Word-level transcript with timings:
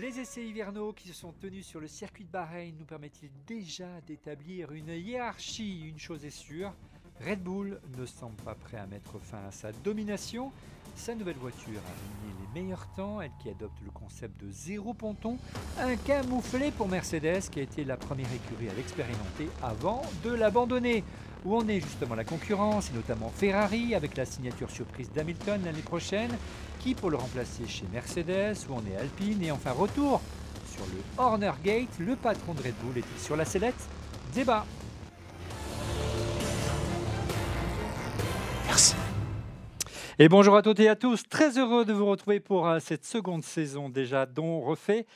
Les 0.00 0.20
essais 0.20 0.46
hivernaux 0.46 0.92
qui 0.92 1.08
se 1.08 1.14
sont 1.14 1.32
tenus 1.32 1.66
sur 1.66 1.80
le 1.80 1.88
circuit 1.88 2.22
de 2.22 2.30
Bahreïn 2.30 2.72
nous 2.78 2.84
permettent-ils 2.84 3.32
déjà 3.48 4.00
d'établir 4.06 4.70
une 4.70 4.90
hiérarchie? 4.90 5.88
Une 5.88 5.98
chose 5.98 6.24
est 6.24 6.30
sûre, 6.30 6.72
Red 7.20 7.42
Bull 7.42 7.80
ne 7.96 8.06
semble 8.06 8.36
pas 8.36 8.54
prêt 8.54 8.76
à 8.76 8.86
mettre 8.86 9.18
fin 9.18 9.44
à 9.48 9.50
sa 9.50 9.72
domination. 9.72 10.52
Sa 10.94 11.16
nouvelle 11.16 11.38
voiture 11.38 11.80
a 11.84 11.90
aligné 11.90 12.36
les 12.54 12.60
meilleurs 12.60 12.86
temps, 12.94 13.20
elle 13.20 13.32
qui 13.42 13.50
adopte 13.50 13.80
le 13.84 13.90
concept 13.90 14.40
de 14.40 14.48
zéro 14.52 14.94
ponton, 14.94 15.36
un 15.80 15.96
camouflet 15.96 16.70
pour 16.70 16.88
Mercedes 16.88 17.50
qui 17.50 17.58
a 17.58 17.62
été 17.62 17.82
la 17.82 17.96
première 17.96 18.32
écurie 18.32 18.68
à 18.68 18.74
l'expérimenter 18.74 19.48
avant 19.62 20.02
de 20.22 20.30
l'abandonner. 20.30 21.02
Où 21.44 21.56
en 21.56 21.68
est 21.68 21.80
justement 21.80 22.14
la 22.14 22.24
concurrence, 22.24 22.90
et 22.90 22.94
notamment 22.94 23.30
Ferrari, 23.34 23.94
avec 23.94 24.16
la 24.16 24.24
signature 24.24 24.70
surprise 24.70 25.10
d'Hamilton 25.12 25.60
l'année 25.64 25.82
prochaine, 25.82 26.30
qui 26.80 26.94
pour 26.94 27.10
le 27.10 27.16
remplacer 27.16 27.66
chez 27.66 27.86
Mercedes, 27.92 28.56
où 28.68 28.74
en 28.74 28.82
est 28.86 28.96
Alpine, 28.96 29.42
et 29.42 29.50
enfin 29.50 29.72
retour 29.72 30.20
sur 30.70 30.84
le 30.86 31.02
Horner 31.16 31.52
Gate, 31.64 31.98
le 31.98 32.16
patron 32.16 32.54
de 32.54 32.62
Red 32.62 32.74
Bull 32.82 32.98
est 32.98 33.20
sur 33.20 33.36
la 33.36 33.44
sellette 33.44 33.88
Débat. 34.34 34.66
Merci. 38.66 38.94
Et 40.18 40.28
bonjour 40.28 40.56
à 40.56 40.62
toutes 40.62 40.80
et 40.80 40.88
à 40.88 40.96
tous, 40.96 41.22
très 41.28 41.58
heureux 41.58 41.84
de 41.84 41.92
vous 41.92 42.06
retrouver 42.06 42.40
pour 42.40 42.66
euh, 42.66 42.80
cette 42.80 43.04
seconde 43.04 43.44
saison 43.44 43.88
déjà 43.88 44.26
dont 44.26 44.60
refait 44.60 45.06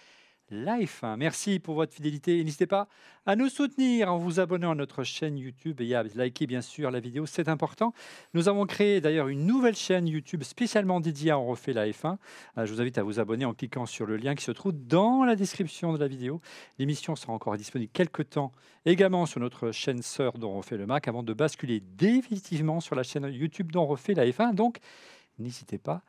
Life. 0.52 1.02
Merci 1.16 1.58
pour 1.60 1.76
votre 1.76 1.94
fidélité 1.94 2.44
n'hésitez 2.44 2.66
pas 2.66 2.86
à 3.24 3.36
nous 3.36 3.48
soutenir 3.48 4.12
en 4.12 4.18
vous 4.18 4.38
abonnant 4.38 4.72
à 4.72 4.74
notre 4.74 5.02
chaîne 5.02 5.38
YouTube 5.38 5.80
et 5.80 5.94
à 5.94 6.02
liker 6.02 6.46
bien 6.46 6.60
sûr 6.60 6.90
la 6.90 7.00
vidéo, 7.00 7.24
c'est 7.24 7.48
important. 7.48 7.94
Nous 8.34 8.50
avons 8.50 8.66
créé 8.66 9.00
d'ailleurs 9.00 9.28
une 9.28 9.46
nouvelle 9.46 9.74
chaîne 9.74 10.06
YouTube 10.06 10.42
spécialement 10.42 11.00
dédiée 11.00 11.30
à 11.30 11.38
On 11.38 11.46
refait 11.46 11.72
la 11.72 11.88
F1. 11.88 12.18
Euh, 12.58 12.66
Je 12.66 12.72
vous 12.74 12.82
invite 12.82 12.98
à 12.98 13.02
vous 13.02 13.18
abonner 13.18 13.46
en 13.46 13.54
cliquant 13.54 13.86
sur 13.86 14.04
le 14.04 14.18
lien 14.18 14.34
qui 14.34 14.44
se 14.44 14.52
trouve 14.52 14.74
dans 14.74 15.24
la 15.24 15.36
description 15.36 15.94
de 15.94 15.98
la 15.98 16.06
vidéo. 16.06 16.42
L'émission 16.78 17.16
sera 17.16 17.32
encore 17.32 17.56
disponible 17.56 17.90
quelques 17.90 18.28
temps 18.28 18.52
également 18.84 19.24
sur 19.24 19.40
notre 19.40 19.70
chaîne 19.70 20.02
sœur 20.02 20.34
dont 20.34 20.50
on 20.50 20.58
refait 20.58 20.76
le 20.76 20.84
Mac 20.84 21.08
avant 21.08 21.22
de 21.22 21.32
basculer 21.32 21.80
définitivement 21.80 22.80
sur 22.80 22.94
la 22.94 23.04
chaîne 23.04 23.24
YouTube 23.32 23.72
dont 23.72 23.84
on 23.84 23.86
refait 23.86 24.12
la 24.12 24.26
F1. 24.26 24.54
Donc 24.54 24.80
n'hésitez 25.38 25.78
pas 25.78 25.94
à 25.94 26.02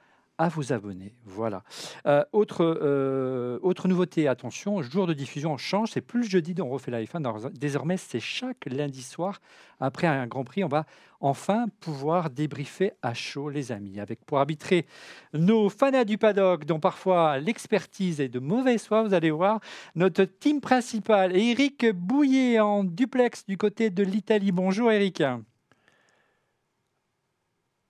vous 0.48 0.74
abonner. 0.74 1.14
Voilà. 1.26 1.64
Euh, 2.06 2.24
autre, 2.32 2.64
euh, 2.64 3.60
autre 3.62 3.88
nouveauté, 3.88 4.28
attention, 4.28 4.82
jour 4.82 5.08
de 5.08 5.14
diffusion, 5.14 5.54
on 5.54 5.58
change. 5.58 5.92
C'est 5.92 6.02
plus 6.02 6.22
le 6.22 6.28
jeudi 6.28 6.54
dont 6.54 6.68
on 6.68 6.72
refait 6.72 6.92
la 6.92 7.02
F1. 7.04 7.20
Dans- 7.22 7.50
Désormais, 7.52 7.98
c'est 7.98 8.20
chaque 8.20 8.66
lundi 8.66 9.02
soir. 9.02 9.40
Après 9.80 10.08
un 10.08 10.28
Grand 10.28 10.44
Prix, 10.44 10.64
on 10.64 10.68
va 10.70 10.86
enfin 11.20 11.66
pouvoir 11.80 12.30
débriefer 12.30 12.94
à 13.02 13.14
chaud, 13.14 13.50
les 13.50 13.72
amis, 13.72 14.00
avec 14.00 14.24
pour 14.26 14.40
arbitrer 14.40 14.86
nos 15.34 15.70
fanats 15.70 16.06
du 16.06 16.18
paddock, 16.18 16.66
dont 16.66 16.80
parfois 16.80 17.38
l'expertise 17.40 18.22
est 18.22 18.30
de 18.30 18.40
mauvaise 18.40 18.86
foi. 18.86 19.04
Vous 19.04 19.14
allez 19.14 19.32
voir 19.32 19.60
notre 19.96 20.24
team 20.24 20.62
principal, 20.62 21.36
Eric 21.36 21.86
Bouillet 21.94 22.60
en 22.60 22.84
duplex 22.84 23.46
du 23.46 23.58
côté 23.58 23.90
de 23.90 24.04
l'Italie. 24.04 24.52
Bonjour, 24.52 24.92
Eric. 24.92 25.22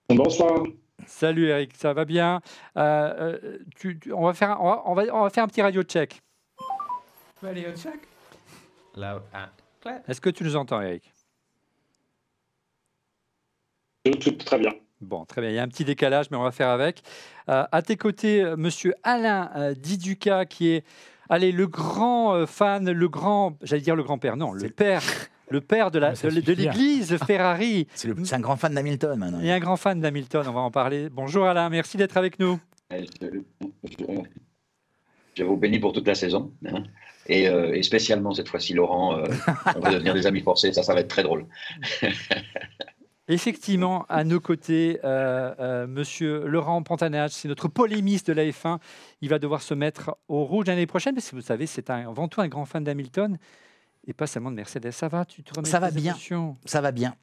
Bonsoir. 0.08 0.64
Salut 1.06 1.46
Eric, 1.48 1.76
ça 1.76 1.92
va 1.92 2.04
bien? 2.04 2.40
Euh, 2.76 3.58
tu- 3.76 3.98
tu- 3.98 4.12
on, 4.12 4.22
va 4.24 4.32
faire, 4.32 4.52
un- 4.52 4.58
on, 4.60 4.64
va, 4.70 4.82
on, 4.86 4.94
va, 4.94 5.02
on 5.12 5.22
va 5.22 5.30
faire 5.30 5.44
un 5.44 5.48
petit 5.48 5.60
radio 5.62 5.82
check. 5.82 6.20
Radio 7.42 7.70
check? 7.76 8.00
Loud 8.96 9.22
and 9.34 9.48
clear. 9.82 10.00
Est-ce 10.08 10.20
que 10.20 10.30
tu 10.30 10.44
nous 10.44 10.56
entends 10.56 10.80
Eric? 10.80 11.12
Tout, 14.20 14.32
très 14.32 14.58
bien. 14.58 14.72
Bon, 15.00 15.24
très 15.24 15.40
bien, 15.40 15.50
il 15.50 15.56
y 15.56 15.58
a 15.58 15.62
un 15.62 15.68
petit 15.68 15.84
décalage, 15.84 16.30
mais 16.30 16.36
on 16.36 16.42
va 16.42 16.52
faire 16.52 16.68
avec. 16.68 17.02
Euh, 17.50 17.64
à 17.70 17.82
tes 17.82 17.96
côtés, 17.96 18.42
euh, 18.42 18.56
monsieur 18.56 18.94
Alain 19.02 19.50
euh, 19.56 19.74
Diduca, 19.74 20.46
qui 20.46 20.70
est 20.70 20.84
allez, 21.28 21.52
le 21.52 21.66
grand 21.66 22.34
euh, 22.34 22.46
fan, 22.46 22.90
le 22.90 23.08
grand, 23.08 23.58
j'allais 23.62 23.82
dire 23.82 23.96
le 23.96 24.02
grand-père, 24.02 24.36
non, 24.36 24.52
le 24.52 24.68
père, 24.70 25.02
le 25.50 25.60
père 25.60 25.90
de 25.90 26.00
suffit, 26.14 26.26
hein. 26.38 26.42
l'église 26.46 27.16
Ferrari. 27.26 27.86
C'est 27.94 28.08
le- 28.08 28.16
c'est 28.24 28.34
un 28.34 28.40
grand 28.40 28.56
fan 28.56 28.74
d'Hamilton 28.74 29.18
maintenant. 29.18 29.40
Et 29.40 29.50
un 29.52 29.60
grand 29.60 29.76
fan 29.76 30.00
d'Hamilton, 30.00 30.44
on 30.48 30.52
va 30.52 30.60
en 30.60 30.70
parler. 30.70 31.08
Bonjour 31.10 31.44
Alain, 31.46 31.68
merci 31.68 31.96
d'être 31.96 32.16
avec 32.16 32.38
nous. 32.38 32.58
Je, 35.36 35.42
vous 35.44 35.56
bénis 35.56 35.78
pour 35.80 35.92
toute 35.92 36.06
la 36.06 36.14
saison. 36.14 36.52
hein. 36.66 36.84
Et, 37.26 37.48
euh, 37.48 37.74
et 37.74 37.82
spécialement 37.82 38.32
cette 38.34 38.48
fois-ci, 38.48 38.74
Laurent, 38.74 39.16
euh, 39.18 39.24
on 39.76 39.80
va 39.80 39.90
devenir 39.90 40.12
des 40.14 40.26
amis 40.26 40.42
forcés. 40.42 40.72
Ça, 40.72 40.82
ça 40.82 40.94
va 40.94 41.00
être 41.00 41.08
très 41.08 41.22
drôle. 41.22 41.46
Effectivement, 43.28 44.04
à 44.10 44.22
nos 44.22 44.38
côtés, 44.38 45.00
euh, 45.02 45.54
euh, 45.58 45.86
Monsieur 45.86 46.44
Laurent 46.46 46.82
Pantanage, 46.82 47.30
c'est 47.30 47.48
notre 47.48 47.68
polémiste 47.68 48.26
de 48.28 48.34
la 48.34 48.44
F1. 48.44 48.78
Il 49.22 49.30
va 49.30 49.38
devoir 49.38 49.62
se 49.62 49.72
mettre 49.72 50.14
au 50.28 50.44
rouge 50.44 50.66
l'année 50.66 50.84
prochaine, 50.86 51.14
parce 51.14 51.30
que 51.30 51.36
vous 51.36 51.40
savez, 51.42 51.64
c'est 51.66 51.88
un, 51.88 52.06
avant 52.10 52.28
tout 52.28 52.42
un 52.42 52.48
grand 52.48 52.66
fan 52.66 52.84
d'Hamilton 52.84 53.38
et 54.06 54.12
pas 54.12 54.26
seulement 54.26 54.50
de 54.50 54.56
Mercedes. 54.56 54.90
Ça 54.90 55.08
va 55.08 55.24
Tu 55.24 55.42
te 55.42 55.54
remets 55.54 55.68
Ça 55.68 55.80
va 55.80 55.90
bien. 55.90 56.12
émotions 56.12 56.56
Ça 56.64 56.80
va 56.80 56.92
bien. 56.92 57.14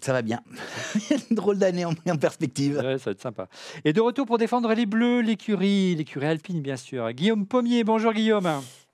Ça 0.00 0.12
va 0.12 0.22
bien. 0.22 0.42
Une 1.30 1.36
drôle 1.36 1.58
d'année 1.58 1.84
en, 1.84 1.92
en 2.08 2.16
perspective. 2.16 2.76
Ouais, 2.76 2.98
ça 2.98 3.06
va 3.06 3.10
être 3.12 3.22
sympa. 3.22 3.48
Et 3.84 3.92
de 3.92 4.00
retour 4.00 4.26
pour 4.26 4.38
défendre 4.38 4.72
les 4.74 4.86
Bleus, 4.86 5.20
l'écurie, 5.20 5.94
l'écurie 5.94 6.26
alpine, 6.26 6.60
bien 6.60 6.76
sûr. 6.76 7.10
Guillaume 7.12 7.46
Pommier, 7.46 7.84
bonjour 7.84 8.12
Guillaume. 8.12 8.48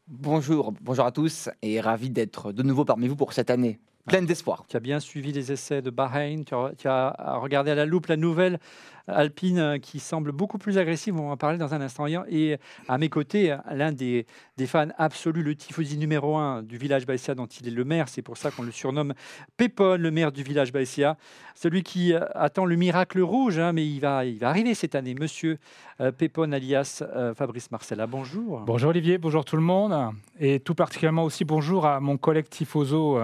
Bonjour, 0.06 0.72
bonjour 0.80 1.06
à 1.06 1.12
tous 1.12 1.48
et 1.62 1.80
ravi 1.80 2.10
d'être 2.10 2.52
de 2.52 2.62
nouveau 2.62 2.84
parmi 2.84 3.06
vous 3.06 3.16
pour 3.16 3.32
cette 3.32 3.48
année 3.48 3.78
pleine 4.10 4.26
d'espoir. 4.26 4.64
Tu 4.68 4.76
as 4.76 4.80
bien 4.80 4.98
suivi 4.98 5.30
les 5.30 5.52
essais 5.52 5.82
de 5.82 5.90
Bahreïn. 5.90 6.42
Tu 6.42 6.52
as, 6.52 6.72
tu 6.76 6.88
as 6.88 7.14
regardé 7.40 7.70
à 7.70 7.76
la 7.76 7.86
loupe 7.86 8.06
la 8.08 8.16
nouvelle 8.16 8.58
Alpine 9.06 9.78
qui 9.80 10.00
semble 10.00 10.32
beaucoup 10.32 10.58
plus 10.58 10.78
agressive. 10.78 11.14
On 11.16 11.28
va 11.28 11.32
en 11.34 11.36
parler 11.36 11.58
dans 11.58 11.74
un 11.74 11.80
instant. 11.80 12.06
Et 12.28 12.58
à 12.88 12.98
mes 12.98 13.08
côtés, 13.08 13.56
l'un 13.70 13.92
des, 13.92 14.26
des 14.56 14.66
fans 14.66 14.88
absolus, 14.98 15.44
le 15.44 15.54
tifosi 15.54 15.96
numéro 15.96 16.36
un 16.36 16.64
du 16.64 16.76
village 16.76 17.06
Baïsia, 17.06 17.36
dont 17.36 17.46
il 17.46 17.68
est 17.68 17.70
le 17.70 17.84
maire. 17.84 18.08
C'est 18.08 18.20
pour 18.20 18.36
ça 18.36 18.50
qu'on 18.50 18.64
le 18.64 18.72
surnomme 18.72 19.14
Pépon, 19.56 19.96
le 19.96 20.10
maire 20.10 20.32
du 20.32 20.42
village 20.42 20.72
Baïsia. 20.72 21.16
Celui 21.54 21.84
qui 21.84 22.12
euh, 22.12 22.24
attend 22.34 22.64
le 22.64 22.74
miracle 22.74 23.20
rouge, 23.20 23.60
hein, 23.60 23.72
mais 23.72 23.86
il 23.86 24.00
va, 24.00 24.24
il 24.24 24.40
va 24.40 24.48
arriver 24.48 24.74
cette 24.74 24.96
année. 24.96 25.14
Monsieur 25.14 25.58
euh, 26.00 26.10
Pépon, 26.10 26.50
alias 26.50 27.04
euh, 27.14 27.32
Fabrice 27.32 27.70
Marcella. 27.70 28.08
Bonjour. 28.08 28.62
Bonjour 28.66 28.90
Olivier, 28.90 29.18
bonjour 29.18 29.44
tout 29.44 29.56
le 29.56 29.62
monde. 29.62 29.94
Et 30.40 30.58
tout 30.58 30.74
particulièrement 30.74 31.22
aussi 31.22 31.44
bonjour 31.44 31.86
à 31.86 32.00
mon 32.00 32.16
collègue 32.16 32.48
Tifoso 32.48 33.20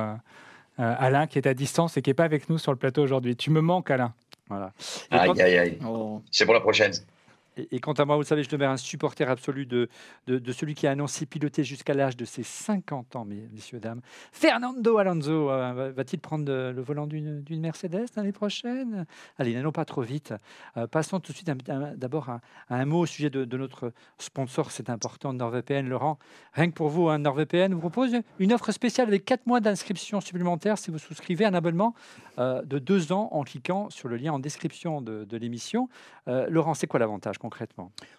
euh, 0.79 0.95
Alain 0.99 1.27
qui 1.27 1.39
est 1.39 1.47
à 1.47 1.55
distance 1.55 1.97
et 1.97 2.03
qui 2.03 2.11
n'est 2.11 2.15
pas 2.15 2.25
avec 2.25 2.49
nous 2.49 2.59
sur 2.59 2.73
le 2.73 2.79
plateau 2.79 3.03
aujourd'hui. 3.03 3.37
Tu 3.37 3.51
me 3.51 3.61
manques 3.61 3.91
Alain. 3.91 4.13
Voilà. 4.49 4.73
Aïe, 5.11 5.41
aïe, 5.41 5.59
aïe. 5.59 5.79
Oh. 5.85 6.23
C'est 6.31 6.45
pour 6.45 6.55
la 6.55 6.61
prochaine. 6.61 6.93
Et, 7.57 7.81
quant 7.81 7.93
à 7.95 8.05
moi, 8.05 8.17
vous 8.17 8.23
savez, 8.23 8.43
je 8.43 8.51
demeure 8.51 8.71
un 8.71 8.77
supporter 8.77 9.29
absolu 9.31 9.65
de, 9.65 9.89
de, 10.27 10.53
celui 10.53 10.75
qui 10.75 10.87
a 10.87 10.91
annoncé 10.91 11.25
piloter 11.25 11.65
jusqu'à 11.65 11.95
l'âge 11.95 12.17
de 12.17 12.25
ses 12.27 12.43
50 12.43 13.17
ans, 13.17 13.25
mes- 13.25 13.49
messieurs, 13.53 13.81
dames. 13.81 14.03
Fernando 14.31 14.99
Alonso 14.99 15.51
euh, 15.51 15.73
va- 15.73 15.91
va-t-il 15.91 16.19
prendre 16.21 16.45
euh, 16.53 16.73
le 16.73 16.83
volant 16.83 17.07
d'une 17.07 17.43
Mercedes 17.61 18.07
l'année 18.17 18.33
prochaine? 18.33 19.07
Allez, 19.39 19.55
n'allons 19.55 19.73
pas 19.73 19.87
trop 19.87 20.03
vite. 20.03 20.35
Euh, 20.77 20.87
passons 20.87 21.19
tout 21.19 21.33
de 21.33 21.37
suite 21.37 21.51
d'abord 21.97 22.29
à, 22.29 22.41
à 22.69 22.77
un 22.77 22.85
mot 22.85 23.01
au 23.01 23.07
sujet 23.07 23.31
de, 23.31 23.45
de 23.47 23.57
notre 23.57 23.93
sponsor, 24.19 24.71
c'est 24.71 24.91
important, 24.91 25.33
NordVPN. 25.33 25.89
Laurent, 25.89 26.19
rien 26.53 26.69
que 26.69 26.75
pour 26.75 26.89
vous, 26.91 27.09
hein, 27.09 27.19
NordVPN 27.19 27.73
vous 27.73 27.81
propose 27.81 28.17
une 28.39 28.53
offre 28.53 28.71
spéciale 28.71 29.09
avec 29.09 29.25
4 29.25 29.47
mois 29.47 29.61
d'inscription 29.61 30.21
supplémentaire 30.21 30.77
si 30.77 30.91
vous 30.91 30.99
souscrivez 30.99 31.45
un 31.47 31.55
abonnement 31.55 31.95
de 32.39 32.79
2 32.79 33.13
ans 33.13 33.31
en 33.33 33.45
cliquant 33.45 33.89
sur 33.89 34.09
le 34.09 34.17
lien 34.17 34.33
en 34.35 34.39
description 34.39 35.01
de, 35.01 35.25
de 35.25 35.37
l'émission. 35.39 35.89
Laurent, 36.27 36.75
c'est 36.75 36.87
quoi 36.87 37.01
l'avantage 37.01 37.39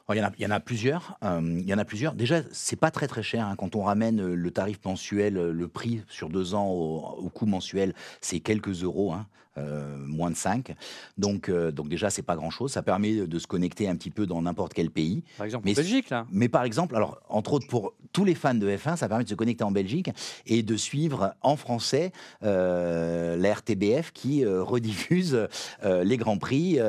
Oh, 0.07 0.13
Il 0.13 0.17
y, 0.39 0.45
en 0.45 0.51
a, 0.51 0.59
plusieurs. 0.59 1.17
euh, 1.23 1.41
il 1.43 1.67
y. 1.67 1.73
Déjà, 2.15 2.41
c'est 2.51 2.79
pas 2.79 2.91
très 2.91 3.07
cher 3.23 3.45
hein. 3.45 3.55
quand 3.57 3.75
on 3.75 3.83
ramène 3.83 4.21
euh, 4.21 4.35
le 4.35 4.51
tarif 4.51 4.79
mensuel, 4.85 5.37
euh, 5.37 5.51
le 5.51 5.67
prix 5.67 6.03
sur 6.07 6.29
deux 6.29 6.53
ans 6.53 6.67
au, 6.67 6.99
au 7.17 7.29
coût 7.29 7.45
mensuel, 7.45 7.93
c'est 8.21 8.39
quelques 8.39 8.83
euros. 8.83 9.13
hein, 9.13 9.27
euh, 9.57 9.97
moins 9.97 10.31
de 10.31 10.35
5. 10.35 10.75
Donc, 11.17 11.49
euh, 11.49 11.71
donc 11.71 11.89
déjà, 11.89 12.09
c'est 12.09 12.21
pas 12.21 12.35
grand-chose. 12.35 12.71
Ça 12.71 12.81
permet 12.83 13.27
de 13.27 13.39
se 13.39 13.47
connecter 13.47 13.87
un 13.87 13.95
petit 13.95 14.11
peu 14.11 14.25
dans 14.25 14.41
n'importe 14.41 14.73
quel 14.73 14.89
pays. 14.89 15.23
Par 15.37 15.45
exemple, 15.45 15.65
Mais 15.65 15.71
en 15.71 15.75
Belgique, 15.75 16.09
là. 16.09 16.25
Mais 16.31 16.49
par 16.49 16.63
exemple, 16.63 16.95
alors 16.95 17.19
entre 17.29 17.53
autres 17.53 17.67
pour 17.67 17.93
tous 18.13 18.25
les 18.25 18.35
fans 18.35 18.53
de 18.53 18.67
F1, 18.69 18.95
ça 18.97 19.07
permet 19.07 19.23
de 19.23 19.29
se 19.29 19.35
connecter 19.35 19.63
en 19.63 19.71
Belgique 19.71 20.09
et 20.45 20.63
de 20.63 20.75
suivre 20.75 21.33
en 21.41 21.55
français 21.55 22.11
euh, 22.43 23.35
la 23.37 23.53
RTBF 23.53 24.11
qui 24.11 24.45
euh, 24.45 24.63
rediffuse 24.63 25.47
euh, 25.83 26.03
les 26.03 26.17
grands 26.17 26.37
prix. 26.37 26.79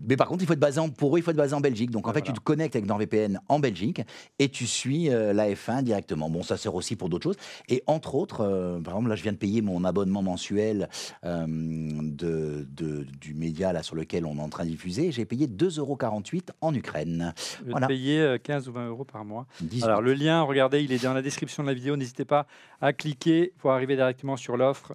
mais 0.00 0.16
par 0.16 0.28
contre, 0.28 0.42
il 0.42 0.46
faut 0.46 0.52
être 0.52 0.58
basé 0.58 0.80
en, 0.80 0.88
pour 0.88 1.14
eux, 1.14 1.18
il 1.18 1.22
faut 1.22 1.30
être 1.30 1.36
basé 1.36 1.54
en 1.54 1.60
Belgique. 1.60 1.90
Donc 1.90 2.06
en 2.06 2.10
Ah, 2.10 2.14
fait, 2.14 2.22
tu 2.22 2.32
te 2.32 2.40
connectes 2.40 2.76
avec 2.76 2.88
NordVPN 2.88 3.40
en 3.48 3.58
Belgique 3.58 4.02
et 4.38 4.48
tu 4.48 4.66
suis 4.66 5.06
la 5.08 5.50
F1 5.50 5.82
directement. 5.82 6.30
Bon, 6.30 6.42
ça 6.42 6.56
sert 6.56 6.74
aussi 6.74 6.96
pour 6.96 7.08
d'autres 7.08 7.24
choses. 7.24 7.36
Et 7.68 7.82
entre 7.86 8.14
autres, 8.14 8.38
par 8.84 8.94
exemple, 8.94 9.08
là, 9.08 9.16
je 9.16 9.22
viens 9.22 9.32
de 9.32 9.36
payer 9.36 9.62
mon 9.62 9.84
abonnement 9.84 10.22
mensuel 10.22 10.88
de, 11.56 12.66
de- 12.70 13.04
du 13.20 13.34
média 13.34 13.72
là, 13.72 13.82
sur 13.82 13.96
lequel 13.96 14.24
on 14.26 14.36
est 14.36 14.40
en 14.40 14.48
train 14.48 14.64
de 14.64 14.70
diffuser. 14.70 15.10
J'ai 15.12 15.24
payé 15.24 15.46
2,48 15.46 15.78
euros 15.80 15.98
en 16.60 16.74
Ukraine. 16.74 17.32
De 17.64 17.70
Voilà. 17.70 17.86
payer 17.86 18.20
euh, 18.20 18.38
15 18.38 18.68
ou 18.68 18.72
20 18.72 18.88
euros 18.88 19.04
par 19.04 19.24
mois. 19.24 19.46
18. 19.62 19.84
Alors, 19.84 20.02
le 20.02 20.14
lien, 20.14 20.42
regardez, 20.42 20.82
il 20.82 20.92
est 20.92 21.02
dans 21.02 21.14
la 21.14 21.22
description 21.22 21.62
de 21.62 21.68
la 21.68 21.74
vidéo. 21.74 21.96
N'hésitez 21.96 22.24
pas 22.24 22.46
à 22.80 22.92
cliquer 22.92 23.52
pour 23.58 23.72
arriver 23.72 23.96
directement 23.96 24.36
sur 24.36 24.56
l'offre. 24.56 24.94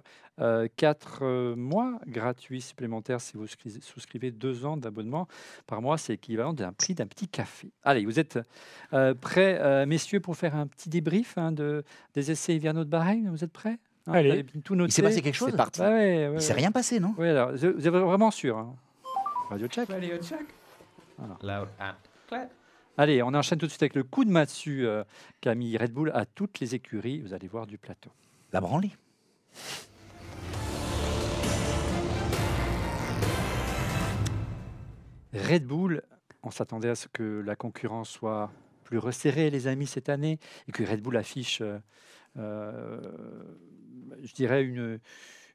4 0.76 1.54
mois 1.54 2.00
gratuits 2.06 2.62
supplémentaires 2.62 3.20
si 3.20 3.36
vous 3.36 3.44
souscri- 3.46 3.80
souscrivez 3.82 4.30
2 4.30 4.64
ans 4.64 4.76
d'abonnement 4.76 5.28
par 5.66 5.82
mois. 5.82 5.98
C'est 5.98 6.14
équivalent 6.14 6.52
d'un 6.52 6.72
prix 6.72 6.94
d'un 6.94 7.06
petit 7.06 7.28
café. 7.28 7.70
Allez, 7.84 8.04
vous 8.04 8.18
êtes 8.18 8.38
euh, 8.92 9.14
prêts, 9.14 9.58
euh, 9.60 9.86
messieurs, 9.86 10.20
pour 10.20 10.36
faire 10.36 10.54
un 10.56 10.66
petit 10.66 10.88
débrief 10.88 11.36
hein, 11.36 11.52
de, 11.52 11.84
des 12.14 12.30
essais 12.30 12.56
hivernaux 12.56 12.84
de 12.84 12.88
Bahreïn? 12.90 13.30
Vous 13.30 13.44
êtes 13.44 13.52
prêts? 13.52 13.78
Hein, 14.06 14.12
Allez. 14.14 14.44
tout 14.64 14.74
noté 14.74 14.90
Il 14.90 14.92
s'est 14.92 15.02
passé 15.02 15.22
quelque 15.22 15.34
chose 15.34 15.50
C'est 15.50 15.56
parti. 15.56 15.80
Ouais, 15.80 15.86
ouais, 15.88 16.28
ouais, 16.28 16.32
Il 16.34 16.42
s'est 16.42 16.52
ouais. 16.54 16.58
rien 16.60 16.72
passé, 16.72 16.98
non 16.98 17.14
Oui, 17.18 17.28
alors, 17.28 17.52
vous 17.52 17.64
êtes 17.64 17.86
vraiment 17.86 18.30
sûr 18.30 18.58
hein 18.58 18.74
Radio 19.50 19.68
check. 19.68 19.88
Radio 19.88 20.16
check. 20.18 20.40
Loud 21.42 21.68
and 21.80 21.92
clear. 22.26 22.46
Allez, 22.98 23.22
on 23.22 23.28
enchaîne 23.34 23.58
tout 23.58 23.66
de 23.66 23.70
suite 23.70 23.82
avec 23.82 23.94
le 23.94 24.02
coup 24.02 24.24
de 24.24 24.30
massue 24.30 24.86
euh, 24.86 25.04
qu'a 25.40 25.54
mis 25.54 25.76
Red 25.76 25.92
Bull 25.92 26.10
à 26.14 26.26
toutes 26.26 26.60
les 26.60 26.74
écuries. 26.74 27.20
Vous 27.20 27.32
allez 27.32 27.48
voir 27.48 27.66
du 27.66 27.78
plateau. 27.78 28.10
La 28.52 28.60
branlée. 28.60 28.90
Red 35.34 35.66
Bull, 35.66 36.02
on 36.42 36.50
s'attendait 36.50 36.90
à 36.90 36.94
ce 36.94 37.08
que 37.08 37.42
la 37.44 37.56
concurrence 37.56 38.10
soit 38.10 38.50
plus 38.84 38.98
resserrée, 38.98 39.50
les 39.50 39.66
amis, 39.66 39.86
cette 39.86 40.08
année, 40.08 40.38
et 40.68 40.72
que 40.72 40.82
Red 40.82 41.00
Bull 41.00 41.16
affiche, 41.16 41.60
euh, 41.62 41.78
je 42.36 44.32
dirais, 44.34 44.64
une, 44.64 44.98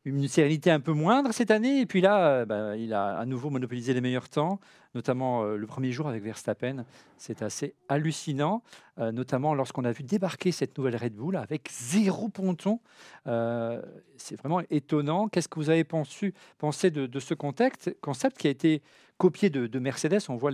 une 0.06 0.28
sérénité 0.28 0.72
un 0.72 0.80
peu 0.80 0.94
moindre 0.94 1.34
cette 1.34 1.52
année. 1.52 1.82
Et 1.82 1.86
puis 1.86 2.02
là, 2.02 2.28
euh, 2.28 2.46
bah, 2.46 2.78
il 2.78 2.94
a 2.94 3.18
à 3.18 3.26
nouveau 3.26 3.50
monopolisé 3.50 3.94
les 3.94 4.02
meilleurs 4.02 4.30
temps, 4.30 4.60
notamment 4.96 5.44
euh, 5.44 5.58
le 5.58 5.68
premier 5.68 5.92
jour 5.92 6.08
avec 6.08 6.24
Verstappen. 6.24 6.86
C'est 7.18 7.42
assez 7.42 7.76
hallucinant, 7.90 8.64
euh, 9.00 9.12
notamment 9.12 9.54
lorsqu'on 9.54 9.84
a 9.84 9.92
vu 9.92 10.04
débarquer 10.04 10.52
cette 10.52 10.78
nouvelle 10.78 10.96
Red 10.96 11.14
Bull 11.14 11.36
avec 11.36 11.70
zéro 11.72 12.30
ponton. 12.30 12.80
Euh, 13.28 13.82
C'est 14.18 14.38
vraiment 14.38 14.62
étonnant. 14.70 15.28
Qu'est-ce 15.28 15.50
que 15.50 15.60
vous 15.60 15.70
avez 15.70 15.84
pensé, 15.84 16.32
de, 16.90 17.20
ce 17.20 17.34
contexte, 17.34 17.96
concept 18.02 18.38
qui 18.38 18.48
a 18.48 18.52
été 18.52 18.82
copié 19.18 19.50
de, 19.50 19.68
de 19.68 19.80
Mercedes? 19.80 20.22
On 20.30 20.36
voit 20.36 20.52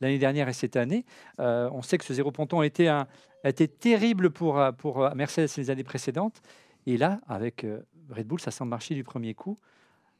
l'année 0.00 0.18
dernière 0.18 0.48
et 0.48 0.52
cette 0.52 0.76
année. 0.76 1.04
Euh, 1.38 1.70
on 1.72 1.82
sait 1.82 1.96
que 1.98 2.04
ce 2.04 2.14
zéro 2.14 2.32
ponton 2.32 2.60
a 2.60 2.66
été, 2.66 2.88
un, 2.88 3.06
a 3.46 3.48
été 3.48 3.68
terrible 3.68 4.30
pour, 4.30 4.58
euh, 4.58 4.72
pour 4.72 5.04
euh, 5.04 5.14
Mercedes 5.14 5.48
les 5.56 5.70
années 5.70 5.84
précédentes. 5.84 6.42
Et 6.86 6.96
là, 6.96 7.20
avec 7.28 7.64
euh, 7.64 7.80
Red 8.10 8.26
Bull, 8.26 8.40
ça 8.40 8.50
semble 8.50 8.70
marcher 8.70 8.94
du 8.94 9.04
premier 9.04 9.34
coup. 9.34 9.56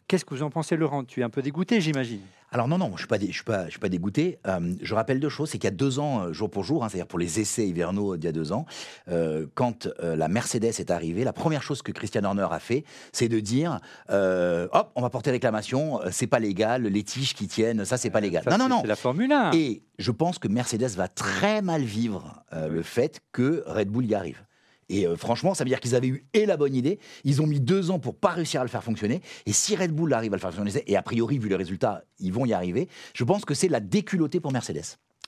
Qu'est-ce 0.08 0.24
que 0.24 0.34
vous 0.34 0.42
en 0.44 0.50
pensez, 0.50 0.76
Laurent? 0.76 1.02
Tu 1.02 1.20
es 1.20 1.24
un 1.24 1.30
peu 1.30 1.42
dégoûté, 1.42 1.80
j'imagine. 1.80 2.20
Alors 2.52 2.68
non, 2.68 2.78
non, 2.78 2.86
je 2.90 2.92
ne 2.92 2.98
suis, 2.98 3.06
pas 3.08 3.18
dé- 3.18 3.26
je 3.26 3.32
suis, 3.32 3.42
pas- 3.44 3.64
je 3.64 3.70
suis 3.70 3.80
pas 3.80 3.88
dégoûté. 3.88 4.38
Euh, 4.46 4.72
je 4.80 4.94
rappelle 4.94 5.18
deux 5.18 5.28
choses. 5.28 5.50
C'est 5.50 5.58
qu'il 5.58 5.66
y 5.66 5.72
a 5.72 5.76
deux 5.76 5.98
ans, 5.98 6.22
euh, 6.26 6.32
jour 6.32 6.48
pour 6.48 6.62
jour, 6.62 6.84
hein, 6.84 6.88
c'est-à-dire 6.88 7.08
pour 7.08 7.18
les 7.18 7.40
essais 7.40 7.66
hivernaux 7.66 8.16
d'il 8.16 8.26
y 8.26 8.28
a 8.28 8.32
deux 8.32 8.52
ans, 8.52 8.66
euh, 9.08 9.46
quand 9.54 9.88
euh, 10.00 10.14
la 10.14 10.28
Mercedes 10.28 10.64
est 10.78 10.92
arrivée, 10.92 11.24
la 11.24 11.32
première 11.32 11.62
chose 11.64 11.82
que 11.82 11.90
Christian 11.90 12.22
Horner 12.22 12.46
a 12.48 12.60
fait, 12.60 12.84
c'est 13.12 13.28
de 13.28 13.40
dire, 13.40 13.80
hop, 14.08 14.92
on 14.94 15.02
va 15.02 15.10
porter 15.10 15.32
réclamation, 15.32 16.00
c'est 16.12 16.28
pas 16.28 16.38
légal, 16.38 16.84
les 16.84 17.02
tiges 17.02 17.34
qui 17.34 17.48
tiennent, 17.48 17.84
ça 17.84 17.96
c'est 17.96 18.10
pas 18.10 18.20
légal. 18.20 18.44
Ça, 18.44 18.50
non, 18.56 18.58
non, 18.58 18.68
non. 18.76 18.80
C'est 18.82 18.86
la 18.86 18.96
Formule 18.96 19.32
1. 19.32 19.50
Et 19.54 19.82
je 19.98 20.12
pense 20.12 20.38
que 20.38 20.46
Mercedes 20.46 20.90
va 20.96 21.08
très 21.08 21.62
mal 21.62 21.82
vivre 21.82 22.44
le 22.52 22.82
fait 22.82 23.20
que 23.32 23.64
Red 23.66 23.88
Bull 23.88 24.06
y 24.06 24.14
arrive. 24.14 24.40
Et 24.88 25.06
euh, 25.06 25.16
franchement, 25.16 25.54
ça 25.54 25.64
veut 25.64 25.68
dire 25.70 25.80
qu'ils 25.80 25.94
avaient 25.94 26.06
eu 26.08 26.26
et 26.32 26.46
la 26.46 26.56
bonne 26.56 26.74
idée, 26.74 26.98
ils 27.24 27.42
ont 27.42 27.46
mis 27.46 27.60
deux 27.60 27.90
ans 27.90 27.98
pour 27.98 28.16
pas 28.16 28.30
réussir 28.30 28.60
à 28.60 28.64
le 28.64 28.70
faire 28.70 28.84
fonctionner. 28.84 29.20
Et 29.46 29.52
si 29.52 29.74
Red 29.76 29.92
Bull 29.92 30.12
arrive 30.12 30.32
à 30.32 30.36
le 30.36 30.40
faire 30.40 30.54
fonctionner, 30.54 30.84
et 30.86 30.96
a 30.96 31.02
priori, 31.02 31.38
vu 31.38 31.48
les 31.48 31.56
résultats, 31.56 32.02
ils 32.18 32.32
vont 32.32 32.46
y 32.46 32.52
arriver, 32.52 32.88
je 33.14 33.24
pense 33.24 33.44
que 33.44 33.54
c'est 33.54 33.68
la 33.68 33.80
déculottée 33.80 34.38
pour 34.40 34.52
Mercedes. 34.52 34.84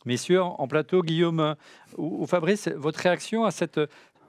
Messieurs, 0.06 0.42
en 0.42 0.68
plateau, 0.68 1.02
Guillaume 1.02 1.40
euh, 1.40 1.54
ou, 1.96 2.24
Fabrice, 2.26 2.68
votre 2.76 3.00
réaction 3.00 3.44
à 3.44 3.50
cette. 3.50 3.80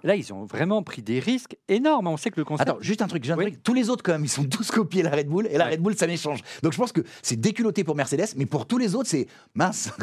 Là, 0.03 0.15
ils 0.15 0.33
ont 0.33 0.45
vraiment 0.45 0.81
pris 0.81 1.01
des 1.01 1.19
risques 1.19 1.57
énormes. 1.67 2.07
On 2.07 2.15
sait 2.17 2.31
que 2.31 2.39
le 2.39 2.45
concept. 2.45 2.67
Attends, 2.69 2.79
juste 2.81 3.01
un 3.01 3.07
truc, 3.07 3.29
un 3.29 3.37
Oui. 3.37 3.51
truc. 3.51 3.61
tous 3.63 3.73
les 3.73 3.89
autres 3.89 4.01
quand 4.01 4.13
même, 4.13 4.23
ils 4.25 4.29
sont 4.29 4.45
tous 4.49 4.71
copiés 4.71 5.03
la 5.03 5.11
Red 5.11 5.27
Bull, 5.27 5.45
et 5.51 5.57
la 5.57 5.65
Ouais. 5.65 5.71
Red 5.73 5.81
Bull, 5.81 5.95
ça 5.95 6.07
m'échange. 6.07 6.39
Donc 6.63 6.73
je 6.73 6.77
pense 6.77 6.91
que 6.91 7.01
c'est 7.21 7.35
déculotté 7.39 7.83
pour 7.83 7.95
Mercedes, 7.95 8.29
mais 8.35 8.45
pour 8.45 8.65
tous 8.65 8.77
les 8.77 8.95
autres, 8.95 9.09
c'est 9.09 9.27
mince. 9.53 9.91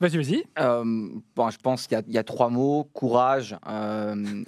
Vas-y, 0.00 0.16
vas-y. 0.16 0.44
Euh, 0.58 1.08
bon, 1.36 1.50
je 1.50 1.58
pense 1.58 1.86
qu'il 1.86 2.02
y 2.08 2.18
a- 2.18 2.24
trois 2.24 2.50
mots 2.50 2.88
courage, 2.92 3.56
euh, 3.68 4.44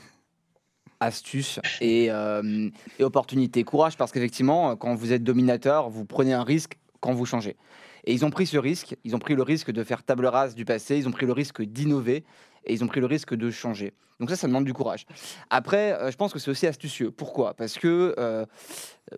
astuce 1.01 1.61
et, 1.81 2.11
euh, 2.11 2.69
et 2.99 3.05
opportunité. 3.05 3.63
Courage, 3.65 3.97
parce 3.97 4.13
qu'effectivement, 4.13 4.77
quand 4.77 4.95
vous 4.95 5.13
êtes 5.13 5.23
dominateur, 5.23 5.89
vous 5.89 6.05
prenez 6.05 6.33
un 6.33 6.43
risque 6.43 6.79
quand 7.01 7.13
vous 7.13 7.27
changez. 7.27 7.57
Et 8.05 8.13
ils 8.13 8.25
ont 8.25 8.31
pris 8.31 8.47
ce 8.47 8.59
risque. 8.59 8.97
Ils 9.05 9.15
ont 9.15 9.19
pris 9.19 9.35
le 9.35 9.43
risque 9.43 9.71
de 9.71 9.85
faire 9.85 10.03
table 10.03 10.27
rase 10.27 10.55
du 10.55 10.65
passé. 10.65 10.97
Ils 10.97 11.07
ont 11.09 11.13
pris 11.13 11.27
le 11.27 11.33
risque 11.33 11.63
d'innover. 11.63 12.25
Et 12.65 12.73
ils 12.73 12.83
ont 12.83 12.89
pris 12.89 13.01
le 13.01 13.07
risque 13.07 13.35
de 13.35 13.51
changer. 13.51 13.93
Donc 14.19 14.31
ça, 14.31 14.37
ça 14.37 14.47
demande 14.47 14.65
du 14.65 14.73
courage. 14.73 15.07
Après, 15.51 15.97
je 16.11 16.17
pense 16.17 16.33
que 16.33 16.39
c'est 16.39 16.51
aussi 16.51 16.67
astucieux. 16.67 17.11
Pourquoi? 17.11 17.55
Parce 17.55 17.79
que 17.79 18.47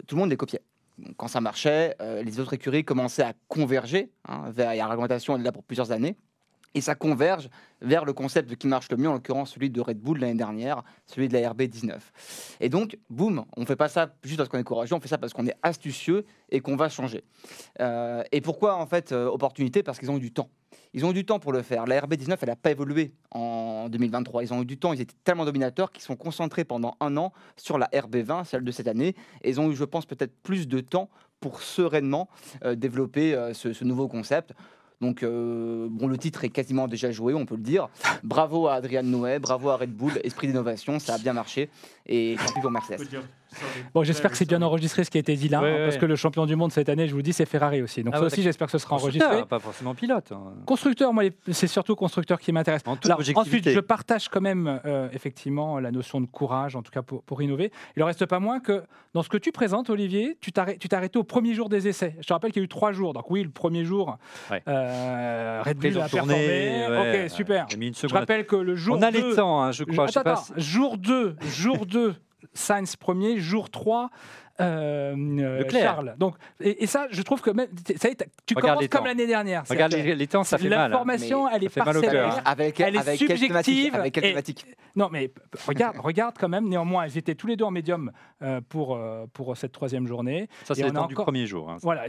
tout 0.07 0.17
le 0.17 0.21
monde 0.21 0.31
les 0.31 0.37
copiait. 0.37 0.61
Quand 1.17 1.29
ça 1.29 1.41
marchait, 1.41 1.95
euh, 2.01 2.23
les 2.23 2.41
autres 2.41 2.55
écuries 2.55 2.85
commençaient 2.85 3.23
à 3.23 3.33
converger 3.49 4.11
hein, 4.27 4.51
vers 4.51 4.73
et 4.73 4.79
la 4.79 4.87
réglementation 4.87 5.35
elle 5.35 5.43
est 5.43 5.45
là 5.45 5.53
pour 5.53 5.63
plusieurs 5.63 5.93
années. 5.93 6.17
Et 6.75 6.81
ça 6.81 6.95
converge 6.95 7.49
vers 7.81 8.05
le 8.05 8.13
concept 8.13 8.55
qui 8.57 8.67
marche 8.67 8.91
le 8.91 8.99
mieux, 8.99 9.09
en 9.09 9.15
l'occurrence 9.15 9.53
celui 9.53 9.71
de 9.71 9.81
Red 9.81 9.99
Bull 9.99 10.19
l'année 10.19 10.35
dernière, 10.35 10.83
celui 11.07 11.29
de 11.29 11.33
la 11.33 11.51
RB19. 11.53 11.97
Et 12.61 12.69
donc, 12.69 12.99
boum, 13.09 13.45
on 13.57 13.61
ne 13.63 13.67
fait 13.67 13.77
pas 13.77 13.89
ça 13.89 14.15
juste 14.23 14.37
parce 14.37 14.49
qu'on 14.49 14.59
est 14.59 14.65
courageux, 14.65 14.95
on 14.95 15.01
fait 15.01 15.09
ça 15.09 15.19
parce 15.19 15.33
qu'on 15.33 15.47
est 15.47 15.57
astucieux 15.63 16.27
et 16.51 16.61
qu'on 16.61 16.77
va 16.77 16.89
changer. 16.89 17.25
Euh, 17.81 18.23
et 18.33 18.41
pourquoi, 18.41 18.77
en 18.77 18.87
fait, 18.87 19.13
euh, 19.13 19.27
opportunité? 19.27 19.83
Parce 19.83 19.99
qu'ils 19.99 20.11
ont 20.11 20.19
eu 20.19 20.21
du 20.21 20.33
temps. 20.33 20.51
Ils 20.95 21.05
ont 21.05 21.11
eu 21.11 21.15
du 21.15 21.25
temps 21.25 21.39
pour 21.39 21.53
le 21.53 21.63
faire. 21.63 21.87
La 21.87 22.01
RB19, 22.01 22.37
elle 22.41 22.49
n'a 22.49 22.57
pas 22.57 22.71
évolué 22.71 23.13
en 23.31 23.89
2023. 23.89 24.43
Ils 24.43 24.53
ont 24.53 24.63
eu 24.63 24.67
du 24.67 24.79
temps, 24.79 24.93
ils 24.93 25.01
étaient 25.01 25.15
tellement 25.25 25.45
dominateurs 25.45 25.93
qu'ils 25.93 26.03
sont 26.03 26.17
concentrés 26.17 26.65
pendant 26.65 26.97
un 27.01 27.17
an 27.17 27.33
sur 27.57 27.79
la 27.79 27.87
RB20, 27.87 28.45
celle 28.45 28.65
de 28.65 28.71
cette 28.71 28.89
année. 28.89 29.15
Et 29.43 29.51
ils 29.51 29.61
ont 29.61 29.71
eu, 29.71 29.77
je 29.77 29.85
pense, 29.85 30.07
peut-être 30.07 30.35
plus 30.43 30.69
de 30.69 30.81
temps 30.81 31.09
pour 31.41 31.63
sereinement 31.63 32.29
euh, 32.65 32.75
développer 32.75 33.35
euh, 33.35 33.55
ce, 33.55 33.73
ce 33.73 33.85
nouveau 33.85 34.09
concept. 34.09 34.55
Donc, 35.01 35.23
euh, 35.23 35.87
bon, 35.91 36.09
le 36.09 36.19
titre 36.19 36.45
est 36.45 36.49
quasiment 36.49 36.89
déjà 36.89 37.13
joué, 37.13 37.35
on 37.35 37.47
peut 37.47 37.55
le 37.55 37.63
dire. 37.63 37.89
Bravo 38.25 38.67
à 38.67 38.75
Adrian 38.75 39.05
Noé, 39.05 39.39
bravo 39.39 39.71
à 39.71 39.77
Red 39.77 39.93
Bull, 39.93 40.13
esprit 40.25 40.49
d'innovation, 40.49 40.99
ça 40.99 41.15
a 41.15 41.19
bien 41.19 41.33
marché. 41.33 41.71
Et 42.07 42.37
tant 42.37 42.53
pis 42.53 42.61
pour 42.61 42.71
Mercedes. 42.71 42.99
Bon, 43.95 44.03
j'espère 44.05 44.31
que 44.31 44.37
c'est 44.37 44.45
bien 44.49 44.61
enregistré 44.63 45.05
ce 45.05 45.11
qui 45.11 45.17
a 45.17 45.21
été 45.21 45.35
dit 45.37 45.49
là, 45.49 45.61
Ouais, 45.63 45.69
hein, 45.71 45.75
ouais. 45.75 45.85
parce 45.85 45.97
que 45.97 46.07
le 46.07 46.17
champion 46.17 46.47
du 46.47 46.55
monde 46.57 46.71
cette 46.73 46.89
année, 46.89 47.09
je 47.09 47.15
vous 47.15 47.23
dis, 47.23 47.33
c'est 47.33 47.47
Ferrari 47.47 47.83
aussi. 47.83 48.03
Donc 48.03 48.13
Ah 48.15 48.19
ça 48.19 48.23
ouais, 48.23 48.27
aussi, 48.33 48.43
j'espère 48.43 48.67
que 48.67 48.73
ce 48.73 48.79
sera 48.79 48.97
enregistré. 48.97 49.45
Pas 49.47 49.59
forcément 49.59 49.95
pilote. 49.95 50.33
hein. 50.33 50.53
Constructeur, 50.67 51.13
moi, 51.13 51.25
c'est 51.51 51.67
surtout 51.67 51.97
constructeur 51.97 52.39
qui 52.41 52.53
m'intéresse. 52.53 52.83
En 52.87 52.97
ensuite, 53.37 53.69
je 53.71 53.81
partage 53.81 54.29
quand 54.29 54.41
même 54.41 54.81
euh, 54.85 55.09
effectivement 55.13 55.79
la 55.79 55.91
notion 55.91 56.21
de 56.21 56.27
courage, 56.27 56.77
en 56.77 56.83
tout 56.83 56.91
cas 56.91 57.03
pour, 57.03 57.23
pour 57.23 57.43
innover. 57.43 57.73
Il 57.97 58.01
ne 58.01 58.05
reste 58.05 58.27
pas 58.27 58.39
moins 58.41 58.61
que 58.61 58.83
dans 59.15 59.23
ce 59.23 59.29
que 59.29 59.39
tu 59.39 59.51
présentes, 59.53 59.91
Olivier, 59.91 60.37
tu 60.41 60.53
t'arrêtes 60.53 60.79
tu 60.79 60.89
t'es 60.89 60.95
arrêté 60.97 61.19
au 61.19 61.25
premier 61.25 61.55
jour 61.55 61.69
des 61.69 61.89
essais. 61.89 62.15
Je 62.21 62.27
te 62.27 62.33
rappelle 62.33 62.53
qu'il 62.53 62.61
y 62.61 62.65
a 62.65 62.67
eu 62.67 62.69
trois 62.69 62.93
jours. 62.93 63.13
Donc 63.15 63.31
oui, 63.31 63.43
le 63.43 63.51
premier 63.51 63.85
jour, 63.85 64.19
Ouais. 64.51 64.63
euh, 64.69 65.63
Red 65.65 65.79
Bull 65.79 65.97
a 65.99 66.09
performé. 66.09 66.35
ouais, 66.89 67.25
ok, 67.25 67.31
super. 67.31 67.67
J'ai 67.71 67.77
mis 67.77 67.89
une 67.89 67.95
Je 67.95 68.07
rappelle 68.13 68.47
que 68.47 68.57
le 68.57 68.77
jour 68.77 68.97
On 68.99 69.03
a 69.03 69.11
2, 69.11 69.31
les 69.31 69.35
temps, 69.37 69.63
hein, 69.63 69.73
je 69.73 69.85
crois. 69.85 70.07
Je 70.07 70.13
sais 70.13 70.23
pas 70.23 70.37
si- 70.37 70.53
jour 70.61 70.99
2, 70.99 71.37
jour 71.57 71.87
2, 71.87 72.15
Sainz 72.55 72.97
premier, 72.97 73.39
jour 73.39 73.71
3, 73.71 74.11
euh, 74.61 75.15
euh, 75.17 75.59
Leclerc. 75.59 75.83
Charles. 75.83 76.15
Donc, 76.19 76.35
et, 76.61 76.83
et 76.83 76.87
ça, 76.87 77.07
je 77.11 77.23
trouve 77.23 77.41
que 77.41 77.51
même, 77.51 77.69
ça 77.97 78.09
est, 78.09 78.27
tu 78.47 78.55
Regarde 78.55 78.79
commences 78.79 78.89
comme 78.89 79.07
l'année 79.07 79.27
dernière. 79.27 79.63
Regarde 79.69 79.93
les, 79.93 80.15
les 80.15 80.27
temps, 80.27 80.45
ça 80.45 80.59
fait 80.59 80.69
mal. 80.69 80.79
hein. 80.79 80.89
L'information, 80.89 81.49
elle 81.49 81.65
est 81.65 81.69
parcellaire. 81.75 82.37
hein. 82.39 82.43
Avec, 82.45 82.81
Elle 82.81 82.97
est 82.97 82.99
avec 82.99 83.19
quelle 83.19 83.39
thématique 83.39 83.49
subjective 83.77 83.95
Avec 83.95 84.15
quelle 84.15 84.25
et- 84.25 84.29
thématique 84.31 84.67
Non, 84.97 85.09
mais 85.13 85.31
regarde, 85.67 85.97
regarde 85.99 86.35
quand 86.39 86.49
même. 86.49 86.69
Néanmoins, 86.69 87.07
ils 87.07 87.17
étaient 87.19 87.35
tous 87.35 87.47
les 87.47 87.57
deux 87.57 87.65
en 87.65 87.71
médium 87.71 88.11
euh, 88.43 88.61
pour, 88.69 88.97
euh, 88.97 89.27
pour 89.33 89.57
cette 89.57 89.73
troisième 89.73 90.07
journée. 90.07 90.49
Ça, 90.65 90.75
c'est 90.75 90.83
a 90.85 90.91
temps 90.91 91.07
du 91.07 91.15
premier 91.15 91.47
jour. 91.47 91.71
hein. 91.71 91.77
Voilà. 91.83 92.07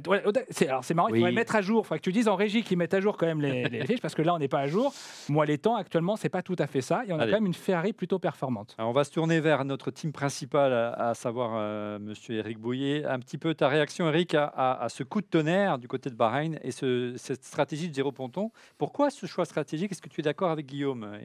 C'est, 0.49 0.67
alors 0.67 0.83
c'est 0.83 0.93
marrant, 0.93 1.09
il 1.09 1.13
Oui. 1.13 1.19
faudrait 1.19 1.31
mettre 1.33 1.55
à 1.55 1.61
jour. 1.61 1.81
Il 1.83 1.87
faudrait 1.87 1.99
que 1.99 2.03
tu 2.03 2.11
dises 2.11 2.27
en 2.27 2.35
régie 2.35 2.63
qu'ils 2.63 2.77
mettent 2.77 2.93
à 2.93 2.99
jour 3.01 3.17
quand 3.17 3.25
même 3.27 3.41
les, 3.41 3.63
les 3.65 3.85
fiches 3.85 4.01
parce 4.01 4.15
que 4.15 4.21
là, 4.21 4.33
on 4.33 4.39
n'est 4.39 4.47
pas 4.47 4.59
à 4.61 4.67
jour. 4.67 4.93
Moi, 5.29 5.45
les 5.45 5.57
temps 5.57 5.75
actuellement, 5.75 6.15
c'est 6.15 6.29
pas 6.29 6.41
tout 6.41 6.55
à 6.59 6.67
fait 6.67 6.81
ça. 6.81 7.03
Et 7.07 7.13
on 7.13 7.19
a 7.19 7.23
Allez. 7.23 7.31
quand 7.31 7.37
même 7.37 7.45
une 7.47 7.53
Ferrari 7.53 7.93
plutôt 7.93 8.19
performante. 8.19 8.75
Alors, 8.77 8.89
on 8.89 8.93
va 8.93 9.03
se 9.03 9.11
tourner 9.11 9.39
vers 9.39 9.65
notre 9.65 9.91
team 9.91 10.11
principal, 10.11 10.73
à, 10.73 11.09
à 11.09 11.13
savoir 11.13 11.51
euh, 11.55 11.99
Monsieur 11.99 12.38
Eric 12.39 12.57
Bouillet. 12.59 13.05
Un 13.05 13.19
petit 13.19 13.37
peu 13.37 13.53
ta 13.53 13.67
réaction, 13.67 14.07
Eric, 14.09 14.33
à, 14.35 14.45
à- 14.45 14.83
à 14.83 14.89
ce 14.89 15.03
coup 15.03 15.21
de 15.21 15.27
tonnerre 15.27 15.77
du 15.77 15.87
côté 15.87 16.09
de 16.09 16.15
Bahreïn 16.15 16.59
et 16.63 16.71
ce- 16.71 17.13
cette 17.17 17.43
stratégie 17.43 17.87
de 17.89 17.93
zéro 17.95 18.11
ponton. 18.11 18.51
Pourquoi 18.77 19.09
ce 19.09 19.25
choix 19.25 19.45
stratégique? 19.45 19.91
Est-ce 19.91 20.01
que 20.01 20.09
tu 20.09 20.21
es 20.21 20.23
d'accord 20.23 20.49
avec 20.51 20.65
Guillaume, 20.65 21.03
euh, 21.03 21.19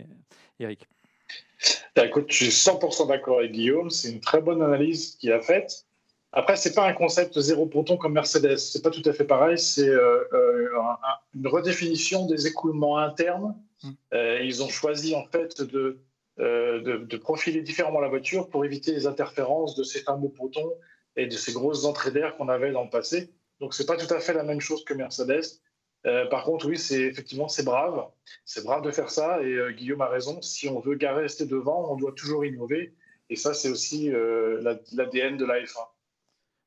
Eric 0.61 0.87
Bah, 1.97 2.05
écoute, 2.07 2.27
je 2.29 2.35
suis 2.45 2.51
100% 2.53 3.07
d'accord 3.07 3.39
avec 3.39 3.53
Guillaume. 3.53 3.91
C'est 3.91 4.11
une 4.11 4.21
très 4.21 4.41
bonne 4.41 4.63
analyse 4.63 5.17
qu'il 5.17 5.33
a 5.33 5.41
faite. 5.41 5.87
Après, 6.33 6.57
c'est 6.57 6.75
pas 6.75 6.87
un 6.89 6.93
concept 6.93 7.39
zéro 7.39 7.67
ponton 7.67 7.97
comme 7.97 8.13
Mercedes. 8.15 8.57
C'est 8.59 8.83
pas 8.83 8.91
tout 8.91 9.03
à 9.09 9.13
fait 9.13 9.25
pareil. 9.25 9.57
C'est 9.59 9.89
euh, 9.89 10.19
euh, 10.33 10.69
un- 10.81 10.99
un- 11.09 11.19
une 11.37 11.47
redéfinition 11.47 12.27
des 12.27 12.47
écoulements 12.49 12.99
internes. 12.99 13.55
Mm. 13.85 13.91
Euh, 14.15 14.41
ils 14.43 14.63
ont 14.63 14.69
choisi 14.69 15.15
en 15.15 15.25
fait 15.27 15.63
de, 15.63 16.01
euh, 16.41 16.81
de, 16.81 16.97
de 17.05 17.17
profiler 17.17 17.63
différemment 17.63 18.01
la 18.01 18.09
voiture 18.09 18.49
pour 18.49 18.65
éviter 18.65 18.91
les 18.93 19.07
interférences 19.07 19.77
de 19.77 19.85
ces 19.85 20.01
fameux 20.01 20.29
pontons 20.29 20.73
et 21.17 21.27
de 21.27 21.37
ces 21.37 21.53
grosses 21.53 21.85
entrées 21.85 22.11
d'air 22.11 22.37
qu'on 22.37 22.49
avait 22.49 22.73
dans 22.73 22.85
le 22.85 22.91
passé. 22.91 23.33
Donc, 23.61 23.75
c'est 23.75 23.87
pas 23.87 23.97
tout 23.97 24.13
à 24.13 24.21
fait 24.21 24.33
la 24.33 24.43
même 24.43 24.61
chose 24.61 24.85
que 24.85 24.95
Mercedes. 24.95 25.61
Euh, 26.07 26.27
par 26.27 26.45
contre, 26.45 26.69
oui, 26.69 26.77
c'est 26.77 27.01
effectivement 27.01 27.49
c'est 27.49 27.63
brave, 27.63 28.07
c'est 28.45 28.63
brave 28.63 28.83
de 28.83 28.91
faire 28.91 29.11
ça. 29.11 29.43
Et 29.43 29.55
euh, 29.55 29.73
Guillaume 29.73 30.03
a 30.03 30.09
raison. 30.09 30.43
Si 30.43 30.69
on 30.69 30.81
veut 30.81 30.97
garer 30.97 31.23
rester 31.23 31.47
devant, 31.47 31.91
on 31.91 31.97
doit 31.97 32.13
toujours 32.13 32.45
innover. 32.45 32.95
Et 33.31 33.37
ça, 33.37 33.55
c'est 33.55 33.71
aussi 33.71 34.13
euh, 34.13 34.61
l'ADN 34.93 35.37
de 35.37 35.47
la 35.47 35.61
F1. 35.63 35.79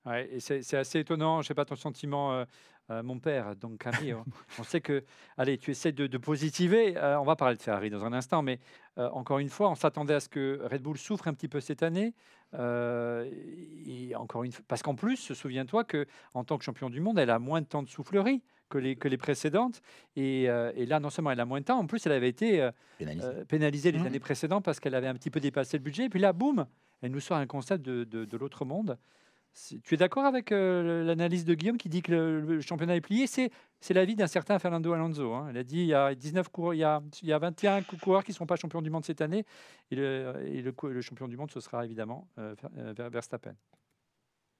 Ouais, 0.05 0.29
et 0.31 0.39
c'est 0.39 0.73
assez 0.73 0.99
étonnant. 0.99 1.41
Je 1.41 1.45
ne 1.45 1.47
sais 1.49 1.53
pas 1.53 1.65
ton 1.65 1.75
sentiment, 1.75 2.45
mon 2.89 3.19
père, 3.19 3.55
donc 3.55 3.79
Camille. 3.79 4.15
on 4.59 4.63
sait 4.63 4.81
que, 4.81 5.03
allez, 5.37 5.57
tu 5.57 5.71
essaies 5.71 5.91
de, 5.91 6.17
positiver. 6.17 6.95
on 6.97 7.23
va 7.23 7.35
parler 7.35 7.55
de 7.55 7.61
Ferrari 7.61 7.89
dans 7.89 8.05
un 8.05 8.13
instant, 8.13 8.41
mais 8.41 8.59
encore 8.97 9.39
une 9.39 9.49
fois, 9.49 9.69
on 9.69 9.75
s'attendait 9.75 10.13
à 10.13 10.19
ce 10.19 10.29
que 10.29 10.61
Red 10.63 10.81
Bull 10.81 10.97
souffre 10.97 11.27
un 11.27 11.33
petit 11.33 11.47
peu 11.47 11.59
cette 11.59 11.83
année. 11.83 12.13
et 12.53 14.15
encore 14.15 14.43
une 14.43 14.53
parce 14.67 14.81
qu'en 14.81 14.95
plus, 14.95 15.33
souviens-toi 15.33 15.83
que 15.83 16.05
en 16.33 16.43
tant 16.43 16.57
que 16.57 16.63
champion 16.63 16.89
du 16.89 17.01
monde, 17.01 17.19
elle 17.19 17.29
a 17.29 17.39
moins 17.39 17.61
de 17.61 17.67
temps 17.67 17.83
de 17.83 17.89
soufflerie 17.89 18.41
que 18.69 18.77
les, 18.77 18.95
que 18.95 19.07
les 19.07 19.17
précédentes. 19.17 19.81
Et, 20.15 20.49
euh, 20.49 20.71
et, 20.75 20.85
là, 20.85 20.99
non 20.99 21.09
seulement 21.09 21.31
elle 21.31 21.39
a 21.39 21.45
moins 21.45 21.59
de 21.59 21.65
temps, 21.65 21.79
en 21.79 21.87
plus, 21.87 22.05
elle 22.05 22.11
avait 22.11 22.29
été 22.29 22.61
euh, 22.61 22.71
euh, 23.01 23.45
pénalisée, 23.45 23.91
les 23.91 23.99
mmh. 23.99 24.05
années 24.05 24.19
précédentes 24.19 24.63
parce 24.63 24.79
qu'elle 24.79 24.95
avait 24.95 25.07
un 25.07 25.15
petit 25.15 25.29
peu 25.29 25.39
dépassé 25.39 25.77
le 25.77 25.83
budget. 25.83 26.05
Et 26.05 26.09
puis 26.09 26.19
là, 26.19 26.33
boum, 26.33 26.65
elle 27.01 27.11
nous 27.11 27.19
sort 27.19 27.37
un 27.37 27.47
concept 27.47 27.83
de, 27.85 28.03
de, 28.03 28.37
l'autre 28.37 28.65
monde. 28.65 28.97
Tu 29.83 29.95
es 29.95 29.97
d'accord 29.97 30.25
avec 30.25 30.51
l'analyse 30.51 31.45
de 31.45 31.53
Guillaume 31.53 31.77
qui 31.77 31.89
dit 31.89 32.01
que 32.01 32.11
le, 32.11 32.61
championnat 32.61 32.95
est 32.95 33.01
plié? 33.01 33.25
C'est 33.27 33.93
l'avis 33.93 34.15
d'un 34.15 34.27
certain 34.27 34.59
Fernando 34.59 34.93
Alonso. 34.93 35.33
Hein. 35.33 35.47
Il 35.51 35.57
a 35.57 35.63
dit 35.63 35.79
il 35.79 35.87
y 35.87 35.93
a 35.93 36.13
19 36.13 36.49
coureurs, 36.49 36.73
il 36.73 36.79
y 36.79 36.83
a, 36.83 37.01
il 37.21 37.27
y 37.27 37.33
a 37.33 37.39
21 37.39 37.81
coureurs 38.01 38.23
qui 38.23 38.31
ne 38.31 38.35
seront 38.35 38.45
pas 38.45 38.55
champions 38.55 38.81
du 38.81 38.89
monde 38.89 39.05
cette 39.05 39.21
année. 39.21 39.45
Et 39.91 39.95
le, 39.95 41.01
champion 41.01 41.27
du 41.27 41.37
monde, 41.37 41.51
ce 41.51 41.59
sera 41.59 41.85
évidemment 41.85 42.27
Verstappen. 43.11 43.55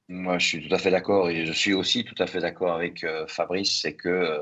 Moi, 0.09 0.37
je 0.39 0.47
suis 0.47 0.67
tout 0.67 0.73
à 0.73 0.77
fait 0.77 0.91
d'accord 0.91 1.29
et 1.29 1.45
je 1.45 1.51
suis 1.51 1.73
aussi 1.73 2.05
tout 2.05 2.15
à 2.19 2.27
fait 2.27 2.39
d'accord 2.39 2.73
avec 2.73 3.03
euh, 3.03 3.27
Fabrice, 3.27 3.81
c'est 3.81 3.95
que 3.95 4.07
euh, 4.07 4.39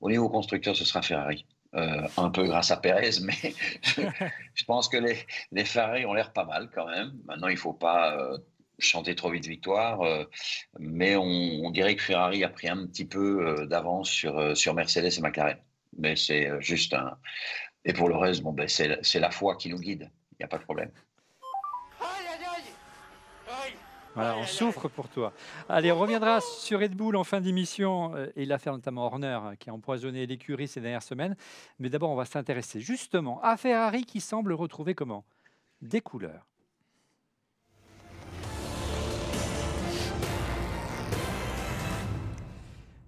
au 0.00 0.08
niveau 0.08 0.28
constructeur, 0.28 0.76
ce 0.76 0.84
sera 0.84 1.02
Ferrari. 1.02 1.46
Euh, 1.74 2.06
un 2.18 2.28
peu 2.28 2.44
grâce 2.44 2.70
à 2.70 2.76
Pérez, 2.76 3.12
mais 3.22 3.54
je, 4.54 4.64
pense 4.66 4.90
que 4.90 4.98
les, 4.98 5.16
les 5.52 5.64
Ferrari 5.64 6.04
ont 6.04 6.12
l'air 6.12 6.34
pas 6.34 6.44
mal 6.44 6.68
quand 6.72 6.86
même. 6.86 7.12
Maintenant, 7.24 7.48
il 7.48 7.54
ne 7.54 7.58
faut 7.58 7.72
pas 7.72 8.36
chanter 8.78 9.14
trop 9.14 9.30
vite 9.30 9.46
victoire, 9.46 10.00
mais 10.78 11.16
on, 11.16 11.70
dirait 11.70 11.94
que 11.94 12.02
Ferrari 12.02 12.42
a 12.44 12.48
pris 12.48 12.68
un 12.68 12.86
petit 12.86 13.04
peu 13.04 13.66
d'avance 13.68 14.10
sur, 14.10 14.56
sur 14.56 14.74
Mercedes 14.74 15.18
et 15.18 15.20
McLaren. 15.20 15.58
Mais 15.98 16.16
c'est 16.16 16.48
juste 16.60 16.94
un. 16.94 17.16
Et 17.84 17.92
pour 17.92 18.08
le 18.08 18.16
reste, 18.16 18.42
bon, 18.42 18.52
ben, 18.52 18.68
c'est 18.68 19.20
la 19.20 19.30
foi 19.30 19.56
qui 19.56 19.68
nous 19.68 19.78
guide. 19.78 20.10
Il 20.32 20.36
n'y 20.40 20.44
a 20.44 20.48
pas 20.48 20.58
de 20.58 20.64
problème. 20.64 20.90
Voilà, 24.14 24.36
on 24.36 24.44
souffre 24.44 24.88
pour 24.88 25.08
toi. 25.08 25.32
Allez, 25.70 25.90
on 25.90 25.98
reviendra 25.98 26.40
sur 26.42 26.80
Red 26.80 26.94
Bull 26.94 27.16
en 27.16 27.24
fin 27.24 27.40
d'émission 27.40 28.14
euh, 28.14 28.30
et 28.36 28.44
l'affaire 28.44 28.74
notamment 28.74 29.06
Horner 29.06 29.38
euh, 29.42 29.54
qui 29.54 29.70
a 29.70 29.72
empoisonné 29.72 30.26
l'écurie 30.26 30.68
ces 30.68 30.82
dernières 30.82 31.02
semaines. 31.02 31.34
Mais 31.78 31.88
d'abord, 31.88 32.10
on 32.10 32.14
va 32.14 32.26
s'intéresser 32.26 32.80
justement 32.80 33.40
à 33.42 33.56
Ferrari 33.56 34.04
qui 34.04 34.20
semble 34.20 34.52
retrouver 34.52 34.94
comment? 34.94 35.24
Des 35.80 36.02
couleurs. 36.02 36.46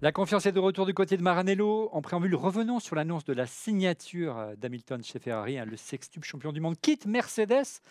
La 0.01 0.11
confiance 0.11 0.45
est 0.45 0.51
de 0.51 0.59
retour 0.59 0.85
du 0.85 0.93
côté 0.93 1.15
de 1.15 1.21
Maranello. 1.21 1.89
En 1.93 2.01
préambule, 2.01 2.35
revenons 2.35 2.81
sur 2.81 2.95
l'annonce 2.95 3.23
de 3.23 3.31
la 3.31 3.45
signature 3.45 4.37
euh, 4.37 4.55
d'Hamilton 4.57 5.01
chez 5.01 5.19
Ferrari. 5.19 5.57
Hein, 5.57 5.63
le 5.65 5.77
sextuple 5.77 6.27
champion 6.27 6.51
du 6.51 6.59
monde 6.59 6.75
quitte 6.81 7.05
Mercedes. 7.05 7.81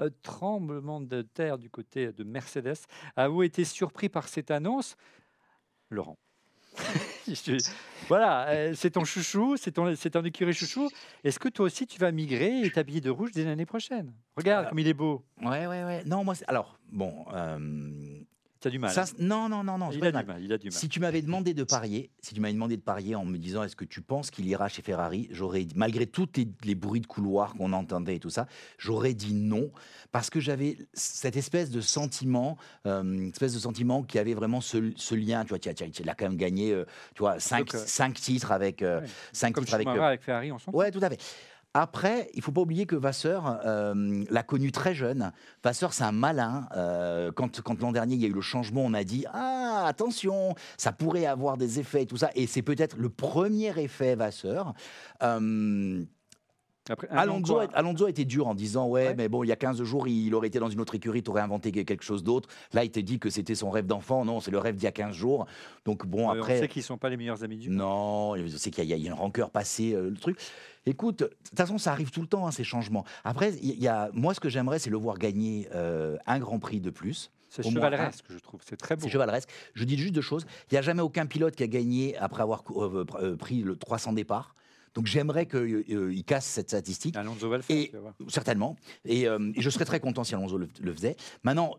Euh, 0.00 0.10
tremblement 0.22 1.00
de 1.00 1.22
terre 1.22 1.58
du 1.58 1.70
côté 1.70 2.12
de 2.12 2.24
Mercedes. 2.24 2.78
Avez-vous 3.14 3.44
été 3.44 3.64
surpris 3.64 4.08
par 4.08 4.26
cette 4.26 4.50
annonce 4.50 4.96
Laurent. 5.88 6.18
voilà, 8.08 8.48
euh, 8.48 8.72
c'est 8.74 8.90
ton 8.90 9.04
chouchou, 9.04 9.56
c'est 9.56 9.72
ton, 9.72 9.94
c'est 9.94 10.16
un 10.16 10.24
écurie 10.24 10.54
chouchou. 10.54 10.90
Est-ce 11.22 11.38
que 11.38 11.48
toi 11.48 11.66
aussi 11.66 11.86
tu 11.86 12.00
vas 12.00 12.10
migrer 12.10 12.62
et 12.62 12.70
t'habiller 12.70 13.00
de 13.00 13.10
rouge 13.10 13.30
dès 13.32 13.44
l'année 13.44 13.66
prochaine? 13.66 14.12
Regarde 14.36 14.68
comme 14.68 14.80
il 14.80 14.88
est 14.88 14.94
beau. 14.94 15.22
Ouais, 15.40 15.66
ouais, 15.68 15.84
ouais. 15.84 16.02
Non, 16.06 16.24
moi, 16.24 16.34
alors, 16.48 16.78
bon, 16.90 17.24
tu 18.62 18.70
du 18.70 18.78
mal. 18.78 18.96
Hein. 18.96 19.04
non, 19.18 19.48
non, 19.48 19.64
non, 19.64 19.78
non. 19.78 19.90
Il 19.90 20.04
a, 20.04 20.12
du 20.12 20.26
mal. 20.26 20.42
il 20.42 20.52
a 20.52 20.58
du 20.58 20.68
mal. 20.68 20.72
Si 20.72 20.88
tu 20.88 21.00
m'avais 21.00 21.22
demandé 21.22 21.54
de 21.54 21.64
parier, 21.64 22.10
si 22.20 22.34
tu 22.34 22.40
m'avais 22.40 22.54
demandé 22.54 22.76
de 22.76 22.82
parier 22.82 23.14
en 23.14 23.24
me 23.24 23.36
disant 23.38 23.62
est-ce 23.62 23.76
que 23.76 23.84
tu 23.84 24.00
penses 24.00 24.30
qu'il 24.30 24.46
ira 24.46 24.68
chez 24.68 24.82
Ferrari, 24.82 25.28
j'aurais 25.32 25.64
dit, 25.64 25.74
malgré 25.76 26.06
tous 26.06 26.28
les, 26.64 26.74
bruits 26.74 27.00
de 27.00 27.06
couloir 27.06 27.54
qu'on 27.54 27.72
entendait 27.72 28.16
et 28.16 28.20
tout 28.20 28.30
ça, 28.30 28.46
j'aurais 28.78 29.14
dit 29.14 29.34
non 29.34 29.70
parce 30.10 30.30
que 30.30 30.40
j'avais 30.40 30.78
cette 30.92 31.36
espèce 31.36 31.70
de 31.70 31.80
sentiment, 31.80 32.56
euh, 32.86 33.28
espèce 33.28 33.54
de 33.54 33.58
sentiment 33.58 34.02
qui 34.02 34.18
avait 34.18 34.34
vraiment 34.34 34.60
ce, 34.60 34.78
lien. 35.14 35.44
Tu 35.44 35.50
vois, 35.50 35.58
il 35.58 36.08
a 36.08 36.14
quand 36.14 36.26
même 36.26 36.36
gagné, 36.36 36.72
euh, 36.72 36.84
tu 37.14 37.20
vois, 37.20 37.40
cinq, 37.40 37.74
euh, 37.74 37.82
cinq 37.86 38.14
titres 38.14 38.52
avec, 38.52 38.84
cinq 39.32 39.58
titres 39.58 39.74
avec, 39.74 39.88
avec 39.88 40.22
Ferrari, 40.22 40.50
s'en 40.58 40.72
Ouais, 40.72 40.90
tout 40.90 41.00
à 41.02 41.10
fait. 41.10 41.20
Après, 41.74 42.30
il 42.34 42.42
faut 42.42 42.52
pas 42.52 42.60
oublier 42.60 42.84
que 42.84 42.96
Vasseur 42.96 43.60
euh, 43.64 44.24
l'a 44.28 44.42
connu 44.42 44.72
très 44.72 44.94
jeune. 44.94 45.32
Vasseur, 45.64 45.94
c'est 45.94 46.04
un 46.04 46.12
malin. 46.12 46.68
Euh, 46.76 47.32
quand 47.32 47.62
quand 47.62 47.80
l'an 47.80 47.92
dernier, 47.92 48.14
il 48.14 48.20
y 48.20 48.26
a 48.26 48.28
eu 48.28 48.34
le 48.34 48.42
changement, 48.42 48.82
on 48.84 48.92
a 48.92 49.04
dit 49.04 49.24
Ah, 49.32 49.84
attention, 49.86 50.54
ça 50.76 50.92
pourrait 50.92 51.24
avoir 51.24 51.56
des 51.56 51.80
effets 51.80 52.02
et 52.02 52.06
tout 52.06 52.18
ça. 52.18 52.30
Et 52.34 52.46
c'est 52.46 52.62
peut-être 52.62 52.96
le 52.98 53.08
premier 53.08 53.78
effet 53.78 54.16
Vasseur. 54.16 54.74
Euh, 55.22 56.04
Alonso, 57.10 58.06
a, 58.06 58.10
été 58.10 58.24
dur 58.24 58.48
en 58.48 58.54
disant 58.54 58.88
ouais, 58.88 59.14
mais 59.14 59.28
bon 59.28 59.44
il 59.44 59.48
y 59.48 59.52
a 59.52 59.56
15 59.56 59.82
jours 59.84 60.08
il 60.08 60.34
aurait 60.34 60.48
été 60.48 60.58
dans 60.58 60.68
une 60.68 60.80
autre 60.80 60.94
écurie, 60.94 61.22
tu 61.22 61.30
aurais 61.30 61.40
inventé 61.40 61.70
quelque 61.70 62.02
chose 62.02 62.24
d'autre. 62.24 62.48
Là 62.72 62.84
il 62.84 62.90
t'a 62.90 63.02
dit 63.02 63.18
que 63.18 63.30
c'était 63.30 63.54
son 63.54 63.70
rêve 63.70 63.86
d'enfant, 63.86 64.24
non 64.24 64.40
c'est 64.40 64.50
le 64.50 64.58
rêve 64.58 64.74
d'il 64.74 64.84
y 64.84 64.88
a 64.88 64.92
15 64.92 65.14
jours. 65.14 65.46
Donc 65.84 66.06
bon 66.06 66.28
après. 66.28 66.58
On 66.58 66.60
sait 66.62 66.68
qu'ils 66.68 66.82
sont 66.82 66.98
pas 66.98 67.08
les 67.08 67.16
meilleurs 67.16 67.44
amis 67.44 67.56
du 67.56 67.70
monde. 67.70 67.78
Non, 67.78 68.30
on 68.32 68.48
sait 68.48 68.70
qu'il 68.70 68.84
y, 68.84 68.92
a 68.92 68.96
une 68.96 69.12
rancœur 69.12 69.50
passée 69.50 69.92
le 69.92 70.16
truc. 70.16 70.38
Écoute, 70.84 71.20
de 71.20 71.30
toute 71.44 71.56
façon 71.56 71.78
ça 71.78 71.92
arrive 71.92 72.10
tout 72.10 72.20
le 72.20 72.26
temps 72.26 72.46
hein, 72.46 72.50
ces 72.50 72.64
changements. 72.64 73.04
Après 73.22 73.54
il 73.62 73.80
y, 73.80 73.88
a 73.88 74.10
moi 74.12 74.34
ce 74.34 74.40
que 74.40 74.48
j'aimerais 74.48 74.80
c'est 74.80 74.90
le 74.90 74.96
voir 74.96 75.18
gagner 75.18 75.68
euh, 75.74 76.16
un 76.26 76.40
Grand 76.40 76.58
Prix 76.58 76.80
de 76.80 76.90
plus. 76.90 77.30
C'est 77.48 77.62
chevaleresque, 77.62 78.24
je 78.30 78.38
trouve. 78.38 78.60
C'est 78.64 78.76
très 78.76 78.96
beau. 78.96 79.02
C'est 79.02 79.10
chevaleresque. 79.10 79.50
Je 79.74 79.84
dis 79.84 79.98
juste 79.98 80.14
deux 80.14 80.22
choses. 80.22 80.46
Il 80.70 80.74
n'y 80.74 80.78
a 80.78 80.82
jamais 80.82 81.02
aucun 81.02 81.26
pilote 81.26 81.54
qui 81.54 81.62
a 81.62 81.66
gagné 81.66 82.16
après 82.16 82.42
avoir 82.42 82.64
euh, 82.70 83.04
euh, 83.20 83.36
pris 83.36 83.60
le 83.60 83.76
300 83.76 84.14
départ. 84.14 84.54
Donc 84.94 85.06
j'aimerais 85.06 85.46
qu'il 85.46 85.84
euh, 85.90 86.22
casse 86.26 86.46
cette 86.46 86.68
statistique. 86.68 87.16
Alonso 87.16 87.48
va 87.48 87.56
le 87.56 87.62
faire, 87.62 87.76
et, 87.76 87.92
Certainement. 88.28 88.76
Euh, 89.08 89.52
et, 89.54 89.60
je 89.60 89.70
serais 89.70 89.84
très 89.84 90.00
content 90.00 90.24
si 90.24 90.34
Alonso 90.34 90.58
le, 90.58 90.94
faisait. 90.94 91.16
Maintenant, 91.42 91.78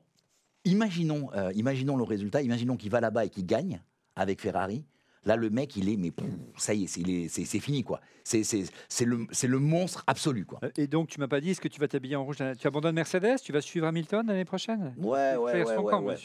imaginons, 0.66 1.30
euh, 1.34 1.52
imaginons 1.54 1.96
le 1.96 2.04
résultat. 2.04 2.42
Imaginons 2.42 2.78
qu'il 2.78 2.92
va 2.92 3.02
là-bas 3.02 3.26
et 3.26 3.30
qu'il 3.30 3.46
gagne 3.46 3.82
avec 4.16 4.42
Ferrari. 4.42 4.84
Là, 5.26 5.36
le 5.36 5.50
mec, 5.50 5.76
il 5.76 5.90
est, 5.90 5.98
mais 5.98 6.12
ça 6.58 6.74
y 6.74 6.84
est, 6.84 7.28
c'est 7.30 7.60
fini, 7.60 7.84
quoi. 7.84 8.02
C'est 8.24 9.06
le, 9.06 9.28
le 9.48 9.60
monstre 9.60 10.04
absolu, 10.08 10.46
quoi. 10.46 10.60
Et 10.78 10.88
donc, 10.88 11.10
tu 11.10 11.20
m'as 11.20 11.28
pas 11.28 11.42
dit, 11.42 11.52
est-ce 11.52 11.62
que 11.62 11.68
tu 11.68 11.80
vas 11.80 11.88
t'habiller 11.88 12.16
en 12.16 12.24
rouge 12.24 12.38
Tu 12.60 12.68
abandonnes 12.68 12.96
Mercedes 12.96 13.38
Tu 13.44 13.52
vas 13.52 13.62
suivre 13.62 13.88
Hamilton 13.88 14.28
l'année 14.28 14.46
prochaine? 14.46 14.94
Ouais, 14.98 15.36
ouais, 15.36 15.64
ouais, 15.64 15.78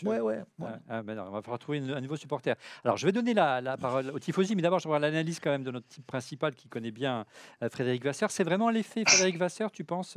ouais, 0.03 0.21
ouais, 0.21 0.43
ah, 0.63 0.79
ah, 0.89 1.03
ben 1.03 1.19
on 1.19 1.31
va 1.31 1.43
falloir 1.43 1.59
trouver 1.59 1.79
un 1.79 2.01
nouveau 2.01 2.17
supporter. 2.17 2.55
Alors, 2.85 2.97
je 2.97 3.07
vais 3.07 3.13
donner 3.13 3.35
la, 3.35 3.61
la 3.61 3.77
parole 3.77 4.11
au 4.11 4.19
Tifosi, 4.19 4.55
mais 4.57 4.63
d'abord, 4.63 4.79
je 4.79 4.85
vais 4.85 4.91
voir 4.91 5.01
l'analyse 5.01 5.41
quand 5.41 5.51
même 5.51 5.65
de 5.65 5.71
notre 5.71 5.89
type 5.89 6.07
principal 6.07 6.55
qui 6.55 6.69
connaît 6.69 6.91
bien 6.91 7.25
euh, 7.63 7.69
Frédéric 7.69 8.05
Vasseur. 8.05 8.31
C'est 8.31 8.45
vraiment 8.45 8.71
l'effet 8.71 9.05
Frédéric 9.07 9.39
Vasseur, 9.39 9.71
tu 9.71 9.85
penses, 9.85 10.17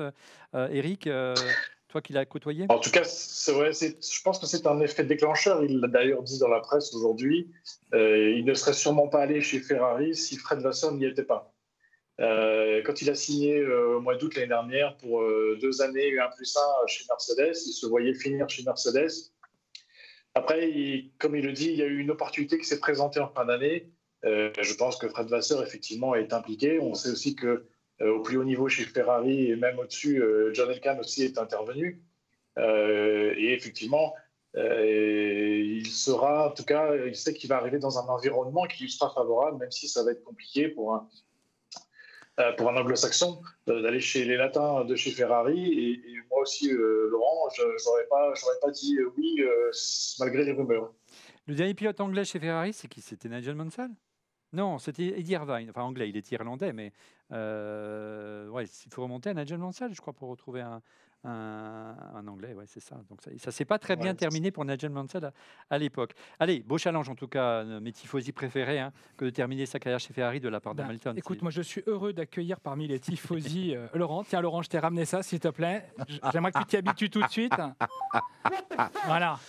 euh, 0.55 0.67
Eric 0.69 1.07
euh, 1.07 1.35
toi 1.91 2.01
qui 2.01 2.13
l'as 2.13 2.25
côtoyé 2.25 2.65
En 2.69 2.79
tout 2.79 2.89
cas, 2.89 3.03
je 3.03 4.21
pense 4.24 4.39
que 4.39 4.48
c'est 4.48 4.65
un 4.65 4.79
effet 4.79 5.03
déclencheur. 5.03 5.63
Il 5.63 5.79
l'a 5.79 5.88
d'ailleurs 5.88 6.24
dit 6.24 6.39
dans 6.39 6.48
la 6.48 6.62
presse 6.62 6.93
aujourd'hui. 6.95 7.51
Euh, 7.93 8.31
il 8.31 8.45
ne 8.45 8.53
serait 8.53 8.74
sûrement 8.74 9.07
pas 9.07 9.21
allé 9.21 9.41
chez 9.41 9.60
Ferrari 9.60 10.15
si 10.15 10.38
Fred 10.38 10.60
Vasseur 10.60 10.93
n'y 10.93 11.05
était 11.05 11.24
pas. 11.24 11.53
Euh, 12.19 12.81
quand 12.86 13.01
il 13.01 13.10
a 13.10 13.15
signé 13.15 13.57
euh, 13.57 13.98
au 13.98 14.01
mois 14.01 14.15
d'août 14.15 14.36
l'année 14.36 14.48
dernière 14.48 14.98
pour 14.98 15.24
deux 15.62 15.81
années, 15.81 16.17
un 16.19 16.29
plus 16.36 16.55
un 16.57 16.88
chez 16.88 17.03
Mercedes, 17.10 17.57
il 17.67 17.74
se 17.74 17.86
voyait 17.86 18.13
finir 18.13 18.50
chez 18.50 18.63
Mercedes. 18.63 19.12
Après, 20.33 21.12
comme 21.19 21.36
il 21.36 21.45
le 21.45 21.51
dit, 21.51 21.67
il 21.71 21.75
y 21.75 21.81
a 21.81 21.88
eu 21.88 21.98
une 21.98 22.12
opportunité 22.12 22.57
qui 22.57 22.65
s'est 22.65 22.79
présentée 22.79 23.19
en 23.19 23.27
fin 23.27 23.45
d'année. 23.45 23.91
je 24.24 24.74
pense 24.75 24.98
que 24.98 25.10
Fred 25.10 25.27
Vasseur, 25.27 25.62
effectivement, 25.62 26.15
est 26.15 26.31
impliqué. 26.31 26.79
On 26.79 26.93
sait 26.93 27.12
aussi 27.12 27.36
que 27.36 27.65
au 28.10 28.22
plus 28.22 28.38
haut 28.38 28.43
niveau 28.43 28.67
chez 28.70 28.84
Ferrari 28.84 29.51
et 29.51 29.55
même 29.55 29.77
au-dessus, 29.79 30.22
euh, 30.22 30.53
John 30.53 30.70
Elkann 30.70 31.00
aussi 31.00 31.24
est 31.24 31.38
intervenu. 31.38 32.01
Euh, 32.58 33.34
et 33.38 33.53
effectivement, 33.53 34.13
il 34.53 35.88
sera, 35.88 36.50
en 36.50 36.51
tout 36.51 36.65
cas, 36.65 36.93
il 36.96 37.15
sait 37.15 37.34
qu'il 37.34 37.50
va 37.50 37.58
arriver 37.58 37.79
dans 37.79 37.98
un 37.98 38.08
environnement 38.10 38.65
qui 38.65 38.84
lui 38.84 38.91
sera 38.91 39.10
favorable, 39.13 39.58
même 39.58 39.72
si 39.72 39.88
ça 39.88 40.03
va 40.03 40.12
être 40.12 40.24
compliqué 40.24 40.67
pour 40.67 40.93
un, 40.93 41.08
un 42.38 42.75
anglo-saxon 42.75 43.41
d'aller 43.65 44.01
chez 44.01 44.25
les 44.25 44.36
latins 44.36 44.84
de 44.84 44.96
chez 44.96 45.12
Ferrari. 45.12 45.72
Et, 45.72 46.01
moi 46.29 46.41
aussi, 46.41 46.70
Laurent, 46.70 47.50
je 47.55 47.62
n'aurais 47.62 48.08
pas, 48.10 48.34
pas 48.62 48.72
dit 48.72 48.98
oui 49.17 49.41
malgré 50.20 50.43
les 50.43 50.51
rumeurs. 50.51 50.91
Le 51.48 51.55
dernier 51.55 51.74
pilote 51.74 52.00
anglais 52.01 52.25
chez 52.25 52.39
Ferrari, 52.39 52.74
c'est 52.74 52.88
qui? 52.88 53.01
C'était 53.01 53.29
Nigel 53.29 53.55
Mansell? 53.55 53.91
Non, 54.53 54.77
c'était 54.79 55.20
Eddie 55.20 55.34
Irvine, 55.34 55.70
enfin 55.70 55.84
anglais, 55.84 56.10
il 56.10 56.17
est 56.17 56.31
irlandais, 56.31 56.74
mais 56.74 56.91
euh, 57.31 58.48
ouais, 58.50 58.65
il 58.65 58.91
faut 58.91 59.03
remonter 59.03 59.29
à 59.29 59.34
Nigel 59.34 59.58
Mansell, 59.58 59.93
je 59.93 60.01
crois, 60.01 60.13
pour 60.13 60.29
retrouver 60.29 60.62
un, 60.62 60.81
un, 61.24 61.96
un 62.15 62.27
anglais, 62.27 62.53
ouais, 62.53 62.65
c'est 62.67 62.79
ça. 62.79 62.96
Donc 63.10 63.22
ça, 63.22 63.31
ça 63.38 63.51
s'est 63.51 63.63
pas 63.65 63.79
très 63.79 63.96
bien 63.96 64.13
terminé 64.15 64.51
pour 64.51 64.65
Nigel 64.65 64.89
Mansell 64.89 65.25
à, 65.25 65.34
à 65.70 65.77
l'époque. 65.77 66.13
Allez, 66.39 66.62
beau 66.62 66.77
challenge 66.77 67.08
en 67.10 67.15
tout 67.15 67.27
cas, 67.27 67.63
euh, 67.63 67.79
mes 67.79 67.91
tifosi 67.91 68.31
préférés, 68.31 68.79
hein, 68.79 68.91
que 69.17 69.25
de 69.25 69.29
terminer 69.29 69.65
sa 69.65 69.79
carrière 69.79 70.00
chez 70.00 70.13
Ferrari 70.13 70.39
de 70.39 70.50
la 70.50 70.60
part 70.60 70.75
Ben, 70.75 70.86
Hamilton. 70.86 71.17
Écoute, 71.17 71.41
moi 71.41 71.51
je 71.51 71.62
suis 71.62 71.84
heureux 71.88 72.12
d'accueillir 72.12 72.60
parmi 72.60 72.88
les 72.88 73.00
tifosi 73.00 73.74
euh, 73.75 73.88
Laurent. 73.93 74.24
Tiens, 74.24 74.41
Laurent, 74.41 74.63
je 74.63 74.70
t'ai 74.70 74.79
ramené 74.79 75.05
ça, 75.05 75.24
s'il 75.24 75.39
te 75.39 75.48
plaît. 75.48 75.86
J'aimerais 76.34 76.51
que 76.51 76.60
tu 76.60 76.65
t'y 76.65 76.77
habitues 76.77 77.10
tout 77.10 77.22
de 77.22 77.29
suite. 77.29 77.53
Voilà. 79.05 79.39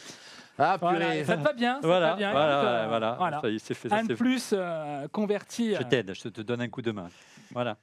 Ah, 0.58 0.76
voilà. 0.80 0.98
purée. 1.06 1.24
Ça 1.24 1.36
te 1.36 1.42
va 1.42 1.52
bien 1.52 1.74
ça 1.76 1.80
te 1.80 1.86
voilà, 1.86 2.10
va 2.10 2.16
bien, 2.16 2.30
voilà, 2.32 2.58
écoute, 2.58 2.68
euh, 2.68 2.86
voilà, 2.88 3.14
voilà. 3.18 3.40
Ça 3.40 3.48
y 3.48 3.54
est, 3.56 3.58
c'est 3.58 3.74
fait. 3.74 3.88
ça, 3.88 3.96
Un 3.96 4.02
de 4.04 4.08
c'est- 4.08 4.14
plus 4.16 4.50
euh, 4.52 5.08
converti. 5.08 5.74
Je 5.74 5.80
euh, 5.80 5.84
t'aide, 5.88 6.12
je 6.14 6.28
te 6.28 6.40
donne 6.42 6.60
un 6.60 6.68
coup 6.68 6.82
de 6.82 6.90
main. 6.92 7.08
Voilà. 7.52 7.76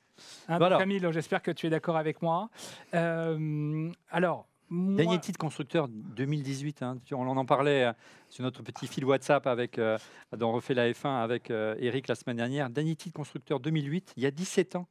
hein, 0.47 0.57
Voilà. 0.57 0.77
Camille, 0.77 1.01
j'espère 1.11 1.41
que 1.41 1.51
tu 1.51 1.67
es 1.67 1.69
d'accord 1.69 1.97
avec 1.97 2.21
moi. 2.21 2.49
Euh, 2.93 3.89
alors, 4.11 4.47
moi- 4.69 4.97
Dernier 4.97 5.19
titre 5.19 5.39
constructeur 5.39 5.87
2018. 5.87 6.83
hein. 6.83 6.97
Tu- 7.05 7.13
On 7.15 7.21
en 7.27 7.45
parlait 7.45 7.85
euh, 7.85 7.93
sur 8.29 8.43
notre 8.43 8.61
petit 8.61 8.87
fil 8.87 9.03
WhatsApp 9.05 9.47
avec, 9.47 9.79
euh, 9.79 9.97
dans 10.37 10.51
Refait 10.51 10.73
la 10.75 10.91
F1 10.91 11.21
avec 11.23 11.49
euh, 11.49 11.75
Eric 11.79 12.07
la 12.07 12.15
semaine 12.15 12.37
dernière. 12.37 12.69
Dernier 12.69 12.95
titre 12.95 13.15
constructeur 13.15 13.59
2008, 13.59 14.13
il 14.17 14.23
y 14.23 14.25
a 14.25 14.31
17 14.31 14.75
ans. 14.75 14.87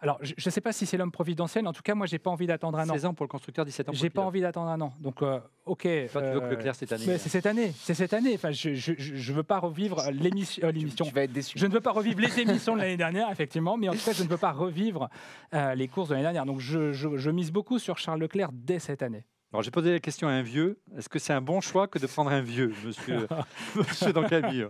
Alors, 0.00 0.18
je 0.22 0.34
ne 0.44 0.50
sais 0.50 0.60
pas 0.60 0.72
si 0.72 0.86
c'est 0.86 0.96
l'homme 0.96 1.12
providentiel. 1.12 1.66
En 1.66 1.72
tout 1.72 1.82
cas, 1.82 1.94
moi, 1.94 2.06
j'ai 2.06 2.18
pas 2.18 2.30
envie 2.30 2.46
d'attendre 2.46 2.78
un 2.78 2.88
an. 2.88 2.92
16 2.92 3.04
ans 3.06 3.14
pour 3.14 3.24
le 3.24 3.28
constructeur, 3.28 3.64
17 3.64 3.88
ans 3.88 3.92
pour 3.92 4.00
J'ai 4.00 4.10
pas 4.10 4.22
envie 4.22 4.40
d'attendre 4.40 4.68
un 4.70 4.80
an. 4.80 4.92
Donc, 5.00 5.22
euh, 5.22 5.38
ok. 5.66 5.82
Toi, 5.82 5.88
tu 6.22 6.28
veux 6.32 6.40
que 6.40 6.44
euh, 6.46 6.50
Leclerc 6.50 6.74
cette 6.74 6.92
année 6.92 7.04
mais 7.06 7.18
c'est 7.18 7.28
cette 7.28 7.46
année. 7.46 7.72
C'est 7.76 7.94
cette 7.94 8.12
année. 8.12 8.32
Enfin, 8.34 8.50
je, 8.50 8.74
je, 8.74 8.92
je 8.98 9.14
je 9.14 9.32
veux 9.32 9.44
pas 9.44 9.58
revivre 9.60 10.02
l'émission. 10.10 10.66
euh, 10.66 10.72
l'émission. 10.72 11.04
Tu 11.04 11.12
vas 11.14 11.22
être 11.22 11.32
déçu. 11.32 11.58
Je 11.58 11.66
ne 11.66 11.72
veux 11.72 11.80
pas 11.80 11.92
revivre 11.92 12.20
les 12.20 12.40
émissions 12.40 12.74
de 12.74 12.80
l'année 12.80 12.96
dernière, 12.96 13.30
effectivement, 13.30 13.76
mais 13.76 13.88
en 13.88 13.92
tout 13.92 14.04
cas, 14.04 14.12
je 14.12 14.24
ne 14.24 14.28
veux 14.28 14.36
pas 14.38 14.52
revivre 14.52 15.08
euh, 15.54 15.74
les 15.76 15.86
courses 15.88 16.08
de 16.08 16.14
l'année 16.14 16.24
dernière. 16.24 16.46
Donc, 16.46 16.58
je, 16.60 16.92
je- 16.92 17.16
je 17.16 17.30
mise 17.30 17.52
beaucoup 17.52 17.78
sur 17.78 17.98
Charles 17.98 18.20
Leclerc 18.20 18.50
dès 18.52 18.78
cette 18.80 19.02
année. 19.02 19.24
Alors 19.52 19.62
j'ai 19.62 19.70
posé 19.70 19.92
la 19.92 20.00
question 20.00 20.28
à 20.28 20.30
un 20.32 20.40
vieux. 20.42 20.80
Est-ce 20.96 21.10
que 21.10 21.18
c'est 21.18 21.34
un 21.34 21.42
bon 21.42 21.60
choix 21.60 21.86
que 21.86 21.98
de 21.98 22.06
prendre 22.06 22.30
un 22.30 22.40
vieux, 22.40 22.72
monsieur, 22.86 23.28
monsieur 23.76 24.10
dans 24.14 24.24
Camille 24.26 24.66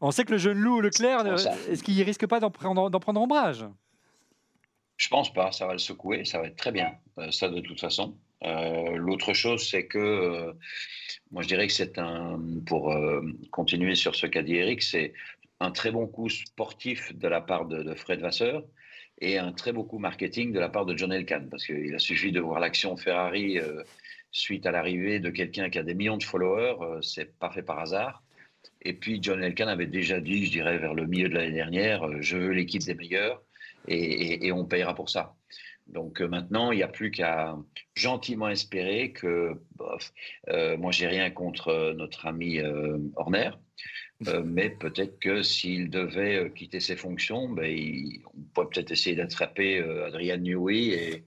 On 0.00 0.10
sait 0.10 0.24
que 0.24 0.32
le 0.32 0.38
jeune 0.38 0.58
loup 0.58 0.80
Leclerc, 0.80 1.26
euh, 1.26 1.36
est-ce 1.68 1.82
qu'il 1.82 2.02
risque 2.02 2.26
pas 2.26 2.40
d'en 2.40 2.50
prendre, 2.50 2.88
d'en 2.88 3.00
prendre 3.00 3.20
ombrage? 3.20 3.66
Je 4.96 5.08
pense 5.08 5.32
pas, 5.32 5.52
ça 5.52 5.66
va 5.66 5.72
le 5.72 5.78
secouer, 5.78 6.24
ça 6.24 6.40
va 6.40 6.46
être 6.46 6.56
très 6.56 6.72
bien, 6.72 6.94
euh, 7.18 7.30
ça 7.30 7.48
de 7.48 7.60
toute 7.60 7.80
façon. 7.80 8.16
Euh, 8.44 8.96
L'autre 8.96 9.32
chose, 9.32 9.68
c'est 9.68 9.86
que 9.86 9.98
euh, 9.98 10.52
moi 11.30 11.42
je 11.42 11.48
dirais 11.48 11.66
que 11.66 11.72
c'est 11.72 11.98
un, 11.98 12.40
pour 12.66 12.94
continuer 13.50 13.94
sur 13.94 14.14
ce 14.14 14.26
qu'a 14.26 14.42
dit 14.42 14.56
Eric, 14.56 14.82
c'est 14.82 15.12
un 15.60 15.70
très 15.70 15.90
bon 15.90 16.06
coup 16.06 16.28
sportif 16.28 17.16
de 17.16 17.28
la 17.28 17.40
part 17.40 17.66
de, 17.66 17.94
Fred 17.94 18.20
Vasseur 18.20 18.64
et 19.20 19.38
un 19.38 19.52
très 19.52 19.72
beau 19.72 19.84
coup 19.84 19.98
marketing 19.98 20.52
de 20.52 20.58
la 20.58 20.68
part 20.68 20.86
de 20.86 20.96
John 20.96 21.12
Elkann, 21.12 21.48
parce 21.48 21.64
qu'il 21.64 21.94
a 21.94 21.98
suffi 21.98 22.32
de 22.32 22.40
voir 22.40 22.60
l'action 22.60 22.96
Ferrari 22.96 23.58
suite 24.32 24.66
à 24.66 24.72
l'arrivée 24.72 25.20
de 25.20 25.30
quelqu'un 25.30 25.70
qui 25.70 25.78
a 25.78 25.82
des 25.82 25.94
millions 25.94 26.16
de 26.16 26.24
followers, 26.24 27.00
c'est 27.02 27.38
pas 27.38 27.50
fait 27.50 27.62
par 27.62 27.78
hasard. 27.78 28.22
Et 28.82 28.94
puis 28.94 29.20
John 29.22 29.42
Elkann 29.42 29.68
avait 29.68 29.86
déjà 29.86 30.20
dit, 30.20 30.46
je 30.46 30.50
dirais 30.50 30.78
vers 30.78 30.94
le 30.94 31.06
milieu 31.06 31.28
de 31.28 31.34
l'année 31.34 31.52
dernière, 31.52 32.20
je 32.20 32.36
veux 32.36 32.50
l'équipe 32.50 32.82
des 32.82 32.94
meilleurs 32.94 33.42
et, 33.88 33.96
et- 33.96 34.46
et 34.46 34.52
on 34.52 34.64
payera 34.64 34.94
pour 34.94 35.08
ça. 35.10 35.34
Donc 35.88 36.20
euh, 36.22 36.28
maintenant, 36.28 36.70
il 36.72 36.76
n'y 36.76 36.82
a 36.82 36.88
plus 36.88 37.10
qu'à 37.10 37.56
gentiment 37.94 38.48
espérer 38.48 39.12
que, 39.12 39.54
bof, 39.76 40.12
euh, 40.48 40.76
moi 40.76 40.92
j'ai 40.92 41.06
rien 41.08 41.28
contre 41.30 41.68
euh, 41.68 41.92
notre 41.94 42.26
ami 42.26 42.60
euh, 42.60 42.98
Horner, 43.16 43.50
mais 44.44 44.70
peut-être 44.70 45.18
que 45.18 45.42
s'il 45.42 45.90
devait 45.90 46.52
quitter 46.54 46.78
ses 46.78 46.94
fonctions, 46.94 47.48
ben, 47.48 47.64
il- 47.64 48.22
on 48.26 48.40
pourrait 48.54 48.68
peut-être 48.72 48.92
essayer 48.92 49.16
d'attraper 49.16 49.80
Adrian 50.06 50.36
Newey 50.38 50.86
et, 50.90 51.24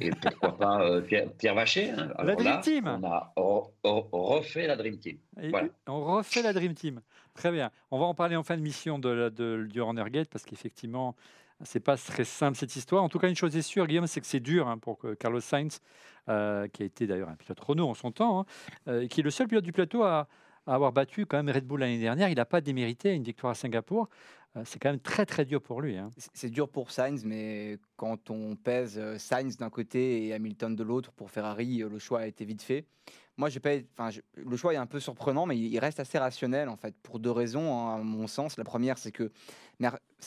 et 0.00 0.10
pourquoi 0.10 0.56
pas 0.58 1.00
Pierre, 1.00 1.32
Pierre 1.32 1.54
Vacher. 1.54 1.90
hein. 1.90 2.12
La 2.22 2.34
Dream 2.34 2.44
là, 2.46 2.60
Team. 2.62 2.84
On 2.86 3.04
a 3.06 3.32
re- 3.36 3.70
re- 3.82 4.08
refait 4.12 4.66
la 4.66 4.76
Dream 4.76 4.98
Team. 4.98 5.16
Voilà. 5.48 5.68
On 5.86 6.04
refait 6.04 6.42
la 6.42 6.52
Dream 6.52 6.74
Team. 6.74 7.00
Très 7.34 7.50
bien. 7.50 7.70
On 7.90 7.98
va 7.98 8.04
en 8.04 8.14
parler 8.14 8.36
en 8.36 8.42
fin 8.42 8.56
de 8.58 8.62
mission 8.62 8.98
de, 8.98 9.08
la- 9.08 9.30
de- 9.30 9.66
du 9.68 9.80
Horner 9.80 10.04
Gate 10.10 10.28
parce 10.30 10.44
qu'effectivement, 10.44 11.16
c'est 11.64 11.80
pas 11.80 11.96
très 11.96 12.24
simple 12.24 12.56
cette 12.56 12.76
histoire. 12.76 13.02
En 13.02 13.08
tout 13.08 13.18
cas, 13.18 13.28
une 13.28 13.36
chose 13.36 13.56
est 13.56 13.62
sûre, 13.62 13.86
Guillaume, 13.86 14.06
c'est 14.06 14.20
que 14.20 14.26
c'est 14.26 14.40
dur 14.40 14.68
hein, 14.68 14.78
pour 14.78 14.98
Carlos 15.18 15.40
Sainz, 15.40 15.80
euh, 16.28 16.68
qui 16.68 16.82
a 16.82 16.86
été 16.86 17.06
d'ailleurs 17.06 17.28
un 17.28 17.36
pilote 17.36 17.60
Renault 17.60 17.88
en 17.88 17.94
son 17.94 18.10
temps, 18.10 18.40
hein, 18.40 18.46
euh, 18.88 19.06
qui 19.08 19.20
est 19.20 19.22
le 19.22 19.30
seul 19.30 19.46
pilote 19.46 19.64
du 19.64 19.72
plateau 19.72 20.04
à, 20.04 20.26
avoir 20.66 20.92
battu 20.92 21.26
quand 21.26 21.36
même 21.36 21.54
Red 21.54 21.66
Bull 21.66 21.80
l'année 21.80 21.98
dernière. 21.98 22.30
Il 22.30 22.36
n'a 22.36 22.46
pas 22.46 22.62
démérité 22.62 23.12
une 23.12 23.22
victoire 23.22 23.50
à 23.50 23.54
Singapour. 23.54 24.08
Euh, 24.56 24.62
c'est 24.64 24.78
quand 24.78 24.88
même 24.88 25.00
très 25.00 25.26
très 25.26 25.44
dur 25.44 25.60
pour 25.60 25.82
lui. 25.82 25.98
hein. 25.98 26.08
C'est- 26.32 26.48
dur 26.48 26.70
pour 26.70 26.90
Sainz, 26.90 27.24
mais 27.24 27.78
quand 27.96 28.30
on 28.30 28.56
pèse 28.56 28.98
Sainz 29.18 29.58
d'un 29.58 29.68
côté 29.68 30.26
et 30.26 30.32
Hamilton 30.32 30.74
de 30.74 30.82
l'autre 30.82 31.12
pour 31.12 31.30
Ferrari, 31.30 31.78
le 31.78 31.98
choix 31.98 32.20
a 32.20 32.26
été 32.26 32.46
vite 32.46 32.62
fait. 32.62 32.86
Moi, 33.36 33.50
j'ai 33.50 33.60
pas, 33.60 33.72
enfin, 33.98 34.16
le 34.36 34.56
choix 34.56 34.72
est 34.72 34.78
un 34.78 34.86
peu 34.86 35.00
surprenant, 35.00 35.44
mais 35.44 35.58
il 35.58 35.78
reste 35.78 35.98
assez 36.00 36.18
rationnel 36.18 36.68
en 36.68 36.76
fait 36.76 36.94
pour 37.02 37.18
deux 37.18 37.32
raisons, 37.32 37.88
à 37.90 37.98
mon 37.98 38.26
sens. 38.28 38.56
La 38.56 38.64
première, 38.64 38.96
c'est 38.96 39.12
que 39.12 39.32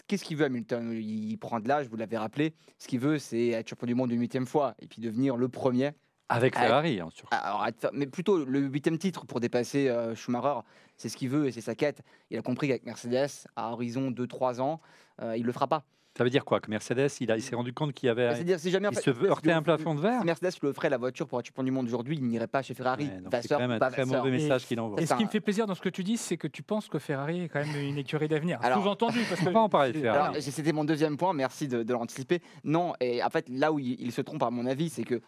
qu'est-ce 0.05 0.23
qu'il 0.23 0.37
veut 0.37 0.45
Hamilton? 0.45 0.91
Il 0.93 1.37
prend 1.37 1.59
de 1.59 1.67
l'âge, 1.67 1.87
vous 1.87 1.95
l'avez 1.97 2.17
rappelé. 2.17 2.53
Ce 2.77 2.87
qu'il 2.87 2.99
veut, 2.99 3.17
c'est 3.19 3.47
être 3.49 3.67
champion 3.69 3.87
du 3.87 3.95
monde 3.95 4.11
une 4.11 4.19
huitième 4.19 4.45
fois 4.45 4.75
et 4.79 4.87
puis 4.87 5.01
devenir 5.01 5.37
le 5.37 5.47
premier. 5.49 5.91
Avec 6.29 6.55
Ah, 6.57 6.61
Ferrari, 6.63 6.99
hein. 6.99 7.07
Alors, 7.31 7.65
être- 7.65 7.89
mais 7.93 8.05
plutôt 8.05 8.43
le 8.43 8.59
huitième 8.59 8.97
titre 8.97 9.25
pour 9.25 9.39
dépasser 9.39 9.87
euh, 9.87 10.13
Schumacher, 10.13 10.59
c'est 10.97 11.07
ce 11.07 11.15
qu'il 11.15 11.29
veut 11.29 11.47
et 11.47 11.51
c'est 11.53 11.61
sa 11.61 11.73
quête. 11.73 12.01
Il 12.29 12.37
a 12.37 12.41
compris 12.41 12.67
qu'avec 12.67 12.85
Mercedes, 12.85 13.47
à 13.55 13.71
horizon 13.71 14.11
2-3 14.11 14.59
ans, 14.59 14.81
euh, 15.21 15.37
il 15.37 15.45
le 15.45 15.51
fera 15.53 15.67
pas. 15.67 15.85
Ça 16.17 16.23
veut 16.23 16.29
dire 16.29 16.43
quoi 16.45 16.59
Que 16.59 16.69
Mercedes, 16.69 17.09
il, 17.19 17.31
a- 17.31 17.35
il 17.37 17.41
s'est 17.41 17.55
rendu 17.55 17.73
compte 17.73 17.93
qu'il 17.93 18.07
y 18.07 18.09
avait. 18.09 18.33
C'est-à-dire, 18.33 18.59
si 18.59 18.71
jamais 18.71 18.87
en 18.87 18.91
il 18.91 18.97
se 18.97 19.09
Mercedes 19.09 19.25
heurtait 19.29 19.51
un 19.51 19.61
plafond 19.61 19.93
de 19.95 20.01
verre 20.01 20.19
Si 20.21 20.25
Mercedes 20.25 20.49
lui 20.61 20.67
offrait 20.69 20.89
la 20.89 20.97
voiture 20.97 21.27
pour 21.27 21.39
être 21.39 21.45
champion 21.45 21.63
du 21.63 21.71
monde 21.71 21.85
aujourd'hui, 21.85 22.15
il 22.17 22.23
n'irait 22.25 22.47
pas 22.47 22.61
chez 22.63 22.73
Ferrari. 22.73 23.05
Ouais, 23.05 23.21
donc 23.21 23.33
c'est 23.41 23.47
quand 23.47 23.59
même 23.59 23.71
un 23.71 23.77
pas 23.79 23.91
très 23.91 24.05
mauvais 24.05 24.31
message 24.31 24.65
qu'il 24.65 24.79
envoie. 24.79 24.99
Et 24.99 25.05
ce 25.05 25.13
qui 25.13 25.23
un- 25.23 25.25
me 25.27 25.31
fait 25.31 25.39
plaisir 25.41 25.67
dans 25.67 25.75
ce 25.75 25.81
que 25.81 25.89
tu 25.89 26.03
dis, 26.03 26.17
c'est 26.17 26.37
que 26.37 26.47
tu 26.47 26.63
penses 26.63 26.87
que 26.87 26.97
Ferrari 26.99 27.43
est 27.43 27.49
quand 27.49 27.59
même 27.63 27.75
une 27.75 27.97
écurie 27.97 28.27
d'avenir. 28.27 28.59
Sous-entendu, 28.63 29.19
parce 29.29 29.41
que 29.45 29.49
va 29.49 29.59
en 29.59 29.69
parler 29.69 29.93
de 29.93 29.99
Ferrari. 29.99 30.41
C'était 30.41 30.73
mon 30.73 30.83
deuxième 30.85 31.17
point, 31.17 31.33
merci 31.33 31.67
de, 31.67 31.83
de 31.83 31.93
l'anticiper. 31.93 32.41
Non, 32.63 32.93
et 32.99 33.23
en 33.23 33.29
fait, 33.29 33.45
là 33.49 33.71
où 33.71 33.77
il, 33.79 33.95
il 34.01 34.11
se 34.11 34.21
trompe, 34.21 34.41
à 34.43 34.49
mon 34.49 34.65
avis, 34.65 34.89
c'est 34.89 35.03
que 35.03 35.21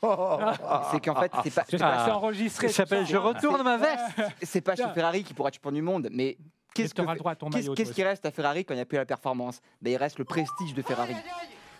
c'est 0.92 1.00
qu'en 1.06 1.16
fait, 1.16 1.32
c'est 1.44 1.54
pas, 1.54 1.64
pas, 1.64 1.78
Ah. 1.82 2.04
c'est 2.06 2.12
enregistré. 2.12 2.68
Ça 2.70 2.74
s'appelle 2.86 3.06
Je 3.06 3.18
retourne 3.18 3.62
ma 3.64 3.78
veste. 3.78 4.22
c'est 4.42 4.62
pas 4.62 4.76
chez 4.76 4.88
Ferrari 4.94 5.24
qui 5.24 5.34
pourra 5.34 5.52
champion 5.52 5.72
du 5.72 5.82
monde, 5.82 6.10
mais 6.12 6.38
qu'est-ce 6.74 6.94
que 6.94 7.94
qui 7.94 8.04
reste 8.04 8.26
à 8.26 8.32
Ferrari 8.32 8.66
quand 8.66 8.74
il 8.74 8.78
n'y 8.78 8.82
a 8.82 8.86
plus 8.86 8.98
la 8.98 9.06
performance? 9.06 9.62
Ben, 9.82 9.92
Il 9.92 9.98
reste 9.98 10.20
le 10.20 10.26
prestige 10.26 10.74
de 10.74 10.82
Ferrari. 10.82 11.16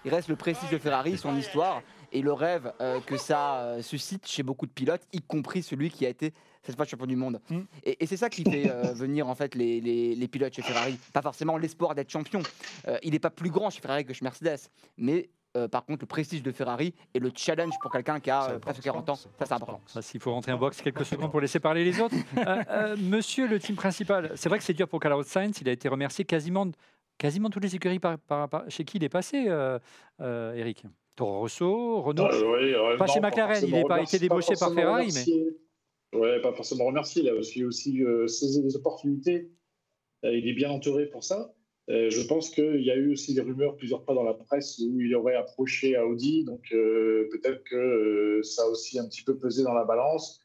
Il 0.06 0.12
reste 0.14 0.30
le 0.30 0.36
prestige 0.36 0.70
de 0.70 0.78
Ferrari, 0.78 1.18
son 1.18 1.36
histoire 1.38 1.82
et 2.12 2.22
le 2.22 2.34
rêve 2.34 2.74
euh, 2.82 3.00
que 3.02 3.18
ça 3.18 3.58
euh, 3.58 3.82
suscite 3.82 4.26
chez 4.26 4.42
beaucoup 4.42 4.66
de 4.66 4.72
pilotes, 4.72 5.02
y 5.14 5.22
compris 5.22 5.62
celui 5.62 5.92
qui 5.92 6.06
a 6.06 6.10
été 6.10 6.34
cette 6.64 6.76
fois 6.76 6.86
champion 6.86 7.06
du 7.06 7.16
monde. 7.16 7.40
Mm. 7.50 7.60
Et, 7.84 8.04
et 8.04 8.08
c'est 8.08 8.18
ça 8.18 8.30
qui 8.30 8.44
fait 8.44 8.70
euh, 8.72 8.94
venir 8.94 9.28
en 9.28 9.36
fait 9.36 9.54
les, 9.56 9.80
les- 9.82 10.16
les 10.16 10.28
pilotes 10.28 10.54
chez 10.56 10.62
Ferrari. 10.64 10.98
Pas 11.14 11.22
forcément 11.22 11.58
l'espoir 11.58 11.94
d'être 11.96 12.10
champion. 12.10 12.42
Il 13.04 13.12
n'est 13.12 13.20
pas 13.20 13.30
plus 13.30 13.52
grand 13.52 13.70
chez 13.70 13.82
Ferrari 13.82 14.06
que 14.06 14.14
chez 14.14 14.24
Mercedes, 14.24 14.70
mais 14.98 15.30
euh, 15.58 15.68
par 15.68 15.86
contre 15.86 16.02
le 16.02 16.08
prestige 16.08 16.44
de 16.44 16.52
Ferrari 16.52 16.94
et 17.14 17.20
le 17.20 17.32
challenge 17.36 17.74
pour 17.82 17.92
quelqu'un 17.92 18.20
qui 18.20 18.30
a 18.30 18.52
euh, 18.52 18.60
presque 18.60 18.82
40 18.84 19.10
ans, 19.10 19.16
ça 19.16 19.30
c'est 19.46 19.54
important. 19.54 19.82
Ça, 19.88 20.02
S'il 20.02 20.20
faut 20.20 20.32
rentrer 20.32 20.52
en 20.52 20.58
box 20.58 20.82
quelques 20.82 21.06
secondes 21.06 21.32
pour 21.32 21.42
laisser 21.42 21.60
parler 21.60 21.84
les 21.84 22.00
autres. 22.00 22.16
Euh, 22.40 22.64
euh, 22.70 22.96
monsieur 22.98 23.48
le 23.48 23.60
team 23.60 23.76
principal, 23.76 24.32
c'est 24.36 24.48
vrai 24.50 24.58
que 24.60 24.64
c'est 24.64 24.74
dur 24.74 24.88
pour 24.88 25.00
Carlos 25.00 25.24
Sainz. 25.24 25.60
Il 25.62 25.68
a 25.68 25.72
été 25.72 25.90
remercié 25.90 26.24
quasiment, 26.26 26.68
quasiment 27.18 27.50
toutes 27.50 27.64
les 27.64 27.76
écuries 27.76 28.00
par, 28.00 28.18
par- 28.18 28.48
par- 28.48 28.70
chez 28.70 28.86
qui 28.86 28.98
il 28.98 29.04
est 29.04 29.10
passé, 29.10 29.46
euh, 29.48 29.78
euh, 30.22 30.54
Eric? 30.54 30.84
Toro 31.16 31.40
Rosso, 31.40 32.02
Renault? 32.02 32.30
Oui, 32.32 32.74
Pas 32.98 33.06
non, 33.08 33.14
chez 33.14 33.20
McLaren, 33.20 33.64
il 33.66 33.72
n'a 33.74 33.84
pas 33.86 34.02
été 34.02 34.20
débauché 34.20 34.54
par 34.58 34.72
Ferrari, 34.74 35.08
remercié. 35.10 35.58
Ouais, 36.14 36.42
pas 36.42 36.54
forcément 36.54 36.86
remercié. 36.86 37.24
Il 37.24 37.30
a 37.30 37.34
aussi, 37.36 37.64
aussi 37.66 38.02
euh, 38.04 38.26
saisi 38.28 38.62
les 38.64 38.76
opportunités. 38.78 39.52
Euh, 40.24 40.34
il 40.38 40.48
est 40.48 40.54
bien 40.54 40.70
entouré 40.72 41.08
pour 41.08 41.24
ça. 41.24 41.52
Euh, 41.90 42.10
je 42.12 42.22
pense 42.28 42.52
qu'il 42.52 42.82
y 42.82 42.92
a 42.92 42.96
eu 42.96 43.12
aussi 43.14 43.34
des 43.34 43.42
rumeurs 43.42 43.76
plusieurs 43.76 44.04
fois 44.04 44.14
dans 44.14 44.24
la 44.24 44.36
presse 44.36 44.80
où 44.80 45.00
il 45.00 45.16
aurait 45.16 45.36
approché 45.36 45.98
Audi. 45.98 46.44
Donc 46.44 46.72
euh, 46.72 47.28
peut-être 47.32 47.64
que 47.64 47.76
euh, 47.76 48.44
ça 48.44 48.64
a 48.64 48.66
aussi 48.68 49.00
un 49.00 49.08
petit 49.08 49.24
peu 49.24 49.38
pesé 49.38 49.64
dans 49.64 49.74
la 49.74 49.86
balance. 49.86 50.42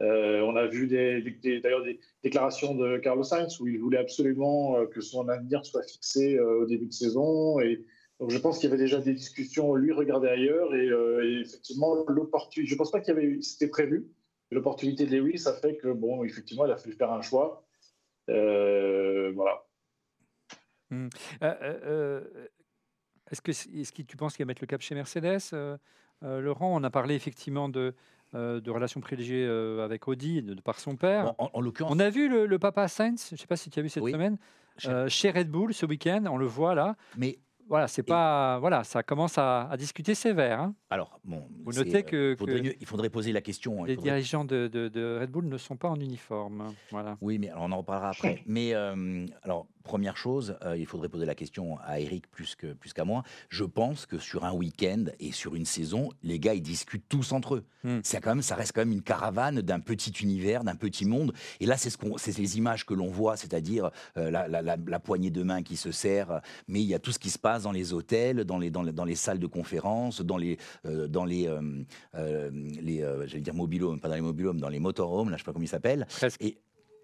On 0.00 0.56
a 0.56 0.66
vu 0.66 0.86
d'ailleurs 0.88 1.82
des 1.82 1.98
déclarations 2.22 2.74
de 2.74 2.98
Carlos 2.98 3.22
Sainz 3.22 3.58
où 3.60 3.66
il 3.66 3.78
voulait 3.78 3.96
absolument 3.96 4.84
que 4.88 5.00
son 5.00 5.26
avenir 5.30 5.64
soit 5.64 5.82
fixé 5.84 6.38
au 6.38 6.66
début 6.66 6.86
de 6.86 6.92
saison. 6.92 7.60
Et 7.60 7.82
donc 8.20 8.30
je 8.30 8.36
pense 8.36 8.58
qu'il 8.58 8.68
y 8.68 8.72
avait 8.72 8.82
déjà 8.82 9.00
des 9.00 9.14
discussions. 9.14 9.74
Lui 9.74 9.92
regardait 9.92 10.28
ailleurs 10.28 10.74
et, 10.74 11.40
effectivement 11.40 12.04
l'opportunité. 12.08 12.70
Je 12.70 12.76
pense 12.76 12.90
pas 12.90 13.00
qu'il 13.00 13.14
y 13.14 13.16
avait 13.16 13.40
c'était 13.40 13.68
prévu. 13.68 14.06
L'opportunité 14.50 15.06
de 15.06 15.16
Lewis 15.16 15.44
a 15.46 15.54
fait 15.54 15.78
que 15.78 15.88
bon, 15.88 16.24
effectivement, 16.24 16.66
il 16.66 16.72
a 16.72 16.76
fallu 16.76 16.94
faire 16.94 17.12
un 17.12 17.22
choix. 17.22 17.64
Voilà. 18.28 19.65
Euh, 20.92 21.08
euh, 21.42 21.54
euh, 21.62 22.20
est-ce 23.30 23.40
que, 23.40 23.50
est-ce 23.50 23.92
que 23.92 24.02
tu 24.02 24.16
penses 24.16 24.36
qu'il 24.36 24.44
va 24.44 24.48
mettre 24.48 24.62
le 24.62 24.66
cap 24.66 24.80
chez 24.80 24.94
Mercedes 24.94 25.40
Laurent, 26.22 26.74
on 26.74 26.82
a 26.84 26.90
parlé 26.90 27.14
effectivement 27.14 27.68
de, 27.68 27.94
de 28.32 28.70
relations 28.70 29.00
privilégiées 29.00 29.46
avec 29.82 30.08
Audi, 30.08 30.42
de, 30.42 30.54
de 30.54 30.60
par 30.60 30.78
son 30.80 30.96
père. 30.96 31.24
Bon, 31.24 31.34
en, 31.38 31.50
en 31.54 31.60
l'occurrence, 31.60 31.92
On 31.94 31.98
a 31.98 32.08
vu 32.08 32.28
le, 32.28 32.46
le 32.46 32.58
papa 32.58 32.88
Sainz, 32.88 33.26
je 33.28 33.34
ne 33.34 33.38
sais 33.38 33.46
pas 33.46 33.56
si 33.56 33.68
tu 33.70 33.78
as 33.78 33.82
vu 33.82 33.88
cette 33.88 34.02
Oui. 34.02 34.12
semaine, 34.12 34.38
Chez- 34.78 34.88
euh, 34.88 35.08
chez 35.08 35.30
Red 35.30 35.50
Bull 35.50 35.72
ce 35.74 35.84
week-end, 35.86 36.24
on 36.30 36.36
le 36.38 36.46
voit 36.46 36.74
là. 36.74 36.96
mais 37.16 37.38
voilà, 37.68 37.88
c'est 37.88 38.02
pas, 38.02 38.58
voilà, 38.58 38.84
ça 38.84 39.02
commence 39.02 39.38
à, 39.38 39.68
à 39.68 39.76
discuter 39.76 40.14
sévère. 40.14 40.60
hein. 40.60 40.74
Alors, 40.90 41.20
bon, 41.24 41.42
Vous 41.64 41.72
notez 41.72 41.98
euh, 41.98 42.02
que- 42.02 42.36
faudrait 42.38 42.62
que 42.62 42.76
il 42.80 42.86
faudrait 42.86 43.10
poser 43.10 43.32
la 43.32 43.40
question. 43.40 43.84
il 43.84 43.88
Les 43.88 43.94
faudrait- 43.96 44.10
dirigeants 44.12 44.44
de, 44.44 44.68
de- 44.68 44.88
de 44.88 45.18
Red 45.20 45.30
Bull 45.30 45.46
ne 45.46 45.58
sont 45.58 45.76
pas 45.76 45.88
en 45.88 45.96
uniforme. 46.00 46.72
Voilà. 46.90 47.16
Oui, 47.20 47.38
mais 47.38 47.50
alors, 47.50 47.64
on 47.64 47.72
en 47.72 47.78
reparlera 47.78 48.10
après. 48.10 48.42
Mais 48.46 48.72
euh, 48.74 49.26
alors, 49.42 49.66
première 49.82 50.16
chose, 50.16 50.56
euh, 50.64 50.76
il 50.76 50.86
faudrait 50.86 51.08
poser 51.08 51.26
la 51.26 51.34
question 51.34 51.78
à 51.84 52.00
Eric 52.00 52.28
plus 52.30 52.54
que 52.56 52.72
plus 52.72 52.92
qu'à 52.92 53.04
moi. 53.04 53.22
Je 53.48 53.64
pense 53.64 54.06
que 54.06 54.18
sur 54.18 54.44
un 54.44 54.52
week-end 54.52 55.04
et 55.20 55.30
sur 55.32 55.54
une 55.54 55.64
saison, 55.64 56.10
les 56.22 56.38
gars 56.40 56.54
ils 56.54 56.62
discutent 56.62 57.08
tous 57.08 57.32
entre 57.32 57.56
eux. 57.56 57.64
Hmm. 57.84 58.00
C'est 58.02 58.20
quand 58.20 58.30
même, 58.30 58.42
ça 58.42 58.56
reste 58.56 58.72
quand 58.74 58.80
même 58.80 58.92
une 58.92 59.02
caravane 59.02 59.60
d'un 59.60 59.78
petit 59.80 60.10
univers, 60.22 60.64
d'un 60.64 60.74
petit 60.74 61.04
monde. 61.06 61.32
Et 61.60 61.66
là, 61.66 61.76
c'est 61.76 61.90
ce 61.90 61.98
qu'on, 61.98 62.16
c'est 62.18 62.36
les 62.36 62.58
images 62.58 62.84
que 62.84 62.94
l'on 62.94 63.08
voit, 63.08 63.36
c'est-à-dire 63.36 63.90
euh, 64.16 64.30
la, 64.30 64.48
la- 64.48 64.62
la- 64.62 64.76
la 64.76 64.98
poignée 65.00 65.30
de 65.30 65.42
main 65.44 65.62
qui 65.62 65.76
se 65.76 65.92
serre. 65.92 66.40
Mais 66.66 66.80
il 66.80 66.86
y 66.86 66.94
a 66.94 66.98
tout 66.98 67.12
ce 67.12 67.18
qui 67.20 67.30
se 67.30 67.38
passe 67.38 67.55
dans 67.64 67.72
les 67.72 67.92
hôtels, 67.92 68.44
dans 68.44 68.58
les 68.58 68.70
dans 68.70 68.82
les, 68.82 68.92
dans 68.92 69.04
les 69.04 69.14
salles 69.14 69.38
de 69.38 69.46
conférence, 69.46 70.20
dans 70.20 70.36
les 70.36 70.56
euh, 70.84 71.08
dans 71.08 71.24
les 71.24 71.46
euh, 71.48 71.60
euh, 72.14 72.50
les 72.80 73.02
euh, 73.02 73.26
j'allais 73.26 73.40
dire 73.42 73.54
mobilhomes, 73.54 74.00
pas 74.00 74.08
dans 74.08 74.14
les 74.14 74.20
mobilhomes, 74.20 74.60
dans 74.60 74.68
les 74.68 74.80
motorhomes, 74.80 75.30
là 75.30 75.36
je 75.36 75.42
sais 75.42 75.46
pas 75.46 75.52
comment 75.52 75.64
ils 75.64 75.68
s'appellent. 75.68 76.06
Et 76.40 76.58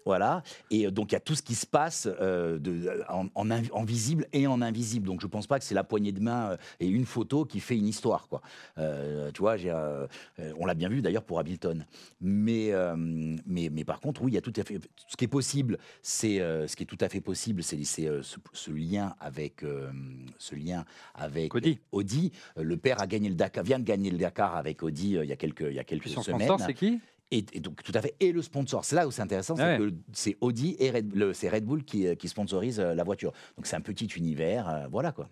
voilà. 0.05 0.43
Et 0.71 0.87
euh, 0.87 0.91
donc, 0.91 1.11
il 1.11 1.15
y 1.15 1.15
a 1.15 1.21
tout 1.21 1.35
ce 1.35 1.41
qui 1.41 1.55
se 1.55 1.65
passe 1.65 2.07
euh, 2.21 2.57
de, 2.59 3.03
en, 3.09 3.27
en 3.35 3.49
invi- 3.49 3.71
en 3.71 3.83
visible 3.83 4.27
et 4.33 4.47
en 4.47 4.61
invisible. 4.61 5.07
Donc, 5.07 5.21
je 5.21 5.27
pense 5.27 5.47
pas 5.47 5.59
que 5.59 5.65
c'est 5.65 5.75
la 5.75 5.83
poignée 5.83 6.11
de 6.11 6.19
main 6.19 6.51
euh, 6.51 6.57
et 6.79 6.87
une 6.87 7.05
photo 7.05 7.45
qui 7.45 7.59
fait 7.59 7.77
une 7.77 7.87
histoire. 7.87 8.27
Quoi. 8.27 8.41
Euh, 8.77 9.31
tu 9.31 9.41
vois, 9.41 9.57
euh, 9.57 10.07
euh, 10.39 10.53
on 10.59 10.65
l'a 10.65 10.73
bien 10.73 10.89
vu 10.89 11.01
d'ailleurs 11.01 11.23
pour 11.23 11.39
Hamilton. 11.39 11.85
Mais, 12.21 12.71
euh, 12.71 12.95
mais, 12.97 13.69
mais 13.71 13.83
par 13.83 13.99
contre, 13.99 14.21
oui, 14.23 14.31
il 14.31 14.35
y 14.35 14.37
a 14.37 14.41
tout 14.41 14.53
à 14.57 14.63
fait. 14.63 14.79
Ce 15.07 15.15
qui 15.15 15.25
est 15.25 15.27
possible, 15.27 15.77
c'est 16.01 16.39
euh, 16.41 16.67
ce 16.67 16.75
qui 16.75 16.83
est 16.83 16.87
tout 16.87 16.97
à 17.01 17.09
fait 17.09 17.21
possible, 17.21 17.63
c'est, 17.63 18.07
euh, 18.07 18.21
ce, 18.23 18.37
ce 18.53 18.71
lien 18.71 19.15
avec 19.19 19.63
euh, 19.63 19.91
ce 20.37 20.55
lien 20.55 20.85
avec 21.15 21.53
Audi. 21.55 21.79
Audi. 21.91 22.31
Euh, 22.57 22.63
Le 22.63 22.77
père 22.77 23.01
a 23.01 23.07
gagné 23.07 23.29
le 23.29 23.35
Dakar, 23.35 23.63
vient 23.63 23.79
de 23.79 23.83
gagner 23.83 24.09
le 24.11 24.17
Dakar 24.17 24.55
avec 24.55 24.83
Audi 24.83 25.17
euh, 25.17 25.23
il 25.23 25.29
y 25.29 25.33
a 25.33 25.35
quelques 25.35 25.61
il 25.69 25.75
y 25.75 25.79
a 25.79 25.83
quelques 25.83 26.09
semaines. 26.09 26.49
c'est 26.59 26.73
qui? 26.73 26.99
Et, 27.35 27.43
et 27.53 27.59
donc, 27.59 27.81
tout 27.81 27.91
à 27.95 28.01
fait. 28.01 28.15
Et 28.19 28.31
le 28.31 28.41
sponsor. 28.43 28.85
C'est 28.85 28.95
là 28.95 29.07
où 29.07 29.11
c'est 29.11 29.21
intéressant, 29.23 29.55
c'est 29.55 29.63
Ah 29.63 29.77
ouais. 29.79 29.89
que 29.89 29.93
c'est 30.11 30.37
Audi 30.39 30.75
et 30.79 30.91
Red, 30.91 31.15
le- 31.15 31.33
c'est 31.33 31.49
Red 31.49 31.65
Bull 31.65 31.83
qui, 31.83 32.05
euh, 32.07 32.13
qui 32.15 32.27
sponsorise 32.29 32.79
euh, 32.79 32.93
la 32.93 33.03
voiture. 33.03 33.31
Donc, 33.57 33.65
c'est 33.65 33.75
un 33.75 33.81
petit 33.81 34.05
univers. 34.05 34.69
euh, 34.69 34.87
voilà, 34.91 35.11
quoi. 35.11 35.29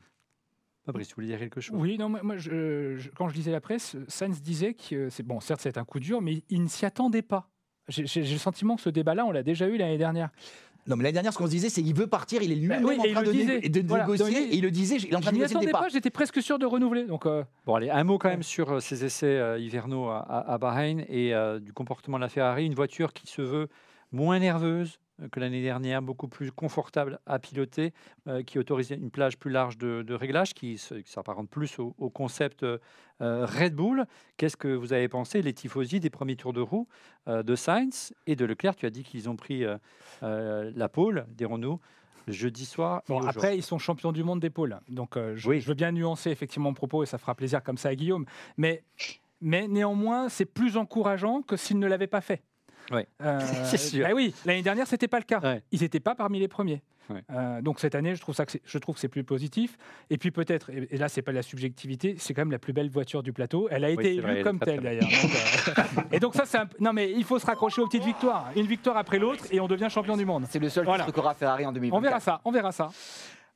Fabrice, 0.83 1.09
vous 1.09 1.15
voulez 1.17 1.27
dire 1.27 1.37
quelque 1.37 1.61
chose? 1.61 1.77
Oui, 1.79 1.99
non, 1.99 2.09
moi, 2.09 2.23
moi, 2.23 2.37
je- 2.37 2.95
je- 2.97 3.09
quand 3.11 3.29
je 3.29 3.35
lisais 3.35 3.51
la 3.51 3.61
presse, 3.61 3.95
Sainz 4.07 4.41
disait 4.41 4.73
que 4.73 5.09
c'est 5.09 5.21
bon, 5.21 5.39
certes, 5.39 5.61
c'est 5.61 5.77
un 5.77 5.85
coup 5.85 5.99
dur, 5.99 6.21
mais 6.21 6.41
il 6.49 6.63
ne 6.63 6.67
s'y 6.67 6.85
attendait 6.87 7.21
pas. 7.21 7.47
J'ai 7.87 8.07
j'ai- 8.07 8.23
j'ai 8.23 8.33
le 8.33 8.39
sentiment 8.39 8.75
que 8.77 8.81
ce 8.81 8.89
débat-là, 8.89 9.25
on 9.25 9.31
l'a 9.31 9.43
déjà 9.43 9.67
eu 9.67 9.77
l'année 9.77 9.97
dernière. 9.99 10.31
Non, 10.87 10.95
mais 10.95 11.03
l'année 11.03 11.13
dernière, 11.13 11.31
ce 11.33 11.37
qu'on 11.37 11.45
se 11.45 11.51
disait, 11.51 11.69
c'est 11.69 11.83
qu'il 11.83 11.93
veut 11.93 12.07
partir. 12.07 12.41
Il 12.41 12.51
est 12.51 12.55
lui-même 12.55 12.81
Bah 12.81 12.89
oui, 12.89 12.97
en 12.99 13.11
train 13.13 13.21
le 13.21 13.27
de, 13.27 13.31
disait. 13.31 13.59
né- 13.59 13.69
de 13.69 13.87
Voilà. 13.87 14.03
négocier. 14.05 14.25
Donc, 14.25 14.51
et 14.51 14.55
il 14.55 14.61
le 14.63 14.71
disait, 14.71 14.95
il 14.97 15.05
est 15.11 15.15
en 15.15 15.19
train 15.21 15.31
de 15.31 15.35
négocier 15.35 15.53
le 15.53 15.57
attendais 15.59 15.65
départ. 15.67 15.81
pas, 15.83 15.89
j'étais 15.89 16.09
presque 16.09 16.41
sûr 16.41 16.57
de 16.59 16.65
renouveler. 16.65 17.05
Donc, 17.05 17.25
euh, 17.25 17.43
Bon, 17.65 17.75
allez, 17.75 17.89
un 17.89 18.03
mot 18.03 18.17
quand 18.17 18.29
même 18.29 18.41
sur 18.43 18.71
euh, 18.71 18.79
ces 18.79 19.05
essais 19.05 19.25
euh, 19.27 19.59
hivernaux 19.59 20.07
à, 20.09 20.19
à- 20.19 20.57
Bahreïn 20.57 21.05
et 21.07 21.33
euh, 21.35 21.59
du 21.59 21.71
comportement 21.73 22.17
de 22.17 22.21
la 22.23 22.29
Ferrari. 22.29 22.65
Une 22.65 22.73
voiture 22.75 23.13
qui 23.13 23.27
se 23.27 23.41
veut 23.43 23.67
moins 24.11 24.39
nerveuse 24.39 24.97
que 25.29 25.39
l'année 25.39 25.61
dernière, 25.61 26.01
beaucoup 26.01 26.27
plus 26.27 26.51
confortable 26.51 27.19
à 27.25 27.39
piloter, 27.39 27.93
euh, 28.27 28.43
qui 28.43 28.59
autorise 28.59 28.91
une 28.91 29.11
plage 29.11 29.37
plus 29.37 29.51
large 29.51 29.77
de, 29.77 30.01
de 30.01 30.13
réglage, 30.13 30.53
qui, 30.53 30.77
s'apparente 30.77 31.49
plus 31.49 31.79
au, 31.79 31.95
au 31.97 32.09
concept 32.09 32.63
euh, 32.63 32.77
euh, 33.21 33.45
Red 33.45 33.75
Bull. 33.75 34.05
Qu'est-ce 34.37 34.57
que 34.57 34.67
vous 34.67 34.93
avez 34.93 35.07
pensé, 35.07 35.41
les 35.41 35.53
tifosi, 35.53 35.99
des 35.99 36.09
premiers 36.09 36.35
tours 36.35 36.53
de 36.53 36.61
roue 36.61 36.87
euh, 37.27 37.43
de 37.43 37.55
Sainz 37.55 38.13
et 38.27 38.35
de 38.35 38.45
Leclerc? 38.45 38.75
Tu 38.75 38.85
as 38.85 38.89
dit 38.89 39.03
qu'ils 39.03 39.29
ont 39.29 39.35
pris 39.35 39.63
euh, 39.63 39.77
euh, 40.23 40.71
la 40.75 40.89
pole 40.89 41.25
des 41.29 41.45
Renault 41.45 41.79
le 42.27 42.33
jeudi 42.33 42.65
soir. 42.65 43.01
Bon, 43.07 43.25
après, 43.25 43.57
ils 43.57 43.63
sont 43.63 43.79
champions 43.79 44.11
du 44.11 44.23
monde 44.23 44.39
d'épaule. 44.39 44.79
Donc, 44.89 45.17
euh, 45.17 45.35
je, 45.35 45.49
Oui. 45.49 45.59
je 45.59 45.67
veux 45.67 45.73
bien 45.73 45.91
nuancer 45.91 46.29
effectivement 46.29 46.69
mon 46.69 46.73
propos 46.75 47.01
et 47.01 47.07
ça 47.07 47.17
fera 47.17 47.33
plaisir 47.33 47.63
comme 47.63 47.77
ça 47.77 47.89
à 47.89 47.95
Guillaume. 47.95 48.25
Mais, 48.57 48.83
mais 49.41 49.67
néanmoins, 49.67 50.29
c'est 50.29 50.45
plus 50.45 50.77
encourageant 50.77 51.41
que 51.41 51.57
s'ils 51.57 51.79
ne 51.79 51.87
l'avaient 51.87 52.05
pas 52.05 52.21
fait. 52.21 52.43
Ouais. 52.91 53.07
Euh, 53.21 53.39
C'est 53.65 53.77
sûr. 53.77 54.05
bah 54.07 54.13
oui, 54.15 54.33
l'année 54.45 54.61
dernière, 54.61 54.87
c'était 54.87 55.07
pas 55.07 55.19
le 55.19 55.25
cas. 55.25 55.39
Ouais. 55.41 55.61
Ils 55.71 55.81
n'étaient 55.81 55.99
pas 55.99 56.15
parmi 56.15 56.39
les 56.39 56.47
premiers. 56.47 56.81
Ouais. 57.09 57.23
Euh, 57.31 57.61
donc 57.61 57.79
cette 57.81 57.95
année, 57.95 58.15
je 58.15 58.21
trouve 58.21 58.33
ça 58.35 58.45
que 58.45 58.53
c'est- 58.53 58.61
je 58.63 58.77
trouve 58.77 58.95
que 58.95 59.01
c'est 59.01 59.09
plus 59.09 59.23
positif. 59.25 59.77
Et 60.09 60.17
puis 60.17 60.31
peut-être, 60.31 60.69
et, 60.69 60.87
et 60.91 60.97
là, 60.97 61.09
c'est 61.09 61.21
pas 61.21 61.31
de 61.31 61.35
la 61.37 61.41
subjectivité, 61.41 62.15
c'est 62.17 62.33
quand 62.33 62.41
même 62.41 62.51
la 62.51 62.59
plus 62.59 62.71
belle 62.73 62.89
voiture 62.89 63.21
du 63.21 63.33
plateau. 63.33 63.67
Elle 63.69 63.83
a 63.83 63.87
Oui, 63.89 63.93
été 63.95 64.13
élue 64.13 64.21
vrai, 64.21 64.41
comme 64.43 64.59
très, 64.59 64.71
telle 64.75 64.81
d'ailleurs. 64.83 65.03
Donc, 65.09 65.31
euh, 65.77 66.01
et 66.13 66.19
donc 66.19 66.35
ça, 66.35 66.45
c'est 66.45 66.57
un 66.59 66.67
non 66.79 66.93
mais 66.93 67.11
il 67.11 67.23
faut 67.25 67.37
se 67.39 67.45
raccrocher 67.45 67.81
aux 67.81 67.87
petites 67.87 68.05
victoires. 68.05 68.49
Une 68.55 68.67
victoire 68.67 68.95
après 68.97 69.19
l'autre 69.19 69.45
et 69.51 69.59
on 69.59 69.67
devient 69.67 69.87
champion 69.89 70.15
du 70.15 70.25
monde. 70.25 70.45
C'est 70.49 70.59
le 70.59 70.69
seul 70.69 70.85
Voilà. 70.85 71.03
titre 71.03 71.15
qu'aura 71.15 71.33
Ferrari 71.33 71.65
en 71.65 71.71
2024. 71.73 71.97
On 71.99 72.01
verra 72.01 72.19
ça, 72.21 72.41
on 72.45 72.51
verra 72.51 72.71
ça. 72.71 72.89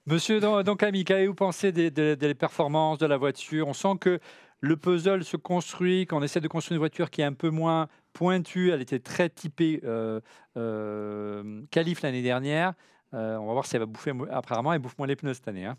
Monsieur 0.08 0.40
Don- 0.40 0.62
Doncami, 0.62 1.04
qu'avez-vous 1.04 1.34
pensé 1.34 1.72
des, 1.72 1.90
des- 1.90 2.16
des 2.16 2.34
performances 2.36 3.00
de 3.00 3.06
la 3.08 3.18
voiture? 3.18 3.68
On 3.68 3.74
sent 3.74 3.94
que 4.00 4.20
le 4.66 4.78
puzzle 4.78 5.24
se 5.24 5.38
construit, 5.38 6.08
qu'on 6.08 6.24
essaie 6.24 6.42
de 6.42 6.48
construire 6.48 6.78
une 6.78 6.80
voiture 6.80 7.12
qui 7.12 7.22
est 7.22 7.26
un 7.26 7.34
peu 7.34 7.50
moins 7.50 7.88
pointue. 8.14 8.72
Elle 8.72 8.82
était 8.82 9.00
très 9.00 9.30
typée 9.30 9.80
euh, 9.84 10.20
euh, 10.58 11.62
l'année 12.02 12.24
dernière. 12.24 12.74
Euh, 13.14 13.38
on 13.38 13.46
va 13.46 13.54
voir 13.54 13.66
si 13.66 13.76
elle 13.76 13.82
va 13.82 13.86
bouffer. 13.86 14.12
Apparemment, 14.32 14.74
elle 14.74 14.80
bouffe 14.80 14.98
moins 14.98 15.08
les 15.08 15.16
pneus 15.16 15.36
cette 15.36 15.48
année. 15.48 15.66
hein. 15.66 15.78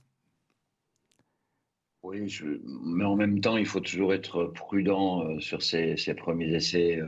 Oui, 2.04 2.32
mais 2.84 3.04
en 3.04 3.16
même 3.16 3.40
temps, 3.40 3.56
il 3.56 3.66
faut 3.66 3.80
toujours 3.80 4.14
être 4.14 4.44
prudent 4.54 5.24
euh, 5.24 5.40
sur 5.40 5.60
ces, 5.62 5.96
premiers 6.16 6.54
essais 6.54 7.00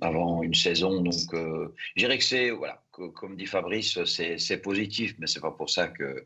avant 0.00 0.42
une 0.42 0.54
saison. 0.54 1.02
Donc, 1.02 1.34
euh, 1.34 1.74
je 1.96 2.02
dirais 2.04 2.18
que 2.18 2.24
c'est, 2.24 2.50
voilà, 2.50 2.80
comme 2.92 3.34
dit 3.34 3.46
Fabrice, 3.46 4.04
c'est 4.04 4.62
positif, 4.62 5.16
mais 5.18 5.26
c'est 5.26 5.40
pas 5.40 5.50
pour 5.50 5.68
ça 5.68 5.88
que 5.88 6.24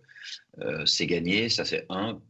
c'est 0.85 1.07
gagné. 1.07 1.49
Ça, 1.49 1.65
c'est 1.65 1.87
un. 1.89 2.21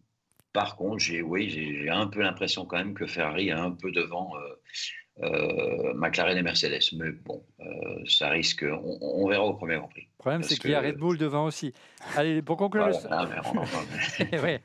Par 0.57 0.75
contre, 0.77 0.99
j'ai, 1.01 1.21
oui, 1.21 1.51
j'ai 1.51 1.91
un 1.91 2.07
peu 2.07 2.21
l'impression 2.23 2.65
quand 2.65 2.79
même 2.79 2.95
que 2.95 3.07
Ferrari 3.07 3.49
est 3.49 3.53
un 3.53 3.73
peu 3.73 3.93
devant 3.93 4.33
euh, 4.39 5.23
euh, 5.23 5.93
McLaren 5.95 6.39
et 6.39 6.43
Mercedes. 6.43 6.81
Mais 6.97 7.11
bon, 7.11 7.45
euh, 7.61 7.65
ça 8.09 8.31
risque. 8.31 8.65
On, 8.67 8.99
on 9.03 9.29
verra 9.29 9.45
au 9.45 9.53
premier 9.53 9.77
Grand 9.77 9.89
Prix. 9.89 10.03
Le 10.05 10.17
problème, 10.19 10.43
c'est 10.43 10.57
qu'il 10.57 10.71
y 10.71 10.75
a 10.75 10.81
Red 10.81 10.97
Bull 10.97 11.19
devant 11.19 11.45
aussi. 11.45 11.75
Allez, 12.17 12.41
pour 12.41 12.57
conclure, 12.57 12.87
le- 12.87 12.95
Voilà, 12.95 13.27
mais 13.29 13.37
on 13.45 13.59
en 13.59 13.67
parle. 13.67 14.43
Ouais. 14.43 14.63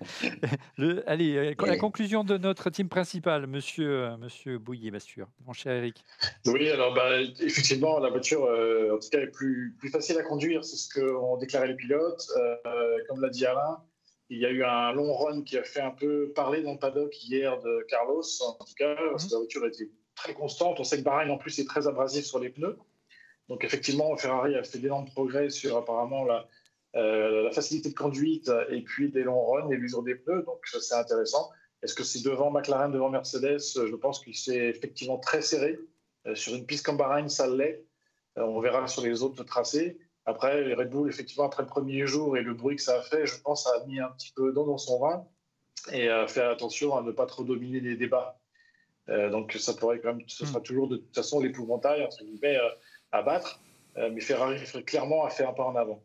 Le- 0.77 1.04
allez, 1.10 1.54
la 1.60 1.71
Oui. 1.71 1.77
conclusion 1.77 2.23
de 2.23 2.38
notre 2.38 2.69
team 2.69 2.88
principal, 2.88 3.45
monsieur, 3.45 4.15
monsieur 4.17 4.60
Bouillet, 4.60 4.91
bien 4.91 4.99
sûr. 5.01 5.27
Mon 5.45 5.51
cher 5.51 5.73
Eric. 5.73 6.04
Oui, 6.45 6.69
alors 6.69 6.93
bah, 6.93 7.19
effectivement, 7.41 7.99
la 7.99 8.10
voiture, 8.10 8.45
euh, 8.45 8.95
en 8.95 8.99
tout 8.99 9.10
cas, 9.12 9.19
est 9.19 9.27
plus, 9.27 9.75
plus 9.77 9.89
facile 9.89 10.17
à 10.17 10.23
conduire. 10.23 10.63
C'est 10.63 10.77
ce 10.77 10.88
qu'ont 10.99 11.38
déclaré 11.38 11.67
les 11.67 11.75
pilotes. 11.75 12.25
Euh, 12.38 12.97
comme 13.10 13.21
l'a 13.21 13.30
dit 13.30 13.45
Alain, 13.45 13.77
il 14.32 14.39
y 14.39 14.46
a 14.46 14.50
eu 14.50 14.63
un 14.63 14.94
long 14.94 15.13
run 15.13 15.44
qui 15.44 15.58
a 15.58 15.63
fait 15.63 15.82
un 15.82 15.91
peu 15.91 16.32
parler 16.34 16.62
dans 16.62 16.72
le 16.72 16.80
paddock 16.80 17.13
hier 17.22 17.60
de 17.60 17.86
Carlos. 17.89 18.24
En 18.48 18.54
tout 18.54 18.74
cas, 18.78 18.96
parce 18.96 19.26
que 19.26 19.34
la 19.34 19.39
voiture 19.39 19.65
était 19.65 19.91
très 20.15 20.34
constante. 20.34 20.80
On 20.80 20.86
sait 20.86 21.00
que 21.00 21.04
Bahreïn, 21.04 21.30
en 21.32 21.38
plus, 21.38 21.60
est 21.60 21.67
très 21.67 21.86
abrasif 21.86 22.24
sur 22.24 22.39
les 22.39 22.50
pneus. 22.50 22.78
Donc, 23.50 23.65
effectivement, 23.65 24.15
Ferrari 24.15 24.56
a 24.56 24.63
fait 24.63 24.80
d'énormes 24.80 25.10
progrès 25.10 25.50
sur 25.50 25.76
apparemment 25.76 26.24
la, 26.24 26.48
euh, 26.96 27.44
la 27.44 27.52
facilité 27.52 27.89
de 27.89 27.94
conduite 27.94 28.50
et 28.70 28.82
puis 28.82 29.12
des 29.12 29.24
longs 29.24 29.46
runs 29.46 29.70
et 29.70 29.76
l'usure 29.76 30.02
des 30.02 30.15
pneus. 30.15 30.44
Donc, 30.44 30.65
ça, 30.65 30.80
c'est 30.80 30.96
intéressant. 30.96 31.50
Est-ce 31.84 31.94
que 31.94 32.06
c'est 32.06 32.24
devant 32.24 32.52
McLaren, 32.52 32.89
devant 32.89 33.10
Mercedes? 33.10 33.60
Je 33.60 33.96
pense 33.96 34.24
qu'il 34.24 34.38
s'est 34.38 34.70
effectivement 34.70 35.17
très 35.17 35.41
serré. 35.41 35.78
Euh, 36.26 36.36
sur 36.36 36.56
une 36.56 36.65
piste 36.65 36.86
comme 36.86 36.96
Bahreïn, 36.96 37.28
ça 37.28 37.48
l'est. 37.48 37.84
Euh, 38.38 38.44
on 38.44 38.62
verra 38.62 38.88
sur 38.88 39.04
les 39.04 39.24
autres 39.24 39.44
tracés. 39.44 40.00
Après, 40.32 40.63
les 40.63 40.74
Red 40.74 40.89
Bull, 40.89 41.10
effectivement, 41.10 41.46
après 41.46 41.63
le 41.63 41.70
premier 41.70 42.08
jour 42.08 42.38
et 42.38 42.41
le 42.41 42.54
bruit 42.54 42.78
que 42.78 42.82
ça 42.82 42.98
a 42.98 43.02
fait, 43.02 43.28
je 43.28 43.39
pense, 43.41 43.65
ça 43.65 43.72
a 43.82 43.86
mis 43.86 44.00
un 44.00 44.10
petit 44.10 44.32
peu 44.36 44.52
d'eau 44.54 44.65
dans 44.65 44.78
son 44.78 45.00
vin 45.00 45.26
et 45.91 46.10
euh, 46.10 46.28
faire 46.28 46.50
attention 46.50 46.98
à 46.98 47.02
ne 47.02 47.12
pas 47.12 47.26
trop 47.26 47.44
dominer 47.44 47.80
les 47.80 47.96
débats. 47.96 48.39
Euh, 49.10 49.30
donc, 49.30 49.54
ça 49.60 49.74
pourrait 49.74 50.00
quand 50.00 50.13
même, 50.13 50.24
ce 50.28 50.46
sera 50.46 50.62
toujours 50.62 50.88
de 50.88 50.98
toute 50.98 51.13
façon 51.13 51.39
l'épouvantail, 51.41 52.04
entre 52.04 52.24
guillemets, 52.24 52.58
euh, 52.58 52.70
à 53.12 53.22
battre. 53.22 53.60
Euh, 53.98 54.10
mais 54.13 54.22
Ferrari, 54.22 54.58
clairement, 54.86 55.26
a 55.26 55.30
fait 55.30 55.44
un 55.44 55.54
pas 55.54 55.65
en 55.65 55.76
avant. 55.76 56.02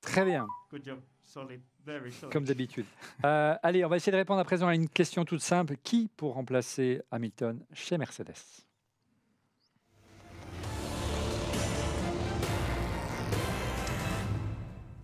Très 0.00 0.24
bien. 0.24 0.46
Good 0.70 0.84
job. 0.84 1.00
Solid. 1.24 1.60
Very 1.84 2.12
solid. 2.12 2.32
Comme 2.32 2.44
d'habitude. 2.44 2.86
Euh, 3.24 3.56
allez, 3.62 3.84
on 3.84 3.88
va 3.88 3.96
essayer 3.96 4.12
de 4.12 4.18
répondre 4.18 4.40
à 4.40 4.44
présent 4.44 4.68
à 4.68 4.74
une 4.74 4.88
question 4.88 5.24
toute 5.24 5.40
simple. 5.40 5.76
Qui 5.82 6.08
pour 6.16 6.34
remplacer 6.34 7.00
Hamilton 7.10 7.64
chez 7.72 7.98
Mercedes? 7.98 8.34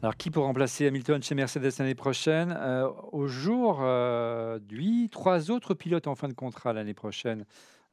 Alors, 0.02 0.16
qui 0.16 0.30
pour 0.30 0.44
remplacer 0.44 0.86
Hamilton 0.86 1.22
chez 1.22 1.34
Mercedes 1.34 1.72
l'année 1.78 1.94
prochaine? 1.96 2.54
Euh, 2.56 2.88
Au 3.12 3.26
jour 3.26 3.78
euh, 3.82 4.60
trois 5.10 5.50
autres 5.50 5.74
pilotes 5.74 6.06
en 6.06 6.14
fin 6.14 6.28
de 6.28 6.34
contrat 6.34 6.72
l'année 6.72 6.94
prochaine 6.94 7.44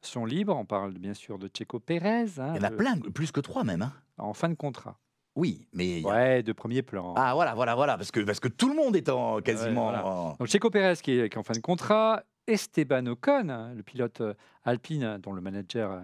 sont 0.02 0.24
libres. 0.24 0.56
On 0.56 0.64
parle 0.64 0.92
bien 0.92 1.14
sûr 1.14 1.36
de 1.38 1.48
Checo 1.52 1.80
Pérez. 1.80 2.38
hein, 2.38 2.52
Il 2.54 2.56
y 2.56 2.60
en 2.60 2.62
a 2.62 2.70
le- 2.70 2.76
plein, 2.76 2.96
plus 3.12 3.32
que 3.32 3.40
trois 3.40 3.64
même. 3.64 3.82
hein. 3.82 3.92
En 4.18 4.34
fin 4.34 4.48
de 4.48 4.54
contrat. 4.54 4.98
Oui, 5.34 5.66
mais. 5.72 6.00
Ouais, 6.04 6.42
de 6.44 6.52
premier 6.52 6.82
plan. 6.82 7.12
Ah, 7.16 7.34
voilà, 7.34 7.54
voilà, 7.54 7.74
voilà. 7.74 7.96
Parce 7.96 8.10
que, 8.12 8.20
parce 8.20 8.40
que 8.40 8.48
tout 8.48 8.68
le 8.68 8.76
monde 8.76 8.94
est 8.94 9.08
en, 9.08 9.40
quasiment. 9.40 9.84
voilà. 9.90 10.06
en- 10.06 10.36
Donc 10.38 10.46
Checo 10.46 10.70
Pérez 10.70 10.94
qui 11.02 11.18
est, 11.18 11.28
qui 11.28 11.34
est 11.34 11.38
en 11.38 11.42
fin 11.42 11.54
de 11.54 11.58
contrat, 11.58 12.22
Esteban 12.46 13.04
Ocon, 13.06 13.72
le 13.76 13.82
pilote 13.82 14.20
euh, 14.20 14.34
alpine 14.64 15.18
dont 15.20 15.32
le 15.32 15.40
manager 15.42 15.90
euh, 15.90 16.00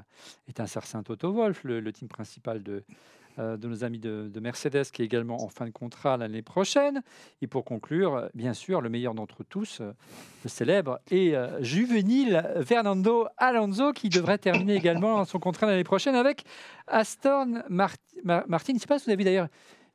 est 0.48 0.58
un 0.58 0.66
certain 0.66 1.04
Toto 1.04 1.32
Wolff, 1.32 1.62
le, 1.62 1.78
le 1.78 1.92
team 1.92 2.08
principal 2.08 2.62
de, 2.64 2.82
euh, 3.38 3.56
de 3.56 3.68
nos 3.68 3.84
amis 3.84 3.98
de, 3.98 4.30
de 4.32 4.40
Mercedes, 4.40 4.84
qui 4.92 5.02
est 5.02 5.04
également 5.04 5.42
en 5.42 5.48
fin 5.48 5.66
de 5.66 5.70
contrat 5.70 6.16
l'année 6.16 6.42
prochaine. 6.42 7.02
Et 7.40 7.46
pour 7.46 7.64
conclure, 7.64 8.14
euh, 8.14 8.28
bien 8.34 8.54
sûr, 8.54 8.80
le 8.80 8.88
meilleur 8.88 9.14
d'entre 9.14 9.44
tous, 9.44 9.80
euh, 9.80 9.92
le 10.44 10.48
célèbre 10.50 11.00
et 11.10 11.36
euh, 11.36 11.62
juvénile 11.62 12.44
Fernando 12.64 13.26
Alonso, 13.38 13.92
qui 13.92 14.08
devrait 14.08 14.38
terminer 14.38 14.74
également 14.74 15.24
son 15.24 15.38
contrat 15.38 15.66
l'année 15.66 15.84
prochaine 15.84 16.14
avec 16.14 16.44
Aston 16.86 17.62
Mart- 17.68 17.96
Ma- 18.24 18.44
Martin. 18.48 18.72
Je 18.72 18.76
ne 18.76 18.80
sais 18.80 18.86
pas 18.86 18.98
si 18.98 19.06
vous 19.06 19.12
avez 19.12 19.24
d'ailleurs 19.24 19.48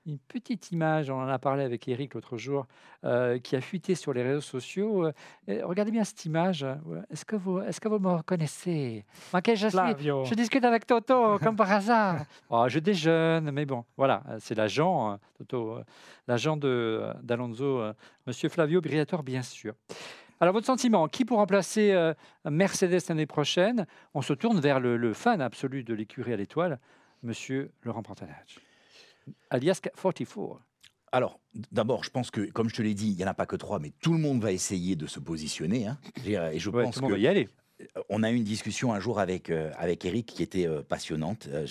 une 0.08 0.18
petite 0.20 0.72
image, 0.72 1.10
on 1.10 1.20
en 1.22 1.28
a 1.28 1.38
parlé 1.38 1.64
avec 1.64 1.88
Eric 1.88 2.14
l'autre 2.14 2.38
jour, 2.38 2.66
euh, 3.04 3.38
qui 3.40 3.56
a 3.56 3.62
fuité 3.62 3.94
sur 3.94 4.14
les 4.14 4.24
réseaux 4.24 4.42
sociaux. 4.42 5.06
Euh, 5.06 5.62
regardez 5.64 5.92
bien 5.92 6.04
cette 6.04 6.24
image. 6.26 6.66
Ouais. 6.86 7.00
Est-ce 7.12 7.26
que 7.26 7.36
vous, 7.36 7.60
est-ce 7.60 7.80
que 7.82 7.88
vous 7.90 8.00
me 8.00 8.10
reconnaissez? 8.14 9.06
Je 9.34 9.52
suis? 9.56 9.70
Flavio. 9.70 10.24
je 10.26 10.34
discute 10.34 10.64
avec 10.64 10.86
Toto, 10.88 11.38
comme 11.40 11.56
par 11.56 11.72
hasard. 11.72 12.22
Oh, 12.50 12.66
je 12.70 12.80
déjeune, 12.80 13.52
mais 13.52 13.66
bon, 13.66 13.84
voilà, 13.98 14.24
euh, 14.30 14.38
c'est 14.40 14.56
l'agent, 14.56 15.12
euh, 15.12 15.16
Toto, 15.38 15.78
euh, 15.78 15.84
l'agent 16.28 16.56
de, 16.56 16.68
euh, 16.68 17.14
d'Alonso, 17.22 17.80
euh, 17.80 17.94
Monsieur 18.26 18.48
Flavio 18.50 18.80
Briatore, 18.82 19.24
bien 19.24 19.42
sûr. 19.42 19.74
Alors, 20.40 20.54
votre 20.54 20.68
sentiment, 20.68 21.08
qui 21.08 21.26
pour 21.26 21.40
remplacer 21.40 21.92
euh, 21.92 22.14
Mercedes 22.46 23.00
l'année 23.10 23.26
prochaine? 23.26 23.86
On 24.14 24.22
se 24.22 24.34
tourne 24.34 24.60
vers 24.60 24.80
le, 24.80 24.96
le 24.96 25.14
fan 25.14 25.42
absolu 25.42 25.84
de 25.84 25.94
l'écurie 25.94 26.32
à 26.34 26.38
l'étoile, 26.38 26.80
Monsieur 27.24 27.72
Laurent 27.84 28.04
Pantanage, 28.04 28.60
alias 29.50 29.80
44. 29.82 30.62
Alors, 31.12 31.40
d'abord, 31.72 32.04
je 32.04 32.10
pense 32.10 32.32
que, 32.32 32.42
comme 32.52 32.70
je 32.70 32.76
te 32.76 32.82
l'ai 32.82 32.94
dit, 32.94 33.10
il 33.12 33.16
n'y 33.16 33.24
en 33.24 33.28
a 33.28 33.34
pas 33.34 33.46
que 33.46 33.56
trois, 33.56 33.80
mais 33.80 33.92
tout 34.02 34.12
le 34.12 34.20
monde 34.20 34.42
va 34.42 34.52
essayer 34.52 34.96
de 34.98 35.08
se 35.08 35.20
positionner. 35.20 35.88
hein. 35.88 35.98
Et 36.26 36.60
je 36.60 36.70
Ouais, 36.70 36.84
pense 36.84 36.96
tout 36.96 37.02
le 37.02 37.04
monde 37.04 37.12
que 37.12 37.16
va 37.16 37.22
y 37.24 37.28
aller. 37.28 37.48
On 38.10 38.24
a 38.24 38.32
eu 38.32 38.36
une 38.36 38.44
discussion 38.44 38.94
un 38.94 39.00
jour 39.00 39.20
avec, 39.20 39.50
euh, 39.50 39.72
avec 39.78 40.04
Eric 40.06 40.26
qui 40.26 40.42
était 40.44 40.68
euh, 40.68 40.82
passionnante. 40.82 41.48
Euh, 41.52 41.66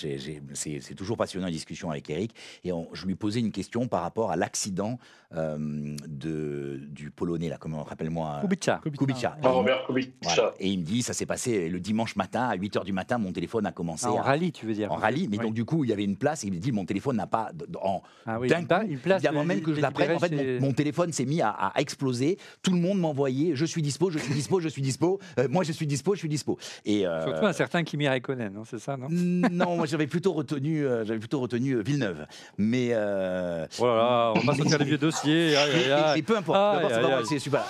c'est 0.54 0.94
toujours 0.94 1.16
passionnant 1.16 1.46
une 1.48 1.52
discussion 1.52 1.90
avec 1.90 2.08
Eric. 2.10 2.32
Et 2.64 2.72
on- 2.72 2.88
je 2.92 3.06
lui 3.06 3.14
posais 3.16 3.40
une 3.40 3.50
question 3.52 3.88
par 3.88 4.02
rapport 4.02 4.30
à 4.30 4.36
l'accident 4.36 4.98
euh, 5.34 5.96
de, 6.06 6.80
du 6.88 7.10
Polonais, 7.10 7.48
là, 7.48 7.56
comment 7.58 7.82
rappelle-moi 7.82 8.38
Kubica. 8.42 8.80
Kubica. 8.96 9.36
Ah, 9.42 9.48
Robert 9.48 9.84
Kubica. 9.86 10.12
Voilà. 10.22 10.54
Et 10.60 10.68
il 10.70 10.78
me 10.78 10.84
dit, 10.84 11.02
ça 11.02 11.12
s'est 11.12 11.26
passé 11.26 11.68
le 11.68 11.80
dimanche 11.80 12.14
matin, 12.16 12.44
à 12.48 12.54
8 12.54 12.76
h 12.76 12.84
du 12.84 12.92
matin, 12.92 13.18
mon 13.18 13.32
téléphone 13.32 13.66
a 13.66 13.72
commencé 13.72 14.06
Ah, 14.08 14.12
en 14.12 14.18
à- 14.18 14.22
rallye, 14.22 14.52
tu 14.52 14.66
veux 14.66 14.74
dire 14.74 14.92
en 14.92 14.96
rallye. 14.96 15.26
Mais 15.28 15.38
Oui. 15.38 15.44
donc, 15.46 15.54
du 15.54 15.64
coup, 15.64 15.82
il 15.84 15.90
y 15.90 15.92
avait 15.92 16.04
une 16.04 16.16
place 16.16 16.44
et 16.44 16.46
il 16.46 16.52
me 16.52 16.58
dit, 16.58 16.70
mon 16.70 16.84
téléphone 16.84 17.16
n'a 17.16 17.26
pas. 17.26 17.50
En, 17.82 18.02
Ah 18.24 18.38
oui, 18.38 18.48
une 18.48 18.98
place 18.98 19.22
il 19.22 19.26
avant 19.28 19.42
de- 19.42 19.48
même 19.48 19.60
que 19.62 19.74
je 19.74 19.82
en 19.84 20.18
fait, 20.20 20.60
mon, 20.60 20.72
téléphone 20.72 21.12
s'est 21.12 21.24
mis 21.24 21.42
à, 21.42 21.50
à 21.50 21.80
exploser. 21.80 22.38
Tout 22.62 22.70
le 22.72 22.78
monde 22.78 23.00
m'envoyait, 23.00 23.56
je 23.56 23.64
suis 23.64 23.82
dispo, 23.82 24.10
je 24.10 24.18
suis 24.18 24.32
dispo, 24.32 24.60
je 24.60 24.68
suis 24.68 24.82
dispo. 24.82 25.18
Euh, 25.38 25.48
moi, 25.48 25.64
je 25.64 25.72
suis 25.72 25.86
dispo, 25.86 25.95
je 26.14 26.18
suis 26.18 26.28
dispo. 26.28 26.58
Et, 26.84 27.06
euh, 27.06 27.24
Surtout 27.24 27.46
un 27.46 27.52
certain 27.52 27.84
Kimi 27.84 28.08
Raikkonen, 28.08 28.52
non 28.52 28.64
c'est 28.64 28.78
ça, 28.78 28.96
non 28.96 29.08
non, 29.10 29.76
moi 29.76 29.86
j'avais 29.86 30.06
plutôt 30.06 30.32
retenu, 30.32 30.86
euh, 30.86 31.04
j'avais 31.04 31.18
plutôt 31.18 31.40
retenu 31.40 31.72
euh, 31.74 31.82
Villeneuve. 31.82 32.26
Mais, 32.58 32.88
euh, 32.92 33.66
Oh 33.78 33.86
là 33.86 33.94
là, 33.96 34.32
on 34.36 34.40
va 34.40 34.54
sortir 34.54 34.78
les 34.78 34.84
vieux 34.84 34.98
dossiers. 34.98 35.56
aïe, 35.56 35.70
mais- 35.72 35.78
aïe, 35.78 35.84
mais- 35.88 35.92
aïe. 35.92 36.12
mais 36.16 36.22
peu 36.22 36.36
importe, 36.36 36.58
peu 36.58 36.64
Aïe, 36.64 36.76
importe, 36.78 36.94
c'est 36.94 37.00
pas 37.02 37.08
moi, 37.08 37.18
aïe. 37.18 37.24
c'est 37.28 37.38
super. 37.38 37.64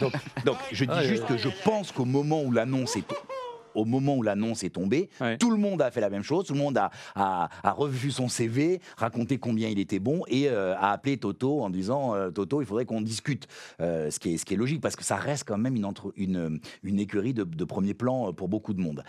Donc, 0.00 0.12
donc, 0.44 0.56
je 0.72 0.84
dis 0.84 0.90
Aïe, 0.90 1.08
juste 1.08 1.22
aïe. 1.28 1.36
que 1.36 1.42
je 1.42 1.48
pense 1.64 1.92
qu'au 1.92 2.04
moment 2.04 2.42
où 2.42 2.50
l'annonce 2.52 2.96
est 2.96 3.06
au 3.74 3.84
moment 3.84 4.16
où 4.16 4.22
l'annonce 4.22 4.62
est 4.64 4.70
tombée, 4.70 5.08
Ouais. 5.20 5.36
tout 5.38 5.50
le 5.50 5.56
monde 5.56 5.82
a 5.82 5.90
fait 5.90 6.00
la 6.00 6.10
même 6.10 6.22
chose, 6.22 6.46
tout 6.46 6.52
le 6.54 6.58
monde 6.58 6.76
a, 6.78 6.90
a- 7.14 7.48
a 7.62 7.70
revu 7.72 8.10
son 8.10 8.28
CV, 8.28 8.80
raconté 8.96 9.38
combien 9.38 9.68
il 9.68 9.78
était 9.78 9.98
bon 9.98 10.22
et 10.28 10.48
euh, 10.48 10.74
a 10.76 10.92
appelé 10.92 11.16
Toto 11.16 11.62
en 11.62 11.70
disant 11.70 12.14
euh, 12.14 12.30
Toto, 12.30 12.60
il 12.60 12.66
faudrait 12.66 12.84
qu'on 12.86 13.00
discute. 13.00 13.46
Euh, 13.80 14.10
ce, 14.10 14.18
qui 14.18 14.34
est, 14.34 14.36
ce 14.36 14.44
qui 14.44 14.54
est 14.54 14.56
logique 14.56 14.80
parce 14.80 14.96
que 14.96 15.04
ça 15.04 15.16
reste 15.16 15.44
quand 15.46 15.58
même 15.58 15.76
une, 15.76 15.84
entre- 15.84 16.12
une, 16.16 16.60
une 16.82 16.98
écurie 17.00 17.34
de, 17.34 17.44
de 17.44 17.64
premier 17.64 17.94
plan 17.94 18.32
pour 18.32 18.48
beaucoup 18.48 18.74
de 18.74 18.80
monde. 18.80 19.02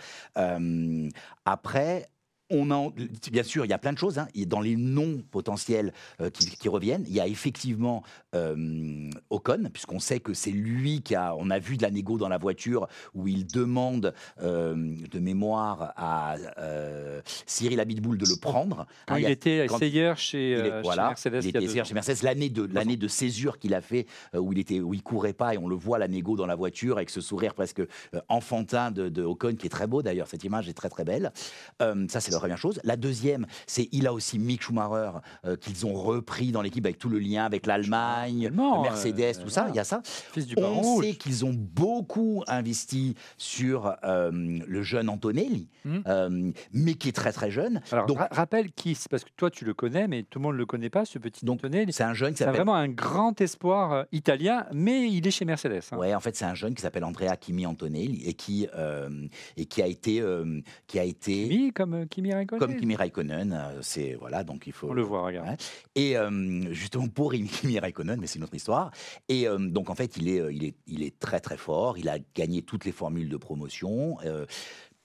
Après, 1.44 2.06
on 2.50 2.70
a, 2.70 2.90
bien 3.32 3.42
sûr, 3.42 3.64
il 3.64 3.68
y 3.70 3.72
a 3.74 3.78
plein 3.78 3.92
de 3.92 3.98
choses. 3.98 4.18
hein. 4.18 4.28
Dans 4.46 4.60
les 4.60 4.76
noms 4.76 5.22
potentiels 5.30 5.92
euh, 6.20 6.30
qui, 6.30 6.46
qui 6.50 6.68
reviennent, 6.68 7.04
il 7.08 7.14
y 7.14 7.20
a 7.20 7.26
effectivement 7.26 8.02
euh, 8.34 9.10
Ocon, 9.30 9.68
puisqu'on 9.72 9.98
sait 9.98 10.20
que 10.20 10.32
c'est 10.34 10.50
lui 10.52 11.02
qui 11.02 11.14
a. 11.14 11.34
On 11.36 11.50
a 11.50 11.58
vu 11.58 11.76
de 11.76 11.82
la 11.82 11.90
négo 11.90 12.18
dans 12.18 12.28
la 12.28 12.38
voiture 12.38 12.86
où 13.14 13.26
il 13.26 13.46
demande 13.46 14.14
euh, 14.42 14.94
de 15.10 15.18
mémoire 15.18 15.92
à 15.96 16.36
euh, 16.58 17.20
Cyril 17.46 17.80
Abitboul 17.80 18.18
de 18.18 18.26
le 18.28 18.36
prendre. 18.40 18.86
Quand 19.06 19.14
Hein, 19.16 19.18
il 19.20 19.26
a- 19.26 19.30
était 19.30 19.66
quand- 19.68 19.78
seigneur 19.78 20.16
chez, 20.18 20.52
il 20.52 20.58
est- 20.58 20.60
euh, 20.70 20.76
chez 20.78 20.82
voilà, 20.82 21.08
Mercedes. 21.08 21.40
il 21.42 21.48
était 21.56 21.84
chez 21.84 21.94
Mercedes. 21.94 22.22
L'année 22.22 22.48
de 22.50 22.68
l'année 22.72 22.96
de 22.96 23.08
césure 23.08 23.58
qu'il 23.58 23.74
a 23.74 23.80
fait, 23.80 24.06
où 24.34 24.52
il 24.52 24.58
était, 24.58 24.80
où 24.80 24.94
il 24.94 25.02
courait 25.02 25.32
pas 25.32 25.54
et 25.54 25.58
on 25.58 25.68
le 25.68 25.76
voit 25.76 25.98
la 25.98 26.08
négo 26.08 26.36
dans 26.36 26.46
la 26.46 26.54
voiture 26.54 26.96
avec 26.96 27.10
ce 27.10 27.20
sourire 27.20 27.54
presque 27.54 27.82
enfantin 28.28 28.90
de, 28.90 29.08
de 29.08 29.22
Ocon 29.22 29.54
qui 29.56 29.66
est 29.66 29.70
très 29.70 29.86
beau 29.86 30.02
d'ailleurs. 30.02 30.28
Cette 30.28 30.44
image 30.44 30.68
est 30.68 30.74
très 30.74 30.88
très 30.88 31.04
belle. 31.04 31.32
Ça 31.80 32.20
c'est 32.20 32.35
la 32.36 32.40
première 32.40 32.58
chose. 32.58 32.80
La 32.84 32.96
deuxième, 32.96 33.46
c'est 33.66 33.88
il 33.92 34.06
a 34.06 34.12
aussi 34.12 34.38
Mick 34.38 34.62
Schumacher 34.62 35.18
euh, 35.44 35.56
qu'ils 35.56 35.86
ont 35.86 35.94
repris 35.94 36.52
dans 36.52 36.62
l'équipe 36.62 36.84
avec 36.84 36.98
tout 36.98 37.08
le 37.08 37.18
lien 37.18 37.44
avec 37.44 37.66
l'Allemagne, 37.66 38.50
Mercedes, 38.82 39.20
euh, 39.20 39.42
tout 39.42 39.48
ça. 39.48 39.62
voilà. 39.62 39.74
Il 39.74 39.76
y 39.76 39.80
a 39.80 39.84
ça. 39.84 40.00
Fils 40.04 40.46
du 40.46 40.54
baron 40.54 40.78
On 40.78 40.82
rouge. 40.82 41.04
sait 41.04 41.14
qu'ils 41.14 41.44
ont 41.44 41.54
beaucoup 41.54 42.42
investi 42.48 43.14
sur 43.38 43.94
euh, 44.04 44.30
le 44.32 44.82
jeune 44.82 45.08
Antonelli, 45.08 45.68
Hmm. 45.84 46.00
euh, 46.08 46.50
mais 46.72 46.94
qui 46.94 47.08
est 47.10 47.12
très 47.12 47.30
très 47.32 47.50
jeune. 47.52 47.80
Alors, 47.92 48.06
Donc- 48.06 48.18
ra- 48.18 48.28
rappelle 48.32 48.72
qui, 48.72 48.96
c'est 48.96 49.08
parce 49.08 49.22
que 49.22 49.30
toi 49.36 49.50
tu 49.52 49.64
le 49.64 49.72
connais, 49.72 50.08
mais 50.08 50.24
tout 50.24 50.40
le 50.40 50.42
monde 50.42 50.54
ne 50.54 50.58
le 50.58 50.66
connaît 50.66 50.90
pas, 50.90 51.04
ce 51.04 51.18
petit 51.20 51.44
Donc, 51.44 51.58
Antonelli. 51.58 51.92
C'est 51.92 52.02
un 52.02 52.12
jeune 52.14 52.32
qui 52.32 52.38
C'est 52.38 52.44
s'appelle 52.44 52.56
vraiment 52.62 52.74
un 52.74 52.88
grand 52.88 53.40
espoir 53.40 53.92
euh, 53.92 54.02
italien, 54.10 54.66
mais 54.72 55.08
il 55.08 55.24
est 55.26 55.30
chez 55.30 55.44
Mercedes. 55.44 55.82
hein. 55.92 55.96
Ouais, 55.96 56.12
en 56.14 56.18
fait, 56.20 56.34
c'est 56.34 56.44
un 56.44 56.54
jeune 56.54 56.74
qui 56.74 56.82
s'appelle 56.82 57.04
Andrea 57.04 57.36
Kimi 57.38 57.66
Antonelli 57.66 58.24
et 58.26 58.34
qui, 58.34 58.66
euh, 58.76 59.08
et 59.56 59.66
qui 59.66 59.80
a 59.80 59.86
été, 59.86 60.20
euh, 60.20 60.60
qui 60.88 60.98
a 60.98 61.04
été 61.04 61.48
Kimi, 61.48 61.72
comme 61.72 61.94
euh, 61.94 62.04
Kimi 62.26 62.34
Raikkonen. 62.34 62.58
comme 62.60 62.76
Kimi 62.76 62.96
Raikkonen. 62.96 63.52
euh, 63.52 63.78
c'est 63.82 64.14
voilà, 64.14 64.44
donc 64.44 64.66
il 64.66 64.72
faut. 64.72 64.88
On 64.90 64.92
le 64.94 65.02
voit, 65.02 65.22
regarde. 65.24 65.48
Ouais. 65.48 65.56
Et 65.94 66.16
euh, 66.16 66.72
justement 66.72 67.08
pour 67.08 67.32
Kimi 67.32 67.78
Raikkonen, 67.78 68.18
mais 68.20 68.26
c'est 68.26 68.38
une 68.38 68.44
autre 68.44 68.54
histoire. 68.54 68.90
Et 69.28 69.46
euh, 69.48 69.58
donc 69.58 69.90
en 69.90 69.94
fait, 69.94 70.16
il 70.16 70.28
est, 70.28 70.54
il 70.54 70.64
est, 70.64 70.74
il 70.86 71.02
est 71.02 71.18
très 71.18 71.40
très 71.40 71.56
fort. 71.56 71.98
Il 71.98 72.08
a 72.08 72.18
gagné 72.34 72.62
toutes 72.62 72.84
les 72.84 72.92
formules 72.92 73.28
de 73.28 73.36
promotion. 73.36 74.18
Euh, 74.24 74.46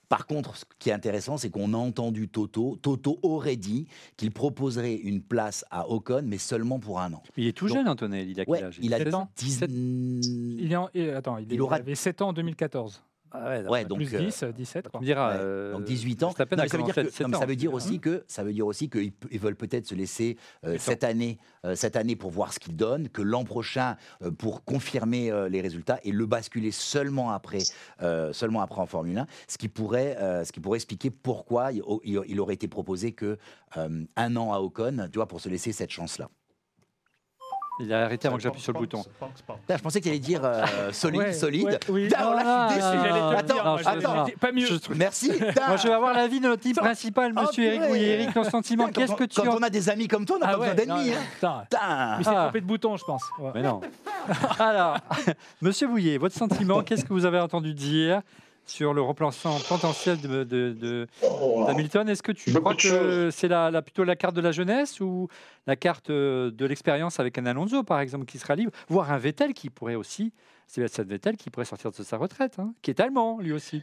par 0.08 0.26
contre, 0.26 0.56
ce 0.58 0.64
qui 0.78 0.90
est 0.90 0.92
intéressant, 0.92 1.38
c'est 1.38 1.48
qu'on 1.48 1.72
a 1.72 1.76
entendu 1.78 2.28
Toto. 2.28 2.76
Toto 2.82 3.18
aurait 3.22 3.56
dit 3.56 3.86
qu'il 4.18 4.30
proposerait 4.30 4.94
une 4.96 5.22
place 5.22 5.64
à 5.70 5.88
Ocon, 5.88 6.22
mais 6.26 6.36
seulement 6.36 6.78
pour 6.78 7.00
un 7.00 7.14
an. 7.14 7.22
Il 7.38 7.46
est 7.46 7.52
tout 7.54 7.66
Donc- 7.66 7.78
jeune, 7.78 7.88
Antonelli. 7.88 8.32
Il 8.32 8.40
a 8.40 8.44
quel 8.44 8.52
Ouais, 8.52 8.62
âge? 8.62 8.78
il 8.82 8.92
a 8.92 8.98
17 8.98 9.14
ans? 9.14 9.28
10 9.36 9.58
Sept- 9.60 9.70
Il, 9.70 10.68
est 10.70 10.76
en- 10.76 10.90
et- 10.92 11.10
attends, 11.12 11.38
il, 11.38 11.46
Il 11.50 11.54
est- 11.54 11.60
aura- 11.60 11.78
il 11.78 11.80
avait 11.80 11.94
7 11.94 12.20
ans 12.20 12.28
en 12.28 12.32
2014. 12.34 13.02
Ah 13.34 13.44
ouais, 13.48 13.56
Ouais, 13.68 13.82
d'accord. 13.84 13.84
donc, 13.88 13.98
plus 13.98 14.14
euh, 14.14 14.18
10, 14.20 14.44
17. 14.56 14.84
Tu 14.84 14.90
Quoi. 14.90 15.00
me 15.00 15.04
diras. 15.04 15.30
Ouais, 15.32 15.36
euh, 15.40 15.72
donc 15.72 15.84
18 15.84 16.22
ans. 16.22 16.26
Non, 16.28 16.34
ça 16.36 16.44
veut 16.44 16.56
dire 16.56 16.70
commencé 16.70 16.92
que, 16.94 17.00
à 17.00 17.10
7 17.10 17.20
non, 17.22 17.28
mais 17.28 17.38
ça 17.38 17.46
veut 17.46 17.56
dire 17.56 17.72
aussi 17.74 17.98
que 18.00 18.24
ça 18.26 18.42
veut 18.44 18.52
dire 18.52 18.66
aussi 18.66 18.88
qu'ils 18.90 19.12
veulent 19.40 19.56
peut-être 19.56 19.86
se 19.86 19.94
laisser 19.94 20.36
euh, 20.64 20.76
cette 20.78 21.04
année, 21.04 21.38
euh, 21.64 21.74
cette 21.74 21.96
année 21.96 22.16
pour 22.16 22.30
voir 22.30 22.52
ce 22.52 22.58
qu'ils 22.58 22.76
donnent, 22.76 23.08
que 23.08 23.22
l'an 23.22 23.44
prochain 23.44 23.96
euh, 24.22 24.30
pour 24.30 24.64
confirmer 24.64 25.30
euh, 25.30 25.48
les 25.48 25.60
résultats 25.60 25.98
et 26.04 26.12
le 26.12 26.26
basculer 26.26 26.70
seulement 26.72 27.30
après, 27.30 27.58
euh, 28.02 28.32
seulement 28.32 28.60
après 28.60 28.80
en 28.80 28.86
Formule 28.86 29.18
1, 29.18 29.26
ce 29.48 29.58
qui 29.58 29.68
pourrait, 29.68 30.16
euh, 30.18 30.44
ce 30.44 30.52
qui 30.52 30.60
pourrait 30.60 30.76
expliquer 30.78 31.10
pourquoi 31.10 31.72
il, 31.72 31.82
il- 32.04 32.20
il 32.26 32.40
aurait 32.40 32.54
été 32.54 32.68
proposé 32.68 33.12
que 33.12 33.38
euh, 33.76 34.04
un 34.16 34.36
an 34.36 34.52
à 34.52 34.58
Ocon, 34.60 35.08
tu 35.10 35.18
vois, 35.18 35.26
pour 35.26 35.40
se 35.40 35.48
laisser 35.48 35.72
cette 35.72 35.90
chance-là. 35.90 36.28
Il 37.80 37.92
a 37.92 38.04
arrêté 38.04 38.28
avant 38.28 38.36
que 38.36 38.42
j'appuie 38.42 38.60
sur 38.60 38.72
le 38.74 38.78
bouton. 38.78 39.02
Putain, 39.02 39.76
Je 39.76 39.82
pensais 39.82 39.98
que 40.00 40.04
tu 40.04 40.10
allais 40.10 40.18
dire 40.18 40.42
euh, 40.44 40.64
solide, 40.92 41.20
Ouais, 41.20 41.32
solide. 41.32 41.64
ouais, 41.64 41.78
oui. 41.88 42.04
Putain, 42.04 42.18
alors 42.18 42.34
là, 42.34 42.42
Ah, 42.44 42.68
je 42.68 42.72
suis 42.74 42.82
déçu. 42.82 42.92
ah, 42.94 43.02
J'allais 43.02 43.20
te 43.20 43.30
le 43.32 43.36
Attends, 43.38 43.54
dire, 43.54 43.64
moi, 43.64 43.76
je- 44.26 44.30
j'ai- 44.30 44.36
Pas 44.36 44.52
mieux. 44.52 44.66
Je- 44.66 44.94
Merci. 44.94 45.32
putain. 45.38 45.66
Moi, 45.68 45.76
je 45.78 45.88
vais 45.88 45.94
avoir 45.94 46.12
l'avis 46.14 46.38
de 46.40 46.46
notre 46.46 46.62
type 46.62 46.76
Attends. 46.78 46.84
principal, 46.86 47.32
Oh, 47.36 47.40
monsieur 47.40 47.64
Eric 47.64 47.78
purée. 47.78 47.88
Bouillet. 47.90 48.08
Eric, 48.22 48.34
ton 48.34 48.44
sentiment, 48.44 48.86
Putain, 48.88 49.00
qu'est-ce 49.00 49.12
quand- 49.12 49.16
que 49.18 49.24
tu 49.24 49.40
Quand 49.40 49.48
en 49.54 49.56
on 49.58 49.62
a 49.62 49.70
des 49.70 49.88
amis 49.88 50.06
comme 50.06 50.26
toi, 50.26 50.36
on 50.36 50.40
n'a 50.40 50.48
Ah 50.48 50.52
pas 50.52 50.58
ouais, 50.58 50.74
besoin 50.74 50.94
d'ennemis. 50.96 51.10
non, 51.10 51.16
hein. 51.16 51.22
putain. 51.34 51.62
Putain. 51.70 52.16
Il 52.18 52.24
s'est 52.24 52.30
Ah. 52.34 52.42
trompé 52.44 52.60
de 52.60 52.66
bouton, 52.66 52.96
je 52.96 53.04
pense. 53.04 53.22
Ouais. 53.38 53.50
Mais 53.54 53.62
non. 53.62 53.80
Alors, 54.58 54.98
monsieur 55.60 55.88
Bouillet, 55.88 56.18
votre 56.18 56.36
sentiment, 56.36 56.82
qu'est-ce 56.82 57.04
que 57.04 57.12
vous 57.12 57.24
avez 57.24 57.40
entendu 57.40 57.74
dire 57.74 58.20
sur 58.66 58.94
le 58.94 59.02
remplaçant 59.02 59.58
potentiel 59.68 60.20
de, 60.20 60.44
de- 60.44 60.72
de- 60.72 61.06
Est-ce 62.10 62.22
que 62.22 62.32
tu 62.32 62.50
Beaucoup 62.52 62.74
crois 62.74 62.74
que 62.76 63.30
c'est 63.30 63.48
la, 63.48 63.70
la- 63.70 63.82
plutôt 63.82 64.04
la 64.04 64.16
carte 64.16 64.34
de 64.34 64.40
la 64.40 64.52
jeunesse 64.52 65.00
ou 65.00 65.28
la 65.66 65.76
carte 65.76 66.10
euh, 66.10 66.50
de 66.50 66.66
l'expérience 66.66 67.20
avec 67.20 67.38
un 67.38 67.46
Alonso, 67.46 67.82
par 67.82 68.00
exemple, 68.00 68.24
qui 68.26 68.38
sera 68.38 68.54
libre 68.54 68.72
Voire 68.88 69.12
un 69.12 69.18
Vettel 69.18 69.54
qui 69.54 69.70
pourrait 69.70 69.94
aussi, 69.94 70.32
Sébastien 70.66 71.04
Vettel, 71.04 71.36
qui 71.36 71.50
pourrait 71.50 71.66
sortir 71.66 71.90
de 71.90 72.02
sa 72.02 72.16
retraite, 72.16 72.58
hein, 72.58 72.74
qui 72.82 72.90
est 72.90 73.00
allemand, 73.00 73.38
lui 73.40 73.52
aussi. 73.52 73.82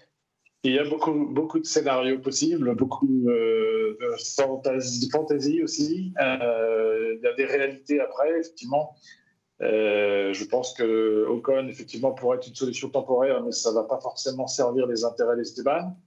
Il 0.63 0.73
y 0.73 0.79
a 0.79 0.83
beaucoup, 0.83 1.13
beaucoup 1.13 1.57
de 1.59 1.65
scénarios 1.65 2.19
possibles, 2.19 2.75
beaucoup 2.75 3.07
euh, 3.29 3.97
de 4.01 5.09
fantasy 5.09 5.63
aussi. 5.63 6.13
Euh, 6.21 7.15
il 7.15 7.23
y 7.23 7.27
a 7.27 7.33
des 7.33 7.45
réalités 7.45 8.01
après, 8.01 8.29
effectivement. 8.39 8.93
Euh, 9.61 10.31
je 10.33 10.45
pense 10.45 10.73
que 10.73 11.25
Ocon, 11.27 11.67
effectivement, 11.67 12.11
pourrait 12.13 12.37
être 12.37 12.47
une 12.47 12.55
solution 12.55 12.89
temporaire, 12.89 13.43
mais 13.43 13.51
ça 13.51 13.71
ne 13.71 13.75
va 13.75 13.83
pas 13.83 13.99
forcément 13.99 14.47
servir 14.47 14.87
les 14.87 15.03
intérêts 15.03 15.35
d'Esteban. 15.35 15.97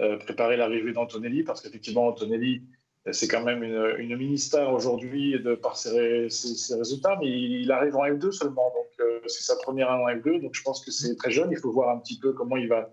Euh, 0.00 0.16
préparer 0.18 0.56
l'arrivée 0.56 0.92
d'Antonelli, 0.92 1.42
parce 1.42 1.60
qu'effectivement, 1.60 2.06
Antonelli, 2.06 2.62
euh, 3.06 3.12
c'est 3.12 3.28
quand 3.28 3.44
même 3.44 3.62
une, 3.62 3.94
une 3.98 4.16
mini-star 4.16 4.72
aujourd'hui 4.72 5.38
par 5.62 5.76
ses, 5.76 5.90
ré- 5.90 6.30
ses- 6.30 6.54
ses 6.54 6.74
résultats, 6.74 7.16
mais 7.20 7.28
il, 7.28 7.70
arrive 7.70 7.96
en 7.96 8.04
F2 8.06 8.32
seulement, 8.32 8.72
donc 8.74 9.06
c'est 9.26 9.42
sa 9.42 9.56
première 9.56 9.90
année 9.90 10.02
en 10.02 10.08
F2, 10.08 10.40
donc 10.40 10.54
je 10.54 10.62
pense 10.62 10.84
que 10.84 10.90
c'est 10.90 11.14
très 11.16 11.30
jeune. 11.30 11.50
Il 11.52 11.58
faut 11.58 11.70
voir 11.70 11.94
un 11.94 11.98
petit 11.98 12.18
peu 12.18 12.32
comment 12.32 12.56
il 12.56 12.68
va, 12.68 12.92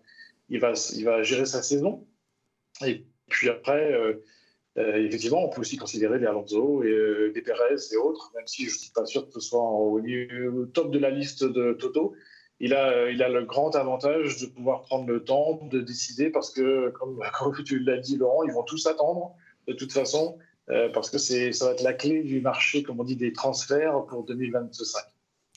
il 0.50 0.60
va, 0.60 0.74
gérer 1.24 1.46
sa 1.46 1.62
saison. 1.62 2.06
Et 2.86 3.06
puis 3.30 3.50
après, 3.50 3.94
effectivement, 4.78 5.44
on 5.44 5.50
peut 5.50 5.62
aussi 5.62 5.78
considérer 5.78 6.20
des 6.20 6.26
Alonso 6.26 6.84
et 6.84 6.92
euh, 6.92 7.32
des 7.34 7.42
Perez 7.42 7.76
et 7.92 7.98
autres, 7.98 8.32
même 8.36 8.46
si 8.46 8.66
je 8.66 8.74
ne 8.74 8.78
suis 8.78 8.92
pas 8.92 9.06
sûr 9.06 9.26
que 9.26 9.34
ce 9.34 9.40
soit 9.40 9.60
au, 9.60 10.00
au 10.00 10.66
top 10.68 10.92
de 10.92 11.00
la 11.00 11.10
liste 11.10 11.44
de 11.44 11.74
Toto. 11.74 12.14
Il 12.60 12.74
a, 12.74 12.92
euh, 12.92 13.12
il 13.12 13.22
a 13.22 13.30
le 13.30 13.44
grand 13.46 13.76
avantage 13.76 14.40
de 14.42 14.48
pouvoir 14.48 14.82
prendre 14.84 15.08
le 15.08 15.24
temps 15.24 15.60
de 15.72 15.80
décider 15.80 16.30
parce 16.30 16.52
que, 16.52 16.90
comme, 16.92 17.20
comme 17.40 17.64
tu 17.64 17.80
l'as 17.80 17.98
dit, 17.98 18.18
Laurent, 18.18 18.44
ils 18.44 18.54
vont 18.54 18.64
tous 18.64 18.86
attendre 18.88 19.36
de 19.68 19.74
toute 19.74 19.92
façon 19.92 20.38
euh, 20.70 20.90
parce 20.90 21.10
que 21.10 21.18
c'est, 21.18 21.52
ça 21.54 21.66
va 21.66 21.72
être 21.72 21.84
la 21.84 21.94
clé 21.94 22.24
du 22.24 22.42
marché, 22.42 22.84
comme 22.84 23.00
on 23.00 23.04
dit, 23.04 23.16
des 23.16 23.34
transferts 23.34 24.06
pour 24.08 24.26
2025. 24.26 25.02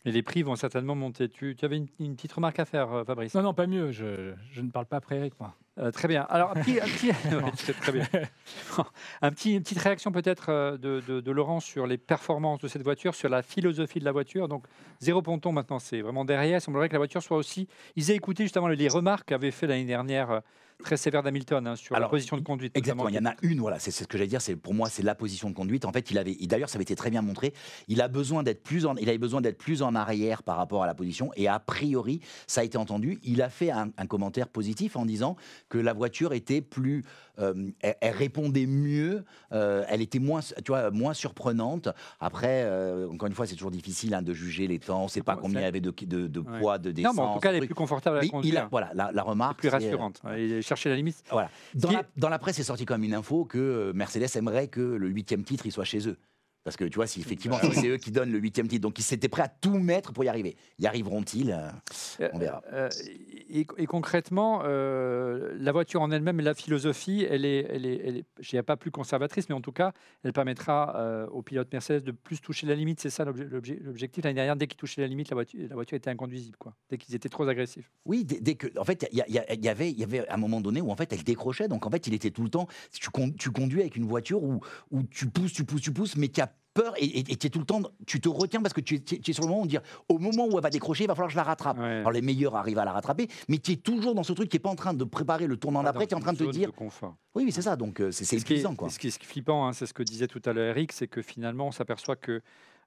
Et 0.06 0.12
les 0.12 0.22
prix 0.22 0.42
vont 0.42 0.56
certainement 0.56 0.94
monter. 0.94 1.28
Tu, 1.28 1.54
tu 1.56 1.64
avais 1.64 1.76
une, 1.76 1.88
une 1.98 2.16
petite 2.16 2.32
remarque 2.32 2.58
à 2.58 2.64
faire, 2.64 2.92
euh, 2.92 3.04
Fabrice? 3.04 3.34
Non, 3.34 3.42
non, 3.42 3.54
pas 3.54 3.66
mieux. 3.66 3.92
Je, 3.92 4.32
je 4.50 4.60
ne 4.62 4.70
parle 4.70 4.86
pas 4.86 4.96
après 4.96 5.16
Eric, 5.16 5.34
moi. 5.38 5.54
Euh, 5.80 5.90
très 5.90 6.08
bien. 6.08 6.22
Alors, 6.28 6.50
un 6.50 6.60
petit, 6.60 6.78
un 6.80 6.84
petit- 6.84 7.08
ouais, 7.34 7.52
c'est 7.56 7.78
très 7.78 7.92
bien. 7.92 8.06
Un 9.22 9.30
petit- 9.30 9.54
une 9.54 9.62
petite 9.62 9.78
réaction 9.78 10.12
peut-être 10.12 10.50
euh, 10.50 10.76
de, 10.76 11.02
de- 11.06 11.20
de 11.20 11.30
Laurent 11.32 11.60
sur 11.60 11.86
les 11.86 11.96
performances 11.98 12.60
de 12.60 12.68
cette 12.68 12.82
voiture, 12.82 13.14
sur 13.14 13.28
la 13.28 13.42
philosophie 13.42 13.98
de 13.98 14.04
la 14.04 14.12
voiture. 14.12 14.48
Donc, 14.48 14.64
zéro 15.00 15.22
ponton 15.22 15.52
maintenant, 15.52 15.78
c'est 15.78 16.00
vraiment 16.02 16.24
derrière. 16.24 16.58
Il 16.58 16.60
semblerait 16.60 16.88
que 16.88 16.94
la 16.94 16.98
voiture 16.98 17.22
soit 17.22 17.36
aussi. 17.36 17.66
Ils 17.96 18.10
aient 18.10 18.16
écouté 18.16 18.42
justement 18.44 18.68
les 18.68 18.88
remarques 18.88 19.28
qu'avait 19.28 19.50
fait 19.50 19.66
l'année 19.66 19.84
dernière 19.86 20.30
euh, 20.30 20.40
très 20.80 20.96
sévère 20.96 21.22
d'Hamilton 21.22 21.66
hein, 21.66 21.76
sur 21.76 21.98
la 21.98 22.08
position 22.08 22.36
de 22.36 22.42
conduite. 22.42 22.76
Exactement, 22.76 23.08
il 23.08 23.14
y 23.14 23.18
en 23.18 23.26
a 23.26 23.34
une, 23.42 23.60
voilà, 23.60 23.78
c'est 23.78 23.90
ce 23.90 24.04
que 24.04 24.18
j'allais 24.18 24.28
dire, 24.28 24.40
c'est 24.42 24.56
pour 24.56 24.74
moi 24.74 24.88
c'est 24.88 25.02
la 25.02 25.14
position 25.14 25.48
de 25.50 25.54
conduite. 25.54 25.84
En 25.84 25.92
fait, 25.92 26.10
il 26.10 26.18
avait, 26.18 26.34
d'ailleurs 26.42 26.68
ça 26.68 26.76
avait 26.76 26.82
été 26.82 26.94
très 26.94 27.10
bien 27.10 27.22
montré, 27.22 27.52
il 27.88 28.00
a 28.02 28.08
besoin 28.08 28.42
d'être 28.42 28.62
plus 28.62 28.86
en, 28.86 28.96
il 28.96 29.08
avait 29.08 29.18
besoin 29.18 29.40
d'être 29.40 29.58
plus 29.58 29.82
en 29.82 29.94
arrière 29.94 30.42
par 30.42 30.56
rapport 30.56 30.82
à 30.82 30.86
la 30.86 30.94
position, 30.94 31.30
et 31.36 31.48
a 31.48 31.58
priori 31.58 32.20
ça 32.46 32.60
a 32.62 32.64
été 32.64 32.78
entendu. 32.78 33.18
Il 33.22 33.42
a 33.42 33.48
fait 33.48 33.70
un, 33.70 33.90
un 33.96 34.06
commentaire 34.06 34.48
positif 34.48 34.96
en 34.96 35.04
disant 35.06 35.36
que 35.68 35.78
la 35.78 35.92
voiture 35.92 36.32
était 36.32 36.60
plus, 36.60 37.04
euh, 37.38 37.70
elle, 37.80 37.96
elle 38.00 38.14
répondait 38.14 38.66
mieux, 38.66 39.24
euh, 39.52 39.84
elle 39.88 40.00
était 40.02 40.18
moins, 40.18 40.40
tu 40.40 40.52
vois, 40.72 40.90
moins 40.90 41.14
surprenante. 41.14 41.88
Après, 42.20 42.62
euh, 42.64 43.08
encore 43.08 43.28
une 43.28 43.34
fois, 43.34 43.46
c'est 43.46 43.54
toujours 43.54 43.70
difficile 43.70 44.14
hein, 44.14 44.22
de 44.22 44.32
juger 44.34 44.66
les 44.66 44.78
temps, 44.78 45.00
on 45.02 45.04
ne 45.04 45.08
sait 45.08 45.22
pas 45.22 45.34
Ouais, 45.34 45.40
combien 45.42 45.60
il 45.60 45.64
y 45.64 45.66
avait 45.66 45.80
de, 45.80 45.90
de, 46.06 46.26
de 46.26 46.40
Ouais. 46.40 46.58
poids, 46.58 46.78
de 46.78 46.88
Non, 46.88 46.94
descente. 46.94 47.14
mais 47.16 47.20
en 47.22 47.34
tout 47.34 47.40
cas, 47.40 47.52
elle 47.52 47.62
est 47.62 47.66
plus 47.66 47.74
confortable 47.74 48.18
à 48.18 48.24
il 48.24 48.30
conduire. 48.30 48.64
a, 48.64 48.68
voilà, 48.70 48.90
la, 48.94 49.10
la 49.12 49.22
remarque 49.22 49.58
plus 49.60 49.68
rassurante. 49.68 50.20
Chercher 50.70 50.88
la 50.88 50.96
limite. 50.96 51.22
voilà. 51.30 51.50
Dans, 51.74 51.88
qui 51.88 51.94
la, 51.94 52.00
est- 52.00 52.06
dans 52.16 52.28
la 52.28 52.38
presse, 52.38 52.58
est 52.58 52.62
sorti 52.64 52.84
quand 52.86 52.94
même 52.94 53.04
une 53.04 53.14
info 53.14 53.44
que 53.44 53.58
euh, 53.58 53.92
Mercedes 53.92 54.36
aimerait 54.36 54.68
que 54.68 54.80
le 54.80 55.08
huitième 55.08 55.42
titre 55.44 55.66
il 55.66 55.72
soit 55.72 55.84
chez 55.84 56.08
eux. 56.08 56.16
Parce 56.62 56.76
que 56.76 56.84
tu 56.84 56.96
vois, 56.96 57.06
si 57.06 57.20
effectivement 57.20 57.58
c'est 57.72 57.88
eux 57.88 57.96
qui 57.96 58.10
donnent 58.10 58.30
le 58.32 58.38
huitième 58.38 58.68
titre, 58.68 58.82
donc 58.82 58.98
ils 58.98 59.02
s'étaient 59.02 59.28
prêts 59.28 59.42
à 59.42 59.48
tout 59.48 59.78
mettre 59.78 60.12
pour 60.12 60.24
y 60.24 60.28
arriver. 60.28 60.56
Y 60.78 60.86
arriveront-ils 60.86 61.50
Euh, 62.20 62.28
On 62.34 62.38
verra. 62.38 62.62
Euh, 62.72 62.88
et, 63.48 63.66
et 63.78 63.86
concrètement, 63.86 64.60
euh, 64.64 65.56
la 65.58 65.72
voiture 65.72 66.02
en 66.02 66.10
elle-même 66.10 66.40
la 66.40 66.52
philosophie, 66.54 67.26
elle 67.28 67.44
est, 67.44 67.66
elle 67.70 67.86
est, 67.86 68.00
elle 68.04 68.16
est 68.18 68.24
je 68.40 68.50
dirais 68.50 68.62
pas 68.62 68.76
plus 68.76 68.90
conservatrice, 68.90 69.48
mais 69.48 69.54
en 69.54 69.60
tout 69.62 69.72
cas, 69.72 69.92
elle 70.22 70.32
permettra 70.32 70.96
euh, 70.96 71.26
aux 71.28 71.42
pilotes 71.42 71.72
Mercedes 71.72 72.04
de 72.04 72.12
plus 72.12 72.40
toucher 72.40 72.66
la 72.66 72.74
limite. 72.74 73.00
C'est 73.00 73.10
ça 73.10 73.24
l'obje- 73.24 73.48
l'obje- 73.48 73.80
l'objectif. 73.80 74.22
L'année 74.24 74.34
dernière, 74.34 74.56
dès 74.56 74.66
qu'ils 74.66 74.76
touchaient 74.76 75.00
la 75.00 75.06
limite, 75.06 75.30
la 75.30 75.36
voiture, 75.36 75.60
la 75.68 75.74
voiture 75.74 75.96
était 75.96 76.10
inconduisible. 76.10 76.56
Quoi. 76.58 76.74
Dès 76.90 76.98
qu'ils 76.98 77.14
étaient 77.14 77.28
trop 77.30 77.48
agressifs. 77.48 77.90
Oui, 78.04 78.24
dès, 78.24 78.38
dès 78.40 78.54
que, 78.54 78.66
en 78.78 78.84
fait, 78.84 79.08
il 79.12 79.18
y, 79.18 79.68
avait, 79.68 79.90
il 79.90 79.98
y 79.98 80.04
avait 80.04 80.28
un 80.28 80.36
moment 80.36 80.60
donné 80.60 80.80
où 80.82 80.90
en 80.90 80.96
fait 80.96 81.12
elle 81.12 81.24
décrochait. 81.24 81.68
Donc 81.68 81.86
en 81.86 81.90
fait, 81.90 82.06
il 82.06 82.12
était 82.14 82.30
tout 82.30 82.42
le 82.42 82.50
temps. 82.50 82.66
Tu, 82.92 83.08
con- 83.10 83.32
tu 83.32 83.50
conduis 83.50 83.80
avec 83.80 83.96
une 83.96 84.06
voiture 84.06 84.42
où, 84.42 84.60
où 84.90 85.02
tu 85.04 85.26
pousses, 85.28 85.52
tu 85.54 85.64
pousses, 85.64 85.80
tu 85.82 85.92
pousses, 85.92 86.16
mais 86.16 86.28
qui 86.28 86.40
a 86.40 86.49
peur 86.72 86.94
et 86.98 87.24
tu 87.24 87.46
es 87.46 87.50
tout 87.50 87.58
le 87.58 87.64
temps, 87.64 87.82
tu 88.06 88.20
te 88.20 88.28
retiens 88.28 88.62
parce 88.62 88.72
que 88.72 88.80
tu 88.80 88.94
es, 88.94 88.98
tu 89.00 89.16
es- 89.16 89.18
tu 89.18 89.32
es 89.32 89.34
sur 89.34 89.42
le 89.42 89.48
moment 89.48 89.62
où 89.62 89.66
dire, 89.66 89.80
au 90.08 90.18
moment 90.18 90.46
où 90.46 90.56
elle 90.56 90.62
va 90.62 90.70
décrocher, 90.70 91.02
il 91.04 91.06
va 91.08 91.14
falloir 91.16 91.26
que 91.28 91.32
je 91.32 91.36
la 91.36 91.42
rattrape. 91.42 91.76
Ouais. 91.78 91.84
Alors 91.84 92.12
les 92.12 92.22
meilleurs 92.22 92.54
arrivent 92.54 92.78
à 92.78 92.84
la 92.84 92.92
rattraper, 92.92 93.26
mais 93.48 93.58
tu 93.58 93.72
es 93.72 93.76
toujours 93.76 94.14
dans 94.14 94.22
ce 94.22 94.32
truc 94.32 94.48
qui 94.48 94.56
est 94.56 94.60
pas 94.60 94.70
en 94.70 94.76
train 94.76 94.94
de 94.94 95.02
préparer 95.04 95.48
le 95.48 95.56
tournant 95.56 95.82
d'après, 95.82 96.06
tu 96.06 96.12
es 96.14 96.16
en 96.16 96.20
train 96.20 96.32
de 96.32 96.38
te 96.38 96.50
dire, 96.50 96.72
confort. 96.72 97.16
oui, 97.34 97.50
c'est 97.50 97.62
ça. 97.62 97.74
Donc 97.74 98.00
euh, 98.00 98.12
c'est 98.12 98.24
c'est 98.24 98.38
ce 98.38 98.44
qui 98.44 98.52
est, 98.52 98.56
épuisant, 98.58 98.76
quoi. 98.76 98.88
ce 98.88 99.00
qui 99.00 99.08
est- 99.08 99.10
ce 99.10 99.18
qui 99.18 99.24
est 99.26 99.28
flippant, 99.28 99.66
hein, 99.66 99.72
c'est 99.72 99.86
ce 99.86 99.92
que 99.92 100.04
disait 100.04 100.28
tout 100.28 100.40
à 100.44 100.52
l'heure 100.52 100.68
Eric, 100.68 100.92
c'est 100.92 101.08
que 101.08 101.22
finalement, 101.22 101.66
on 101.66 101.72
s'aperçoit 101.72 102.14
que, 102.16 102.40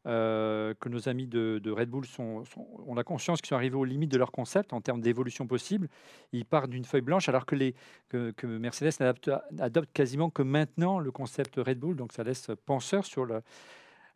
euh, 0.05 0.73
que 0.81 0.89
nos 0.89 1.07
amis 1.07 1.27
de, 1.27 1.71
Red 1.71 1.89
Bull 1.89 2.03
ont 2.19 2.93
la 2.93 3.03
conscience 3.03 3.41
qu'ils 3.41 3.49
sont 3.49 3.55
arrivés 3.55 3.77
aux 3.77 3.85
limites 3.85 4.11
de 4.11 4.17
leur 4.17 4.31
concept 4.31 4.73
en 4.73 4.81
termes 4.81 4.99
d'évolution 4.99 5.47
possible. 5.47 5.87
Ils 6.33 6.45
partent 6.45 6.69
d'une 6.69 6.83
feuille 6.83 7.01
blanche 7.01 7.29
alors 7.29 7.45
que, 7.45 8.45
Mercedes 8.45 8.91
n'adapte 8.99 9.31
adopte 9.59 9.89
quasiment 9.93 10.29
que 10.29 10.41
maintenant 10.41 10.99
le 10.99 11.11
concept 11.11 11.55
Red 11.55 11.79
Bull. 11.79 11.95
Donc 11.95 12.11
ça 12.11 12.23
laisse 12.23 12.51
penseur 12.65 13.05
sur 13.05 13.25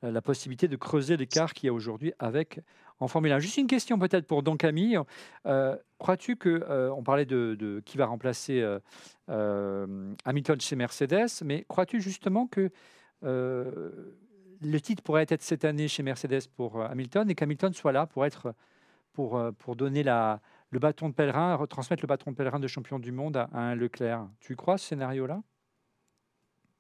la 0.02 0.22
possibilité 0.22 0.68
de 0.68 0.76
creuser 0.76 1.16
l'écart 1.16 1.54
qu'il 1.54 1.68
y 1.68 1.70
a 1.70 1.74
aujourd'hui 1.74 2.12
avec 2.20 2.60
en 3.00 3.08
Formule 3.08 3.32
1. 3.32 3.40
Juste 3.40 3.58
une 3.58 3.68
question 3.68 3.98
peut-être 3.98 4.28
pour 4.28 4.44
Don 4.44 4.58
Camille. 4.58 5.00
Euh, 5.46 5.78
Crois-tu 6.00 6.36
que, 6.36 6.66
euh, 6.70 6.92
on 6.92 7.04
parlait 7.04 7.26
de, 7.26 7.82
qui 7.86 7.98
va 7.98 8.08
remplacer 8.08 8.62
Hamilton 9.30 10.60
chez 10.60 10.76
Mercedes, 10.76 11.44
mais 11.46 11.66
crois-tu 11.70 12.02
justement 12.02 12.46
que 12.48 12.72
le 14.62 14.80
titre 14.80 15.04
pourrait 15.04 15.26
être 15.30 15.42
cette 15.42 15.66
année 15.66 15.88
chez 15.88 16.04
Mercedes 16.04 16.48
pour 16.56 16.82
euh, 16.82 16.88
Hamilton 16.88 17.30
et 17.30 17.36
qu'Hamilton 17.36 17.74
soit 17.74 17.92
là 17.92 18.06
pour 18.06 18.26
être 18.26 18.54
pour, 19.14 19.38
euh, 19.38 19.52
pour 19.52 19.76
donner 19.76 20.04
la, 20.04 20.42
le 20.70 20.80
bâton 20.80 21.10
de 21.10 21.14
pèlerin, 21.14 21.56
retransmettre 21.56 22.04
le 22.04 22.08
bâton 22.08 22.32
de 22.32 22.36
pèlerin 22.36 22.60
de 22.60 22.68
champion 22.68 23.00
du 23.00 23.12
monde 23.12 23.38
à, 23.38 23.50
un 23.54 23.76
Leclerc 23.76 24.28
Tu 24.40 24.56
crois 24.56 24.78
ce 24.78 24.88
scénario-là? 24.88 25.42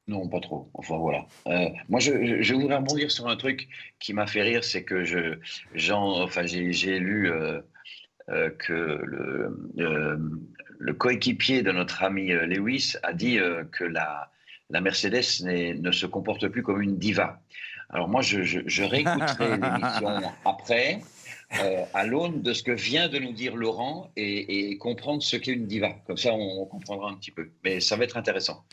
Non, 0.08 0.30
pas 0.30 0.40
trop. 0.40 0.70
Enfin 0.74 0.98
voilà. 0.98 1.26
Euh, 1.48 1.68
moi, 1.90 2.00
je, 2.00 2.42
je- 2.42 2.54
voudrais 2.54 2.78
rebondir 2.78 3.12
sur 3.12 3.28
un 3.28 3.36
truc 3.36 3.68
qui 4.00 4.14
m'a 4.14 4.26
fait 4.26 4.42
rire, 4.42 4.64
c'est 4.64 4.86
que 4.86 5.04
je, 5.04 5.38
enfin, 5.92 6.46
j'ai, 6.46 7.00
lu 7.00 7.30
que 8.30 9.02
le, 10.80 10.94
coéquipier 10.94 11.62
de 11.62 11.74
notre 11.74 12.04
ami 12.04 12.28
Lewis 12.28 12.94
a 13.04 13.12
dit 13.12 13.38
que 13.74 13.84
la, 13.84 14.32
la 14.70 14.82
Mercedes 14.82 15.24
ne 15.44 15.92
se 15.92 16.06
comporte 16.06 16.48
plus 16.48 16.64
comme 16.64 16.82
une 16.82 16.98
diva. 16.98 17.40
Alors 17.90 18.08
moi, 18.10 18.22
je, 18.22 18.44
je, 18.44 18.60
je 18.66 18.84
réécouterai 18.84 19.58
l'émission 19.62 20.22
après. 20.46 21.00
euh, 21.64 21.86
à 21.94 22.06
l'aune 22.06 22.42
de 22.42 22.52
ce 22.52 22.62
que 22.62 22.72
vient 22.74 23.08
de 23.08 23.18
nous 23.20 23.32
dire 23.32 23.56
Laurent 23.56 24.12
et, 24.18 24.72
et 24.72 24.78
comprendre 24.78 25.24
ce 25.24 25.38
qu'est 25.38 25.54
une 25.54 25.66
diva. 25.68 25.94
Comme 26.06 26.18
ça, 26.18 26.34
on, 26.34 26.62
on 26.64 26.66
comprendra 26.66 27.10
un 27.10 27.16
petit 27.16 27.32
peu. 27.32 27.50
Mais 27.64 27.80
ça 27.80 27.96
va 27.96 28.04
être 28.04 28.18
intéressant. 28.18 28.66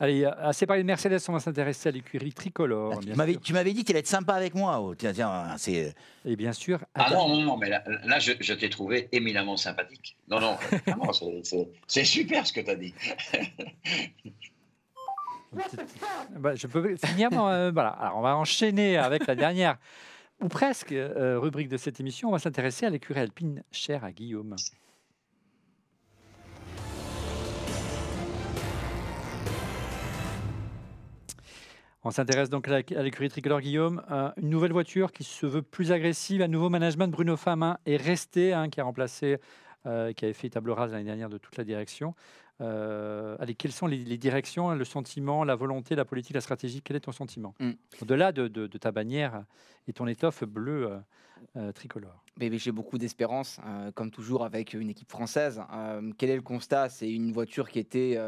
Allez, 0.00 0.24
assez 0.24 0.66
parlé 0.66 0.82
de 0.82 0.86
Mercedes, 0.86 1.18
on 1.28 1.32
va 1.34 1.38
s'intéresser 1.40 1.90
à 1.90 1.92
l'écurie 1.92 2.32
tricolore. 2.32 2.94
Ah, 2.96 3.00
tu 3.00 3.14
m'avais, 3.52 3.72
dit 3.74 3.84
qu'il 3.84 3.92
allait 3.94 4.00
être 4.00 4.06
sympa 4.08 4.32
avec 4.34 4.54
moi. 4.54 4.80
oh, 4.80 4.94
tiens, 4.94 5.12
tiens, 5.12 5.54
c'est. 5.58 5.94
Et 6.24 6.34
bien 6.34 6.52
sûr, 6.52 6.80
Ah 6.94 7.10
non, 7.12 7.28
non, 7.28 7.42
non, 7.42 7.56
mais 7.58 7.68
là, 7.68 7.84
là, 8.04 8.18
je, 8.18 8.32
je 8.40 8.54
t'ai 8.54 8.70
trouvé 8.70 9.08
éminemment 9.12 9.56
sympathique. 9.58 10.16
Non, 10.28 10.40
non, 10.40 10.56
vraiment, 10.86 11.12
c'est- 11.12 11.40
c'est 11.44 11.68
c'est 11.86 12.04
super 12.04 12.44
ce 12.46 12.52
que 12.54 12.60
tu 12.62 12.70
as 12.70 12.74
dit. 12.76 12.94
Bah, 16.38 16.54
je 16.54 16.66
peux 16.66 16.96
finir. 17.04 17.30
euh, 17.32 17.70
voilà. 17.72 17.90
Alors, 17.90 18.18
on 18.18 18.22
va 18.22 18.36
enchaîner 18.36 18.96
avec 18.96 19.26
la 19.26 19.34
dernière, 19.34 19.76
ou 20.40 20.48
presque, 20.48 20.92
euh, 20.92 21.38
rubrique 21.38 21.68
de 21.68 21.76
cette 21.76 22.00
émission. 22.00 22.28
On 22.28 22.32
va 22.32 22.38
s'intéresser 22.38 22.86
à 22.86 22.90
l'écurie 22.90 23.20
alpine 23.20 23.62
chère 23.70 24.04
à 24.04 24.12
Guillaume. 24.12 24.56
On 32.06 32.10
s'intéresse 32.10 32.50
donc 32.50 32.68
à 32.68 33.02
l'écurie 33.02 33.30
tricolore 33.30 33.62
Guillaume. 33.62 34.02
Euh, 34.10 34.30
une 34.36 34.50
nouvelle 34.50 34.72
voiture 34.72 35.10
qui 35.10 35.24
se 35.24 35.46
veut 35.46 35.62
plus 35.62 35.90
agressive. 35.90 36.42
Un 36.42 36.48
nouveau 36.48 36.68
management. 36.68 37.08
Bruno 37.08 37.36
Famin 37.36 37.78
est 37.86 37.96
resté, 37.96 38.52
hein, 38.52 38.68
qui 38.68 38.78
a 38.78 38.84
remplacé, 38.84 39.38
euh, 39.86 40.12
qui 40.12 40.26
avait 40.26 40.34
fait 40.34 40.50
table 40.50 40.70
rase 40.70 40.92
l'année 40.92 41.04
dernière 41.04 41.30
de 41.30 41.38
toute 41.38 41.56
la 41.56 41.64
direction. 41.64 42.14
Euh, 42.60 43.36
allez, 43.40 43.54
quelles 43.54 43.72
sont 43.72 43.86
les, 43.86 44.04
les 44.04 44.18
directions, 44.18 44.70
le 44.70 44.84
sentiment, 44.84 45.44
la 45.44 45.56
volonté, 45.56 45.94
la 45.94 46.04
politique, 46.04 46.34
la 46.34 46.40
stratégie? 46.40 46.82
Quel 46.82 46.96
est 46.96 47.00
ton 47.00 47.12
sentiment? 47.12 47.54
Mm. 47.60 47.72
Au-delà 48.02 48.32
de, 48.32 48.48
de- 48.48 48.66
de 48.66 48.78
ta 48.78 48.92
bannière 48.92 49.44
et 49.88 49.92
ton 49.92 50.06
étoffe 50.06 50.44
bleue 50.44 50.86
euh, 50.90 50.98
euh, 51.56 51.72
tricolore. 51.72 52.24
J'ai 52.40 52.72
beaucoup 52.72 52.96
d'espérance, 52.98 53.60
comme 53.94 54.10
toujours 54.10 54.44
avec 54.44 54.72
une 54.74 54.88
équipe 54.90 55.10
française. 55.10 55.60
Quel 56.16 56.30
est 56.30 56.36
le 56.36 56.42
constat? 56.42 56.88
C'est 56.88 57.10
une 57.10 57.32
voiture 57.32 57.68
qui 57.68 57.78
était 57.78 58.18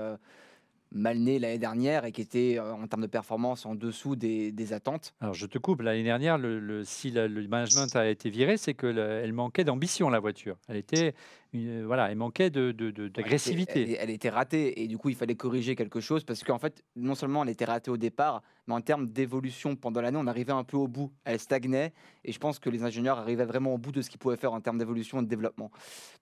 mal 0.93 1.19
née 1.19 1.39
l'année 1.39 1.59
dernière 1.59 2.05
et 2.05 2.13
qui 2.13 2.21
était, 2.21 2.59
en 2.61 2.87
termes 2.87 3.03
de 3.03 3.09
performance, 3.09 3.67
en 3.67 3.75
dessous 3.75 4.15
des, 4.15 4.53
des 4.53 4.73
attentes. 4.73 5.15
Alors, 5.21 5.35
je 5.35 5.47
te 5.47 5.59
coupe. 5.59 5.81
L'année 5.83 6.05
dernière, 6.05 6.39
le, 6.39 6.61
le- 6.61 6.85
si 6.85 7.11
la- 7.11 7.27
le 7.27 7.47
management 7.49 7.95
a 7.97 8.09
été 8.09 8.31
viré, 8.31 8.57
c'est 8.57 8.75
qu'elle 8.75 9.33
manquait 9.33 9.65
d'ambition, 9.65 10.09
la 10.11 10.21
voiture. 10.21 10.57
Elle 10.69 10.77
était, 10.77 11.15
une- 11.53 11.85
voilà, 11.85 12.11
elle 12.11 12.17
manquait 12.17 12.51
de- 12.51 12.73
de- 12.73 12.91
de- 12.91 13.05
Elle, 13.05 13.11
d'agressivité. 13.13 13.97
elle 13.99 14.11
était 14.11 14.29
ratée 14.29 14.83
et 14.83 14.87
du 14.89 14.99
coup 14.99 15.09
il 15.09 15.15
fallait 15.17 15.37
corriger 15.37 15.75
quelque 15.77 16.01
chose 16.01 16.25
parce 16.25 16.43
qu'en 16.45 16.59
fait 16.59 16.83
non 16.97 17.15
seulement 17.15 17.43
elle 17.45 17.49
était 17.51 17.65
ratée 17.65 17.91
au 17.91 17.97
départ 17.97 18.43
mais 18.67 18.75
en 18.75 18.81
termes 18.81 19.07
d'évolution 19.07 19.77
pendant 19.77 20.01
l'année 20.01 20.19
on 20.21 20.27
arrivait 20.27 20.53
un 20.53 20.65
peu 20.65 20.77
au 20.77 20.89
bout. 20.89 21.13
Elle 21.25 21.39
stagnait 21.39 21.93
et 22.25 22.33
je 22.33 22.39
pense 22.39 22.59
que 22.59 22.69
les 22.71 22.83
ingénieurs 22.83 23.19
arrivaient 23.19 23.45
vraiment 23.45 23.73
au 23.75 23.79
bout 23.79 23.93
de 23.93 24.03
ce 24.03 24.11
qu'ils 24.11 24.19
pouvaient 24.19 24.37
faire 24.37 24.53
en 24.53 24.61
termes 24.61 24.79
d'évolution 24.79 25.21
et 25.21 25.23
de 25.23 25.29
développement. 25.29 25.71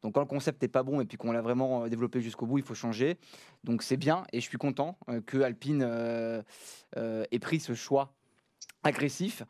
Donc 0.03 0.15
quand 0.15 0.21
le 0.21 0.27
concept 0.27 0.61
n'est 0.63 0.69
pas 0.69 0.83
bon 0.83 1.01
et 1.01 1.05
puis 1.05 1.17
qu'on 1.17 1.33
l'a 1.33 1.43
vraiment 1.43 1.85
euh, 1.85 1.89
développé 1.89 2.21
jusqu'au 2.21 2.47
bout 2.47 2.59
il 2.59 2.65
faut 2.65 2.75
changer. 2.75 3.19
Donc 3.65 3.83
c'est 3.83 3.97
bien 3.97 4.25
et 4.33 4.41
je 4.41 4.49
suis 4.49 4.59
content 4.59 4.99
euh, 5.09 5.21
que 5.21 5.39
Alpine 5.39 5.83
euh, 5.83 6.43
euh, 6.97 7.25
ait 7.33 7.39
pris 7.39 7.61
ce 7.61 7.75
choix 7.75 8.13
agressif 8.83 9.43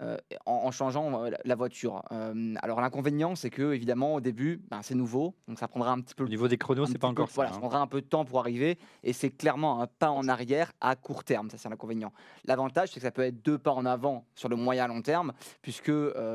euh, 0.00 0.16
en, 0.46 0.52
en 0.64 0.70
changeant 0.70 1.24
euh, 1.24 1.30
la- 1.44 1.54
voiture. 1.56 2.02
Euh, 2.12 2.54
alors 2.62 2.80
l'inconvénient, 2.80 3.34
c'est 3.34 3.50
que 3.50 3.72
évidemment 3.72 4.14
au 4.14 4.20
début, 4.20 4.60
ben, 4.70 4.80
c'est 4.82 4.94
nouveau, 4.94 5.34
donc 5.48 5.58
ça 5.58 5.66
prendra 5.68 5.90
un 5.92 6.00
petit 6.00 6.14
peu 6.14 6.24
Au 6.24 6.28
niveau 6.28 6.46
des 6.48 6.56
chronos, 6.58 6.86
c'est 6.86 6.98
pas 6.98 7.08
peu- 7.08 7.12
encore 7.12 7.28
ça. 7.28 7.34
Voilà, 7.34 7.50
ça 7.50 7.56
hein. 7.56 7.60
prendra 7.60 7.80
un 7.80 7.86
peu 7.86 8.00
de 8.00 8.06
temps 8.06 8.24
pour 8.24 8.38
arriver 8.40 8.78
et 9.02 9.12
c'est 9.12 9.30
clairement 9.30 9.82
un 9.82 9.86
pas 9.86 10.10
en 10.10 10.28
arrière 10.28 10.72
à 10.80 10.94
court 10.96 11.24
terme. 11.24 11.50
Ça, 11.50 11.58
c'est 11.58 11.68
l'inconvénient. 11.68 12.12
L'avantage, 12.44 12.90
c'est 12.90 13.00
que 13.00 13.06
ça 13.06 13.10
peut 13.10 13.22
être 13.22 13.42
deux 13.42 13.58
pas 13.58 13.72
en 13.72 13.84
avant 13.86 14.24
sur 14.34 14.48
le 14.48 14.56
moyen 14.56 14.86
long 14.86 15.02
terme, 15.02 15.32
puisque, 15.62 15.90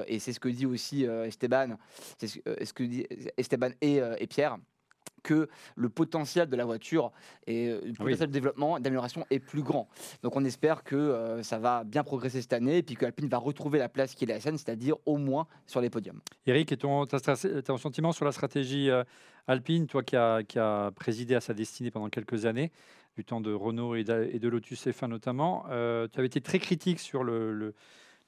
et 0.08 0.20
c'est 0.20 0.34
ce 0.34 0.40
que 0.40 0.50
dit 0.50 0.66
aussi 0.66 1.04
Esteban, 1.06 1.78
c'est 2.18 2.28
ce, 2.28 2.40
ce 2.64 2.74
que 2.74 2.84
dit 2.84 3.06
Esteban 3.38 3.70
et, 3.82 4.00
et 4.20 4.28
Pierre, 4.28 4.58
que 5.24 5.50
le 5.76 5.90
potentiel 5.90 6.48
de 6.50 6.56
la 6.56 6.66
voiture 6.66 7.12
et 7.48 7.70
euh, 7.70 7.82
le 7.84 7.94
potentiel 7.94 8.28
de 8.28 8.34
développement, 8.34 8.80
d'amélioration 8.80 9.26
est 9.32 9.40
plus 9.40 9.64
grand. 9.64 9.88
Donc 10.22 10.36
on 10.36 10.44
espère 10.46 10.84
que 10.84 10.96
euh, 10.96 11.42
ça 11.42 11.58
va 11.58 11.84
bien 11.84 12.04
progresser 12.04 12.42
cette 12.42 12.54
année 12.54 12.78
et 12.78 12.84
puis 12.84 12.96
que 12.96 13.06
Alpine 13.06 13.28
va 13.30 13.38
retrouver 13.38 13.80
la 13.80 13.90
place 13.90 14.14
qui 14.14 14.26
est 14.26 14.28
la 14.28 14.40
sienne, 14.40 14.58
c'est-à-dire 14.58 14.96
au 15.06 15.18
moins 15.18 15.48
sur 15.66 15.82
les 15.82 15.90
podiums. 15.90 16.20
Eric, 16.46 16.72
et 16.72 16.78
ton, 16.78 17.06
ton 17.06 17.78
sentiment 17.78 18.12
sur 18.12 18.26
la 18.26 18.32
stratégie 18.32 18.90
euh, 18.90 19.04
Alpine, 19.48 19.88
toi 19.88 20.04
qui 20.04 20.16
as 20.16 20.44
qui 20.44 20.60
a 20.60 20.92
présidé 20.92 21.36
à 21.36 21.42
sa 21.42 21.54
destinée 21.54 21.90
pendant 21.92 22.10
quelques 22.10 22.46
années, 22.46 22.72
du 23.16 23.24
temps 23.24 23.42
de 23.42 23.54
Renault 23.54 23.96
et, 23.96 24.02
et 24.02 24.40
de 24.40 24.48
Lotus 24.50 24.88
F1 24.88 25.08
notamment, 25.08 25.66
euh, 25.70 26.08
tu 26.12 26.20
avais 26.20 26.28
été 26.28 26.42
très 26.42 26.60
critique 26.60 27.00
sur 27.00 27.24
le, 27.24 27.54
le- 27.54 27.74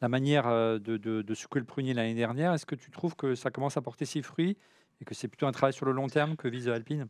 la 0.02 0.10
manière 0.10 0.46
de, 0.48 0.78
de, 0.98 1.22
de 1.22 1.34
secouer 1.34 1.62
le 1.62 1.66
prunier 1.66 1.94
l'année 1.94 2.14
dernière. 2.16 2.54
Est-ce 2.54 2.66
que 2.66 2.76
tu 2.76 2.92
trouves 2.92 3.16
que 3.16 3.34
ça 3.34 3.50
commence 3.50 3.78
à 3.78 3.82
porter 3.82 4.04
ses 4.06 4.22
fruits 4.22 4.58
et 5.02 5.06
que 5.06 5.14
c'est 5.14 5.28
plutôt 5.28 5.48
un 5.48 5.52
travail 5.52 5.74
sur 5.74 5.86
le 5.86 5.92
long 5.92 6.08
terme 6.08 6.36
que 6.36 6.48
vise 6.48 6.68
Alpine? 6.68 7.08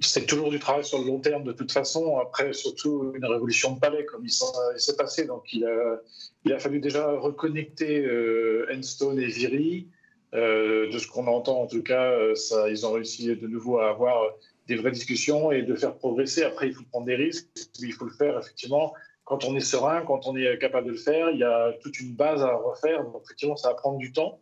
C'est 0.00 0.26
toujours 0.26 0.50
du 0.50 0.60
travail 0.60 0.84
sur 0.84 0.98
le 1.00 1.06
long 1.06 1.18
terme 1.18 1.42
de 1.42 1.52
toute 1.52 1.72
façon. 1.72 2.18
Après, 2.18 2.52
surtout 2.52 3.12
une 3.16 3.24
révolution 3.24 3.74
de 3.74 3.80
palais 3.80 4.04
comme 4.04 4.24
il 4.24 4.30
s'est 4.30 4.96
passé. 4.96 5.26
Donc, 5.26 5.52
il 5.52 5.64
a, 5.64 6.58
fallu 6.60 6.78
déjà 6.78 7.10
reconnecter 7.10 8.04
euh, 8.04 8.68
Enstone 8.72 9.18
et 9.18 9.26
Viry. 9.26 9.88
Euh, 10.32 10.88
de 10.92 10.96
ce 10.96 11.08
qu'on 11.08 11.26
entend, 11.26 11.62
en 11.62 11.66
tout 11.66 11.82
cas, 11.82 12.12
euh, 12.12 12.34
ils 12.70 12.86
ont 12.86 12.92
réussi 12.92 13.34
de 13.34 13.46
nouveau 13.48 13.80
à 13.80 13.90
avoir 13.90 14.22
des 14.68 14.76
vraies 14.76 14.92
discussions 14.92 15.50
et 15.50 15.62
de 15.62 15.74
faire 15.74 15.96
progresser. 15.96 16.44
Après, 16.44 16.68
il 16.68 16.74
faut 16.74 16.84
prendre 16.84 17.06
des 17.06 17.16
risques. 17.16 17.48
Il 17.80 17.92
faut 17.92 18.04
le 18.04 18.12
faire, 18.12 18.38
effectivement. 18.38 18.94
Quand 19.24 19.44
on 19.44 19.56
est 19.56 19.60
serein, 19.60 20.04
quand 20.06 20.28
on 20.28 20.36
est 20.36 20.56
capable 20.58 20.86
de 20.86 20.92
le 20.92 20.98
faire, 20.98 21.30
il 21.30 21.38
y 21.38 21.44
a 21.44 21.72
toute 21.82 21.98
une 21.98 22.14
base 22.14 22.42
à 22.44 22.54
refaire. 22.54 23.02
Donc, 23.02 23.22
effectivement, 23.24 23.56
ça 23.56 23.70
va 23.70 23.74
prendre 23.74 23.98
du 23.98 24.12
temps. 24.12 24.40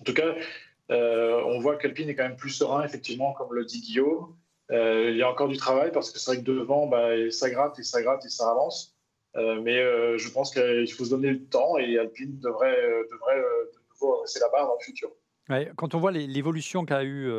En 0.00 0.04
tout 0.04 0.14
cas, 0.14 0.34
euh, 0.90 1.42
on 1.46 1.60
voit 1.60 1.76
qu'Alpine 1.76 2.08
est 2.08 2.14
quand 2.14 2.24
même 2.24 2.36
plus 2.36 2.50
serein, 2.50 2.84
effectivement, 2.84 3.32
comme 3.32 3.54
le 3.54 3.64
dit 3.64 3.80
Guillaume. 3.80 4.36
Euh, 4.70 5.10
il 5.10 5.16
y 5.16 5.22
a 5.22 5.30
encore 5.30 5.48
du 5.48 5.56
travail 5.56 5.90
parce 5.92 6.10
que 6.10 6.18
c'est 6.18 6.30
vrai 6.32 6.40
que 6.42 6.46
devant, 6.46 6.86
bah, 6.86 7.08
ça 7.30 7.50
gratte 7.50 7.78
et 7.78 7.82
ça 7.82 8.02
gratte 8.02 8.24
et 8.24 8.28
ça 8.28 8.50
avance. 8.50 8.96
Euh, 9.36 9.60
mais 9.62 9.76
je 10.18 10.28
pense 10.30 10.52
qu'il 10.52 10.90
faut 10.92 11.04
se 11.04 11.10
donner 11.10 11.30
le 11.30 11.44
temps 11.44 11.78
et 11.78 11.98
Alpine 11.98 12.38
devrait, 12.40 12.76
devrait 13.10 13.36
de 13.40 13.78
nouveau 13.90 14.20
rester 14.20 14.40
la 14.40 14.48
barre 14.48 14.66
dans 14.66 14.74
le 14.74 14.84
futur. 14.84 15.10
Quand 15.76 15.94
on 15.94 15.98
voit 15.98 16.12
l'évolution 16.12 16.84
qu'a 16.84 17.02
eu 17.04 17.30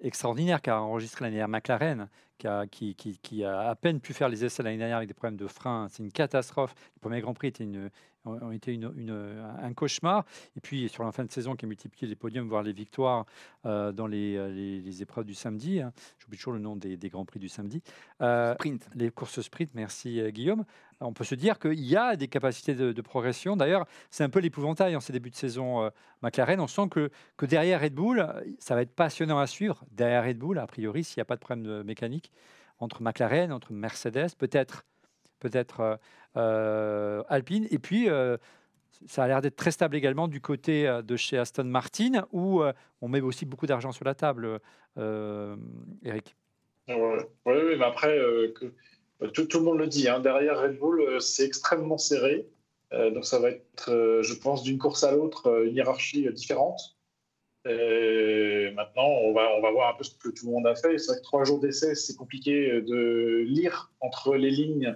extraordinaire 0.00 0.60
qu'a 0.62 0.80
enregistré 0.80 1.24
l'année 1.24 1.36
dernière 1.36 1.48
McLaren, 1.48 2.08
qui 2.38 2.46
a, 2.46 2.66
qui, 2.66 2.94
qui- 2.94 3.44
a 3.44 3.68
à 3.70 3.74
peine 3.74 4.00
pu 4.00 4.12
faire 4.12 4.28
les 4.28 4.44
essais 4.44 4.62
l'année 4.62 4.76
dernière 4.78 4.96
avec 4.98 5.08
des 5.08 5.14
problèmes 5.14 5.36
de 5.36 5.46
frein, 5.46 5.88
c'est 5.90 6.02
une 6.02 6.12
catastrophe. 6.12 6.74
Les 6.96 7.00
premiers 7.00 7.20
Grands 7.20 7.34
Prix 7.34 7.48
étaient 7.48 7.64
une, 7.64 7.90
ont 8.24 8.50
été 8.50 8.72
une- 8.72 8.92
une- 8.96 9.44
un 9.62 9.72
cauchemar. 9.74 10.24
Et 10.56 10.60
puis 10.60 10.88
sur 10.88 11.04
la 11.04 11.12
fin 11.12 11.24
de 11.24 11.30
saison, 11.30 11.54
qui 11.56 11.64
a 11.64 11.68
multiplié 11.68 12.08
les 12.08 12.16
podiums, 12.16 12.48
voire 12.48 12.62
les 12.62 12.72
victoires 12.72 13.26
euh, 13.66 13.92
dans 13.92 14.06
les, 14.06 14.36
euh, 14.36 14.48
les- 14.50 14.80
les 14.80 15.02
épreuves 15.02 15.24
du 15.24 15.34
samedi. 15.34 15.80
hein. 15.80 15.92
J'oublie 16.18 16.36
toujours 16.38 16.52
le 16.52 16.58
nom 16.58 16.76
des, 16.76 16.96
des 16.96 17.08
Grands 17.08 17.24
Prix 17.24 17.40
du 17.40 17.48
samedi. 17.48 17.82
Euh, 18.20 18.54
Sprint. 18.54 18.88
les 18.94 19.10
courses 19.10 19.40
sprint, 19.40 19.70
merci 19.74 20.20
Guillaume. 20.32 20.64
On 21.00 21.12
peut 21.12 21.24
se 21.24 21.34
dire 21.34 21.58
qu'il 21.58 21.80
y 21.80 21.96
a 21.96 22.16
des 22.16 22.28
capacités 22.28 22.74
de, 22.74 22.92
de 22.92 23.02
progression. 23.02 23.56
D'ailleurs, 23.56 23.86
c'est 24.10 24.24
un 24.24 24.30
peu 24.30 24.38
l'épouvantail 24.40 24.96
en 24.96 25.00
ces 25.00 25.12
débuts 25.12 25.30
de 25.30 25.34
saison 25.36 25.82
euh, 25.84 25.90
McLaren. 26.22 26.60
On 26.60 26.66
sent 26.66 26.88
que, 26.90 27.10
que 27.36 27.46
derrière 27.46 27.80
Red 27.80 27.94
Bull, 27.94 28.26
ça 28.58 28.74
va 28.74 28.82
être 28.82 28.94
passionnant 28.94 29.38
à 29.38 29.46
suivre. 29.46 29.84
Derrière 29.90 30.24
Red 30.24 30.38
Bull, 30.38 30.58
a 30.58 30.66
priori, 30.66 31.04
s'il 31.04 31.18
n'y 31.18 31.22
a 31.22 31.26
pas 31.26 31.36
de 31.36 31.40
problème 31.40 31.64
de 31.66 31.82
mécanique, 31.82 32.30
entre 32.78 33.02
McLaren, 33.02 33.52
entre 33.52 33.72
Mercedes, 33.72 34.34
peut-être 34.38 34.84
peut-être 35.40 35.80
euh, 35.80 35.96
euh, 36.36 37.22
Alpine. 37.28 37.66
Et 37.70 37.78
puis, 37.78 38.08
euh, 38.08 38.36
ça 39.06 39.24
a 39.24 39.28
l'air 39.28 39.40
d'être 39.40 39.56
très 39.56 39.70
stable 39.70 39.96
également 39.96 40.28
du 40.28 40.40
côté 40.40 41.00
de 41.04 41.16
chez 41.16 41.36
Aston 41.38 41.64
Martin, 41.64 42.26
où 42.32 42.62
on 43.00 43.08
met 43.08 43.20
aussi 43.20 43.44
beaucoup 43.44 43.66
d'argent 43.66 43.92
sur 43.92 44.04
la 44.04 44.14
table, 44.14 44.60
Eric. 44.96 46.36
Oui, 46.88 46.94
mais 47.44 47.84
après, 47.84 48.16
euh, 48.16 48.54
que, 48.54 49.42
tout, 49.42 49.58
le 49.58 49.64
monde 49.64 49.78
le 49.78 49.88
dit, 49.88 50.08
hein, 50.08 50.20
derrière 50.20 50.60
Red 50.60 50.78
Bull, 50.78 51.20
c'est 51.20 51.44
extrêmement 51.44 51.98
serré. 51.98 52.46
Donc 52.92 53.24
ça 53.24 53.40
va 53.40 53.50
être, 53.50 54.20
je 54.22 54.34
pense, 54.34 54.62
d'une 54.62 54.78
course 54.78 55.02
à 55.02 55.10
l'autre, 55.10 55.64
une 55.66 55.74
hiérarchie 55.74 56.32
différente. 56.32 56.93
Et 57.66 58.70
maintenant, 58.74 59.06
on 59.06 59.32
va, 59.32 59.54
on 59.56 59.62
va 59.62 59.70
voir 59.70 59.94
un 59.94 59.96
peu 59.96 60.04
ce 60.04 60.14
que 60.14 60.28
tout 60.28 60.46
le 60.46 60.52
monde 60.52 60.66
a 60.66 60.74
fait. 60.74 60.98
C'est 60.98 61.12
vrai 61.12 61.16
que 61.18 61.22
trois 61.22 61.44
jours 61.44 61.60
d'essai, 61.60 61.94
c'est 61.94 62.14
compliqué 62.14 62.70
euh, 62.70 62.82
de 62.82 63.44
lire 63.46 63.90
entre 64.00 64.34
les 64.36 64.50
lignes 64.50 64.94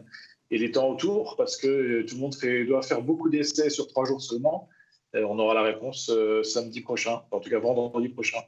et 0.50 0.58
les 0.58 0.70
temps 0.70 0.88
autour, 0.88 1.36
parce 1.36 1.56
que 1.56 1.66
euh, 1.66 2.06
tout 2.06 2.16
le 2.16 2.20
monde 2.20 2.34
doit 2.66 2.82
faire 2.82 3.02
beaucoup 3.02 3.30
d'essais 3.30 3.70
sur 3.70 3.86
trois 3.88 4.04
jours 4.04 4.20
seulement. 4.20 4.68
On 5.14 5.38
aura 5.38 5.54
la 5.54 5.62
réponse 5.62 6.10
euh, 6.10 6.42
samedi 6.42 6.82
prochain, 6.82 7.22
en 7.30 7.40
tout 7.40 7.48
cas 7.48 7.58
vendredi 7.58 8.10
prochain, 8.10 8.40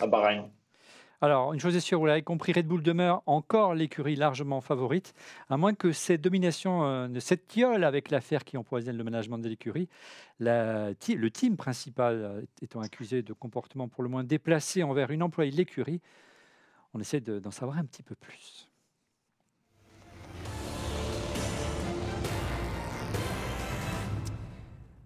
à 0.00 0.06
Bahreïn. 0.08 0.50
Alors, 1.20 1.52
une 1.52 1.58
chose 1.58 1.74
est 1.74 1.80
sûre, 1.80 1.98
vous 1.98 2.06
l'avez 2.06 2.22
compris, 2.22 2.52
Red 2.52 2.68
Bull 2.68 2.80
demeure 2.80 3.24
encore 3.26 3.74
l'écurie 3.74 4.14
largement 4.14 4.60
favorite, 4.60 5.14
à 5.48 5.56
moins 5.56 5.74
que 5.74 5.90
cette 5.90 6.20
domination 6.20 6.84
euh, 6.84 7.08
ne 7.08 7.18
s'étiole 7.18 7.82
avec 7.82 8.12
l'affaire 8.12 8.44
qui 8.44 8.56
empoisonne 8.56 8.96
le 8.96 9.02
management 9.02 9.38
de 9.38 9.48
l'écurie. 9.48 9.88
Le 10.38 11.28
team 11.28 11.56
principal 11.56 12.14
euh, 12.22 12.42
étant 12.62 12.80
accusé 12.80 13.22
de 13.22 13.32
comportement 13.32 13.88
pour 13.88 14.04
le 14.04 14.08
moins 14.08 14.22
déplacé 14.22 14.84
envers 14.84 15.10
une 15.10 15.24
employée 15.24 15.50
de 15.50 15.56
l'écurie, 15.56 16.00
on 16.94 17.00
essaie 17.00 17.20
de- 17.20 17.40
d'en 17.40 17.50
savoir 17.50 17.78
un 17.78 17.84
petit 17.84 18.04
peu 18.04 18.14
plus. 18.14 18.68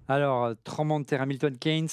Alors, 0.08 0.44
euh, 0.44 0.54
tremblement 0.62 1.00
de 1.00 1.06
terre 1.06 1.22
Hamilton 1.22 1.56
Keynes. 1.56 1.88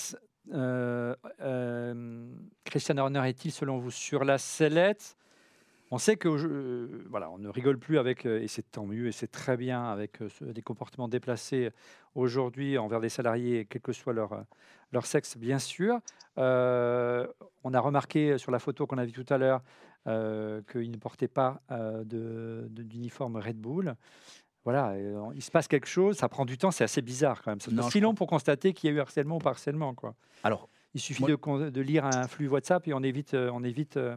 Euh, 0.54 1.16
euh, 1.41 2.34
Christian 2.64 2.97
Horner 2.97 3.28
est-il, 3.28 3.52
selon 3.52 3.78
vous, 3.78 3.91
sur 3.91 4.24
la 4.24 4.38
sellette? 4.38 5.18
On 5.91 5.97
sait 5.97 6.18
que 6.18 6.30
euh, 6.30 7.04
voilà, 7.10 7.30
on 7.32 7.39
ne 7.39 7.50
rigole 7.50 7.80
plus 7.80 7.97
avec, 7.97 8.26
et 8.26 8.47
c'est 8.47 8.72
tant 8.72 8.86
mieux, 8.86 9.08
et 9.08 9.12
c'est 9.12 9.32
très 9.32 9.58
bien, 9.58 9.86
avec 9.86 10.20
des 10.41 10.62
comportements 10.62 11.08
déplacés 11.08 11.72
aujourd'hui 12.16 12.78
envers 12.78 13.00
des 13.00 13.10
salariés, 13.10 13.66
quel 13.70 13.82
que 13.82 13.91
soit 13.91 14.14
leur, 14.14 14.45
leur 14.91 15.06
sexe, 15.06 15.38
bien 15.38 15.60
sûr. 15.60 16.00
On 16.38 17.74
a 17.74 17.80
remarqué 17.80 18.38
sur 18.38 18.52
la 18.52 18.60
photo 18.60 18.88
qu'on 18.88 18.97
a 18.97 19.06
vue 19.06 19.12
tout 19.12 19.26
à 19.34 19.38
l'heure 19.38 19.62
euh, 20.08 20.62
qu'il 20.72 20.91
ne 20.91 20.97
portait 20.97 21.28
pas 21.28 21.62
euh, 21.72 22.04
de- 22.06 22.68
d'uniforme 22.70 23.36
Red 23.36 23.58
Bull. 23.58 23.95
Voilà, 24.72 24.92
euh, 24.92 25.32
il 25.34 25.42
se 25.42 25.50
passe 25.50 25.68
quelque 25.68 25.88
chose, 25.88 26.16
ça 26.18 26.30
prend 26.30 26.46
du 26.46 26.56
temps, 26.56 26.70
c'est 26.70 26.84
assez 26.84 27.02
bizarre 27.02 27.42
quand 27.42 27.50
même. 27.50 27.60
C'est 27.60 27.72
si 27.90 28.00
long 28.00 28.14
pour 28.14 28.28
constater 28.28 28.72
qu'il 28.72 28.88
y 28.88 28.94
a 28.94 28.96
eu 28.96 29.00
harcèlement 29.00 29.38
ou 29.38 29.40
pas 29.40 29.50
harcèlement. 29.50 29.96
Quoi. 29.96 30.14
Alors, 30.44 30.70
Il 30.94 31.02
suffit 31.02 31.24
Moi- 31.24 31.70
de, 31.72 31.82
lire 31.82 32.06
un 32.06 32.28
flux 32.28 32.48
WhatsApp 32.48 32.88
et 32.88 32.94
on 32.94 33.02
évite, 33.02 33.34
euh, 33.34 33.50
on 33.52 33.64
évite, 33.64 33.98
euh, 33.98 34.16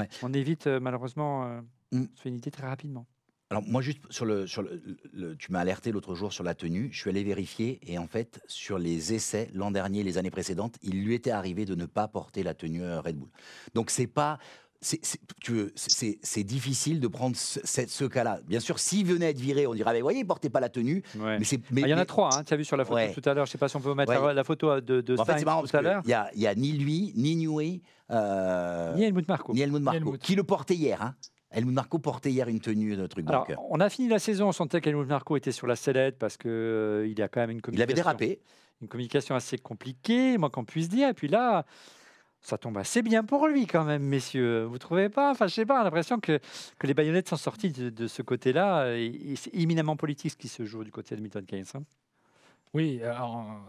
Ouais. 0.00 0.08
on 0.24 0.32
évite 0.32 0.66
malheureusement, 0.66 1.46
Mm. 1.92 2.02
on 2.12 2.16
se 2.16 2.22
fait 2.22 2.28
une 2.30 2.36
idée 2.36 2.50
très 2.50 2.66
rapidement. 2.66 3.06
Alors 3.50 3.62
moi 3.64 3.80
juste 3.82 4.00
sur 4.10 4.24
le 4.24 4.46
sur 4.48 4.62
le, 4.62 4.82
le- 5.12 5.36
tu 5.36 5.52
m'as 5.52 5.60
alerté 5.60 5.92
l'autre 5.92 6.14
jour 6.16 6.32
sur 6.32 6.42
la 6.42 6.54
tenue, 6.56 6.88
je 6.92 6.98
suis 6.98 7.10
allé 7.10 7.22
vérifier 7.22 7.78
et 7.86 7.96
en 7.98 8.06
fait 8.08 8.40
sur 8.48 8.78
les 8.78 9.12
essais 9.14 9.50
l'an 9.54 9.70
dernier, 9.70 10.02
les 10.02 10.16
années 10.18 10.30
précédentes, 10.32 10.76
il 10.82 11.04
lui 11.04 11.14
était 11.14 11.30
arrivé 11.32 11.64
de 11.64 11.74
ne 11.76 11.86
pas 11.86 12.08
porter 12.08 12.42
la 12.42 12.54
tenue 12.54 12.82
Red 12.82 13.16
Bull. 13.16 13.28
Donc 13.74 13.90
c'est 13.90 14.06
pas 14.08 14.38
c'est, 14.82 14.98
c'est- 15.04 15.20
tu 15.40 15.52
veux, 15.52 15.72
c'est, 15.76 16.18
c'est 16.22 16.44
difficile 16.44 17.00
de 17.00 17.08
prendre 17.08 17.34
ce, 17.36 18.04
cas-là. 18.04 18.40
Bien 18.46 18.60
sûr, 18.60 18.78
s'il 18.78 19.06
venait 19.06 19.26
à 19.26 19.30
être 19.30 19.38
viré, 19.40 19.66
on 19.66 19.74
dirait, 19.74 19.92
mais 19.94 20.00
voyez, 20.02 20.20
il 20.20 20.26
portait 20.26 20.50
pas 20.50 20.60
la 20.60 20.68
tenue. 20.68 21.02
Ouais. 21.16 21.38
Mais 21.38 21.46
Ah, 21.50 21.56
mais, 21.70 21.80
Il 21.82 21.88
y 21.88 21.94
en 21.94 21.96
a 21.96 22.00
mais- 22.00 22.04
trois, 22.06 22.36
hein, 22.36 22.44
tu 22.44 22.52
as 22.52 22.56
vu 22.56 22.64
sur 22.64 22.76
la 22.76 22.84
photo 22.84 22.96
Ouais. 22.96 23.12
tout 23.14 23.22
à 23.28 23.32
l'heure, 23.32 23.46
je 23.46 23.52
sais 23.52 23.58
pas 23.58 23.68
si 23.68 23.76
on 23.76 23.80
peut 23.80 23.94
mettre 23.94 24.12
Ouais. 24.22 24.34
la, 24.34 24.44
photo 24.44 24.80
de, 24.80 25.00
de 25.00 25.14
en 25.14 25.24
fait, 25.24 25.32
c'est 25.32 25.38
Sainz 25.38 25.44
marrant 25.46 25.60
parce 25.60 25.70
tout 25.70 25.76
à 25.78 25.82
l'heure. 25.82 26.02
qu'il 26.02 26.12
a, 26.12 26.30
il 26.34 26.40
y 26.42 26.46
a 26.46 26.54
ni 26.54 26.72
lui, 26.72 27.12
ni 27.16 27.36
Newey, 27.36 27.80
euh, 28.10 28.94
Ni 28.94 29.04
Helmut 29.04 29.26
Marko. 29.28 29.52
ni 29.54 29.60
Helmut 29.60 29.82
Helmut. 29.92 30.18
qui 30.20 30.34
le 30.34 30.42
portait 30.44 30.74
hier. 30.74 31.00
Hein. 31.00 31.14
Helmut 31.50 31.74
Marko 31.74 31.98
portait 31.98 32.30
hier 32.30 32.48
une 32.48 32.60
tenue 32.60 32.96
de 32.96 33.06
truc. 33.06 33.28
Alors, 33.28 33.46
euh, 33.50 33.54
on 33.70 33.78
a 33.80 33.88
fini 33.90 34.08
la 34.08 34.18
saison, 34.18 34.48
on 34.48 34.52
sentait 34.52 34.80
qu'Helmut 34.80 35.06
Marko 35.08 35.36
était 35.36 35.52
sur 35.52 35.66
la 35.66 35.76
sellette 35.76 36.18
parce 36.18 36.36
que 36.36 36.48
euh, 36.48 37.06
il 37.06 37.18
y 37.18 37.22
a 37.22 37.28
quand 37.28 37.40
même 37.40 37.50
une 37.50 37.58
il 37.58 37.62
communication, 37.62 38.06
avait 38.06 38.16
dérapé. 38.26 38.40
une 38.80 38.88
communication 38.88 39.34
assez 39.34 39.58
compliquée, 39.58 40.38
moi 40.38 40.48
qu'on 40.50 40.64
puisse 40.64 40.88
dire. 40.88 41.08
Et 41.08 41.14
puis 41.14 41.28
là, 41.28 41.66
ça 42.42 42.58
tombe 42.58 42.76
assez 42.78 43.02
bien 43.02 43.24
pour 43.24 43.46
lui 43.46 43.66
quand 43.66 43.84
même, 43.84 44.02
messieurs. 44.02 44.64
Vous 44.64 44.78
trouvez 44.78 45.08
pas? 45.08 45.30
Enfin, 45.30 45.46
je 45.46 45.54
sais 45.54 45.66
pas, 45.66 45.82
l'impression 45.84 46.20
que, 46.20 46.40
que 46.78 46.86
les 46.86 46.94
baïonnettes 46.94 47.28
sont 47.28 47.36
sorties 47.36 47.70
de, 47.70 47.88
de 47.88 48.06
ce 48.06 48.22
côté-là. 48.22 48.94
C'est 49.36 49.54
éminemment 49.54 49.96
politique 49.96 50.32
ce 50.32 50.36
qui 50.36 50.48
se 50.48 50.64
joue 50.64 50.84
du 50.84 50.90
côté 50.90 51.16
de 51.16 51.20
Milton 51.20 51.44
Keynes. 51.46 51.64
hein. 51.74 51.82
Oui, 52.74 53.02
alors, 53.02 53.60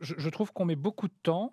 je, 0.00 0.14
je 0.16 0.28
trouve 0.28 0.52
qu'on 0.52 0.64
met 0.64 0.76
beaucoup 0.76 1.08
de 1.08 1.14
temps 1.22 1.52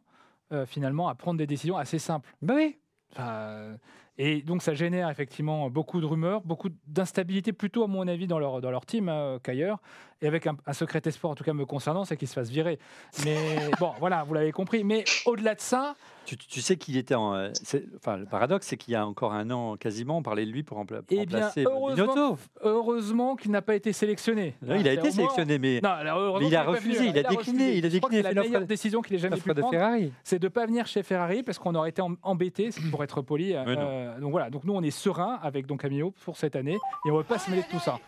euh, 0.51 0.65
finalement 0.65 1.07
à 1.07 1.15
prendre 1.15 1.37
des 1.37 1.47
décisions 1.47 1.77
assez 1.77 1.97
simples. 1.97 2.29
Ben 2.41 2.55
oui. 2.55 2.77
Enfin, 3.13 3.77
Et 4.17 4.41
donc 4.41 4.61
ça 4.61 4.73
génère 4.73 5.09
effectivement 5.09 5.69
beaucoup 5.69 6.01
de 6.01 6.05
rumeurs, 6.05 6.41
beaucoup 6.41 6.69
d'instabilité 6.87 7.51
plutôt 7.53 7.83
à 7.83 7.87
mon 7.87 8.07
avis 8.07 8.27
dans 8.27 8.37
leur, 8.37 8.61
dans 8.61 8.69
leur 8.69 8.85
team 8.85 9.09
hein, 9.09 9.39
qu'ailleurs. 9.43 9.79
Et 10.21 10.27
avec 10.27 10.47
un, 10.47 10.55
un, 10.65 10.73
secret 10.73 11.01
espoir 11.05 11.31
en 11.31 11.35
tout 11.35 11.43
cas 11.43 11.53
me 11.53 11.65
concernant, 11.65 12.05
c'est 12.05 12.15
qu'ils 12.15 12.27
se 12.27 12.33
fassent 12.33 12.49
virer. 12.49 12.79
Mais 13.25 13.37
bon, 13.79 13.93
voilà, 13.99 14.23
vous 14.23 14.33
l'avez 14.33 14.51
compris. 14.51 14.83
Mais 14.83 15.03
au-delà 15.25 15.55
de 15.55 15.61
ça... 15.61 15.95
Tu, 16.31 16.37
tu 16.47 16.61
sais 16.61 16.77
qu'il 16.77 16.95
était 16.95 17.15
en... 17.15 17.51
Enfin, 17.97 18.15
le 18.15 18.25
paradoxe, 18.25 18.67
c'est 18.67 18.77
qu'il 18.77 18.93
y 18.93 18.95
a 18.95 19.05
encore 19.05 19.33
un 19.33 19.51
an 19.51 19.75
quasiment, 19.75 20.19
on 20.19 20.23
parlait 20.23 20.45
de 20.45 20.51
lui 20.51 20.63
pour, 20.63 20.77
rempla 20.77 21.01
pour 21.01 21.07
eh 21.09 21.25
bien, 21.25 21.39
remplacer 21.39 21.65
heureusement, 21.65 22.37
heureusement 22.61 23.35
qu'il 23.35 23.51
n'a 23.51 23.61
pas 23.61 23.75
été 23.75 23.91
sélectionné. 23.91 24.55
Non, 24.61 24.75
il 24.75 24.87
a 24.87 24.93
été 24.93 25.11
sélectionné, 25.11 25.59
mais, 25.59 25.81
non, 25.83 25.89
alors, 25.89 26.39
mais 26.39 26.47
il 26.47 26.55
a 26.55 26.63
refusé, 26.63 27.07
il, 27.07 27.09
il 27.11 27.25
a, 27.25 27.29
décliné. 27.29 27.75
Il 27.75 27.85
a 27.85 27.89
décliné. 27.89 28.21
la 28.21 28.33
meilleure 28.33 28.65
décision 28.65 29.01
qu'il 29.01 29.15
ait 29.15 29.19
jamais 29.19 29.37
pu 29.37 29.49
de 29.49 29.53
prendre, 29.59 29.73
Ferrari. 29.73 30.13
c'est 30.23 30.39
de 30.39 30.45
ne 30.45 30.49
pas 30.49 30.65
venir 30.65 30.87
chez 30.87 31.03
Ferrari 31.03 31.43
parce 31.43 31.59
qu'on 31.59 31.75
aurait 31.75 31.89
été 31.89 32.01
embêté, 32.21 32.69
pour 32.91 33.03
être 33.03 33.21
poli. 33.21 33.53
Euh, 33.53 34.17
donc 34.19 34.31
voilà, 34.31 34.49
donc 34.49 34.63
nous 34.63 34.73
on 34.73 34.81
est 34.83 34.91
serein 34.91 35.37
avec 35.43 35.65
donc 35.65 35.81
Camillo 35.81 36.13
pour 36.23 36.37
cette 36.37 36.55
année 36.55 36.77
et 37.05 37.11
on 37.11 37.13
ne 37.13 37.17
veut 37.17 37.25
pas 37.25 37.39
se 37.39 37.49
mêler 37.49 37.63
de 37.63 37.67
tout 37.67 37.79
ça. 37.79 37.99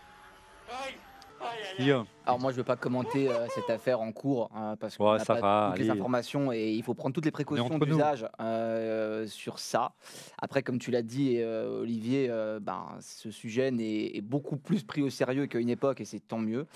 Alors 2.25 2.39
moi 2.39 2.51
je 2.51 2.55
ne 2.55 2.61
veux 2.61 2.63
pas 2.63 2.75
commenter 2.75 3.29
euh, 3.29 3.47
cette 3.49 3.69
affaire 3.69 4.01
en 4.01 4.11
cours 4.11 4.49
hein, 4.55 4.75
parce 4.79 4.97
qu'on 4.97 5.11
Ouais, 5.11 5.17
n'a 5.17 5.23
ça 5.23 5.35
pas 5.35 5.41
va, 5.41 5.71
toutes 5.71 5.83
les 5.83 5.89
informations 5.89 6.51
et 6.51 6.71
il 6.71 6.83
faut 6.83 6.93
prendre 6.93 7.13
toutes 7.13 7.25
les 7.25 7.31
précautions 7.31 7.77
d'usage 7.79 8.27
euh, 8.39 9.27
sur 9.27 9.59
ça. 9.59 9.93
Après 10.39 10.61
comme 10.63 10.79
tu 10.79 10.91
l'as 10.91 11.01
dit 11.01 11.37
euh, 11.37 11.81
Olivier, 11.81 12.29
ben, 12.61 12.85
ce 13.01 13.31
sujet 13.31 13.71
est 13.79 14.21
beaucoup 14.21 14.57
plus 14.57 14.83
pris 14.83 15.01
au 15.01 15.09
sérieux 15.09 15.47
qu'à 15.47 15.59
une 15.59 15.69
époque 15.69 16.01
et 16.01 16.05
c'est 16.05 16.19
tant 16.19 16.39
mieux. 16.39 16.67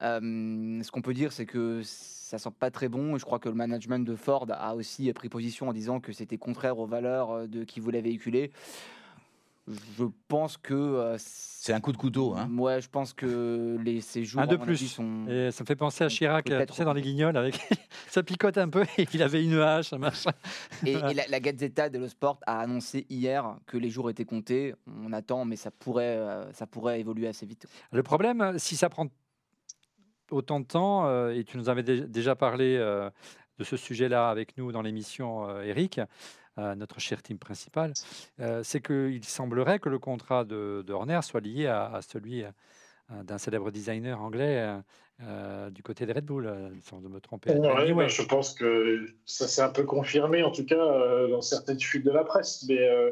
Ce 0.00 0.90
qu'on 0.90 1.02
peut 1.02 1.14
dire 1.14 1.32
c'est 1.32 1.46
que 1.46 1.80
ça 1.84 2.38
sent 2.38 2.50
pas 2.58 2.70
très 2.70 2.88
bon. 2.88 3.18
Je 3.18 3.24
crois 3.24 3.38
que 3.38 3.48
le 3.48 3.54
management 3.54 4.04
de 4.04 4.16
Ford 4.16 4.46
a 4.50 4.74
aussi 4.74 5.12
pris 5.12 5.28
position 5.28 5.68
en 5.68 5.72
disant 5.72 6.00
que 6.00 6.12
c'était 6.12 6.38
contraire 6.38 6.78
aux 6.78 6.86
valeurs 6.86 7.46
de 7.46 7.64
qui 7.64 7.78
voulait 7.80 8.00
véhiculer. 8.00 8.50
Je 9.68 10.04
pense 10.26 10.56
que 10.56 10.74
euh, 10.74 11.16
C'est 11.18 11.72
un 11.72 11.80
coup 11.80 11.92
de 11.92 11.96
couteau. 11.96 12.34
Hein. 12.34 12.50
Ouais, 12.58 12.80
je 12.80 12.88
pense 12.88 13.12
que 13.12 13.78
les 13.80 14.00
séjours 14.00 14.42
Un 14.42 14.46
de 14.46 14.56
mon 14.56 14.62
avis, 14.64 14.76
plus. 14.76 14.88
sont 14.88 15.26
Et 15.28 15.52
ça 15.52 15.62
me 15.62 15.66
fait 15.66 15.76
penser 15.76 16.02
à 16.02 16.08
Chirac, 16.08 16.46
Peut-être 16.46 16.70
tu 16.72 16.78
sais, 16.78 16.84
dans 16.84 16.92
les 16.92 17.00
guignols, 17.02 17.36
avec 17.36 17.56
ça 18.08 18.24
picote 18.24 18.58
un 18.58 18.68
peu 18.68 18.82
et 18.98 19.06
il 19.14 19.22
avait 19.22 19.44
une 19.44 19.58
hache, 19.60 19.92
un 19.92 19.98
machin. 19.98 20.32
Et, 20.84 20.92
et 20.94 20.94
la, 21.14 21.26
la 21.28 21.40
Gazzetta 21.40 21.88
dello 21.88 22.08
Sport 22.08 22.40
a 22.44 22.58
annoncé 22.58 23.06
hier 23.08 23.56
que 23.66 23.76
les 23.78 23.88
jours 23.88 24.10
étaient 24.10 24.24
comptés. 24.24 24.74
On 25.04 25.12
attend, 25.12 25.44
mais 25.44 25.56
ça 25.56 25.70
pourrait, 25.70 26.16
euh, 26.16 26.52
ça 26.52 26.66
pourrait 26.66 26.98
évoluer 26.98 27.28
assez 27.28 27.46
vite. 27.46 27.66
Le 27.92 28.02
problème, 28.02 28.54
si 28.58 28.74
ça 28.74 28.88
prend 28.88 29.06
autant 30.32 30.58
de 30.60 30.66
temps, 30.66 31.06
euh, 31.06 31.30
et 31.34 31.44
tu 31.44 31.56
nous 31.56 31.68
avais 31.68 31.82
dé- 31.84 32.06
déjà 32.08 32.34
parlé 32.34 32.76
euh, 32.78 33.10
de 33.58 33.64
ce 33.64 33.76
sujet-là 33.76 34.28
avec 34.30 34.56
nous 34.56 34.72
dans 34.72 34.82
l'émission, 34.82 35.48
euh, 35.48 35.62
Eric, 35.62 36.00
notre 36.56 37.00
cher 37.00 37.22
team 37.22 37.38
principal, 37.38 37.92
euh, 38.40 38.62
c'est 38.62 38.80
qu'il 38.80 39.24
semblerait 39.24 39.78
que 39.78 39.88
le 39.88 39.98
contrat 39.98 40.44
de, 40.44 40.82
de 40.86 40.92
Horner 40.92 41.20
soit 41.22 41.40
lié 41.40 41.66
à, 41.66 41.86
à 41.92 42.02
celui 42.02 42.44
euh, 42.44 42.50
d'un 43.24 43.38
célèbre 43.38 43.70
designer 43.70 44.20
anglais 44.20 44.78
euh, 45.22 45.70
du 45.70 45.82
côté 45.82 46.06
des 46.06 46.12
Red 46.12 46.24
Bull, 46.24 46.50
sans 46.84 47.00
me 47.00 47.20
tromper. 47.20 47.52
Ouais, 47.54 47.68
Anyway. 47.82 48.08
je 48.08 48.22
pense 48.22 48.54
que 48.54 49.06
ça 49.24 49.46
s'est 49.48 49.62
un 49.62 49.68
peu 49.68 49.84
confirmé, 49.84 50.42
en 50.42 50.50
tout 50.50 50.64
cas, 50.64 50.74
euh, 50.76 51.28
dans 51.28 51.42
certaines 51.42 51.80
fuites 51.80 52.04
de 52.04 52.10
la 52.10 52.24
presse. 52.24 52.64
Mais 52.68 52.78
euh, 52.78 53.10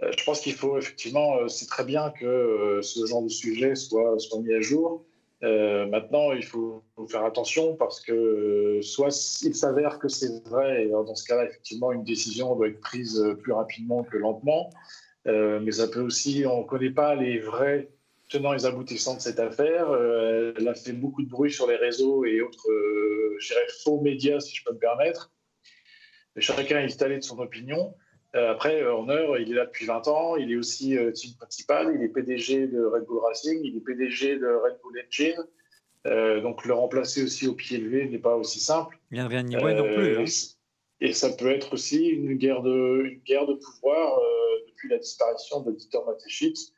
je 0.00 0.24
pense 0.24 0.40
qu'il 0.40 0.54
faut 0.54 0.76
effectivement, 0.76 1.36
euh, 1.36 1.48
c'est 1.48 1.66
très 1.66 1.84
bien 1.84 2.10
que 2.10 2.24
euh, 2.26 2.82
ce 2.82 3.06
genre 3.06 3.22
de 3.22 3.28
sujet 3.28 3.74
soit, 3.74 4.18
soit 4.18 4.40
mis 4.40 4.52
à 4.54 4.60
jour. 4.60 5.04
Euh, 5.44 5.86
maintenant, 5.86 6.32
il 6.32 6.44
faut, 6.44 6.82
faire 7.08 7.24
attention 7.24 7.76
parce 7.76 8.00
que 8.00 8.12
euh, 8.12 8.82
soit 8.82 9.42
il 9.42 9.54
s'avère 9.54 9.98
que 9.98 10.08
c'est 10.08 10.42
vrai, 10.48 10.84
et 10.84 10.88
dans 10.88 11.14
ce 11.14 11.24
cas-là, 11.26 11.44
effectivement, 11.44 11.92
une 11.92 12.04
décision 12.04 12.56
doit 12.56 12.68
être 12.68 12.80
prise 12.80 13.20
euh, 13.20 13.34
plus 13.34 13.52
rapidement 13.52 14.04
que 14.04 14.16
lentement. 14.16 14.70
Mais 15.26 15.72
ça 15.72 15.88
peut 15.88 16.00
aussi, 16.00 16.44
on 16.46 16.60
ne 16.60 16.66
connaît 16.66 16.90
pas 16.90 17.14
les 17.14 17.38
vrais 17.38 17.88
tenants 18.28 18.52
et 18.52 18.66
aboutissants 18.66 19.14
de 19.14 19.20
cette 19.20 19.38
affaire. 19.38 19.90
Elle 19.94 20.68
a 20.68 20.74
fait 20.74 20.92
beaucoup 20.92 21.22
de 21.22 21.30
bruit 21.30 21.50
sur 21.50 21.66
les 21.66 21.76
réseaux 21.76 22.26
et 22.26 22.42
autres, 22.42 22.68
faux 23.82 24.02
médias, 24.02 24.40
si 24.40 24.54
je 24.54 24.62
peux 24.64 24.74
me 24.74 24.78
permettre. 24.78 25.32
Chacun 26.36 26.80
est 26.80 26.84
installé 26.84 27.16
de 27.16 27.22
son 27.22 27.38
opinion. 27.38 27.94
Euh, 28.34 28.50
après, 28.50 28.82
euh, 28.82 28.92
Horner, 28.92 29.26
il 29.40 29.52
est 29.52 29.54
là 29.54 29.66
depuis 29.66 29.86
20 29.86 30.08
ans. 30.08 30.36
Il 30.36 30.50
est 30.50 30.56
aussi 30.56 30.96
euh, 30.96 31.12
team 31.12 31.34
principal. 31.34 31.94
Il 31.94 32.02
est 32.02 32.08
PDG 32.08 32.66
de 32.66 32.84
Red 32.84 33.04
Bull 33.04 33.18
Racing. 33.18 33.60
Il 33.62 33.76
est 33.76 33.80
PDG 33.80 34.38
de 34.38 34.46
Red 34.46 34.78
Bull 34.82 35.00
Engine. 35.06 35.44
Euh, 36.06 36.40
donc, 36.40 36.64
le 36.64 36.74
remplacer 36.74 37.22
aussi 37.22 37.46
au 37.46 37.54
pied 37.54 37.78
levé 37.78 38.08
n'est 38.08 38.18
pas 38.18 38.36
aussi 38.36 38.60
simple. 38.60 38.98
Il 39.10 39.14
vient 39.14 39.24
de 39.24 39.30
rien 39.30 39.42
Newey 39.42 39.74
non 39.74 39.84
plus. 39.84 40.18
Hein. 40.18 40.24
Et 41.00 41.12
ça 41.12 41.30
peut 41.30 41.50
être 41.50 41.74
aussi 41.74 42.06
une 42.06 42.34
guerre 42.34 42.62
de, 42.62 43.02
une 43.04 43.20
guerre 43.20 43.46
de 43.46 43.54
pouvoir 43.54 44.18
euh, 44.18 44.22
depuis 44.68 44.88
la 44.88 44.98
disparition 44.98 45.60
de 45.60 45.72
Dieter 45.72 45.98
Mateschitz, 46.06 46.72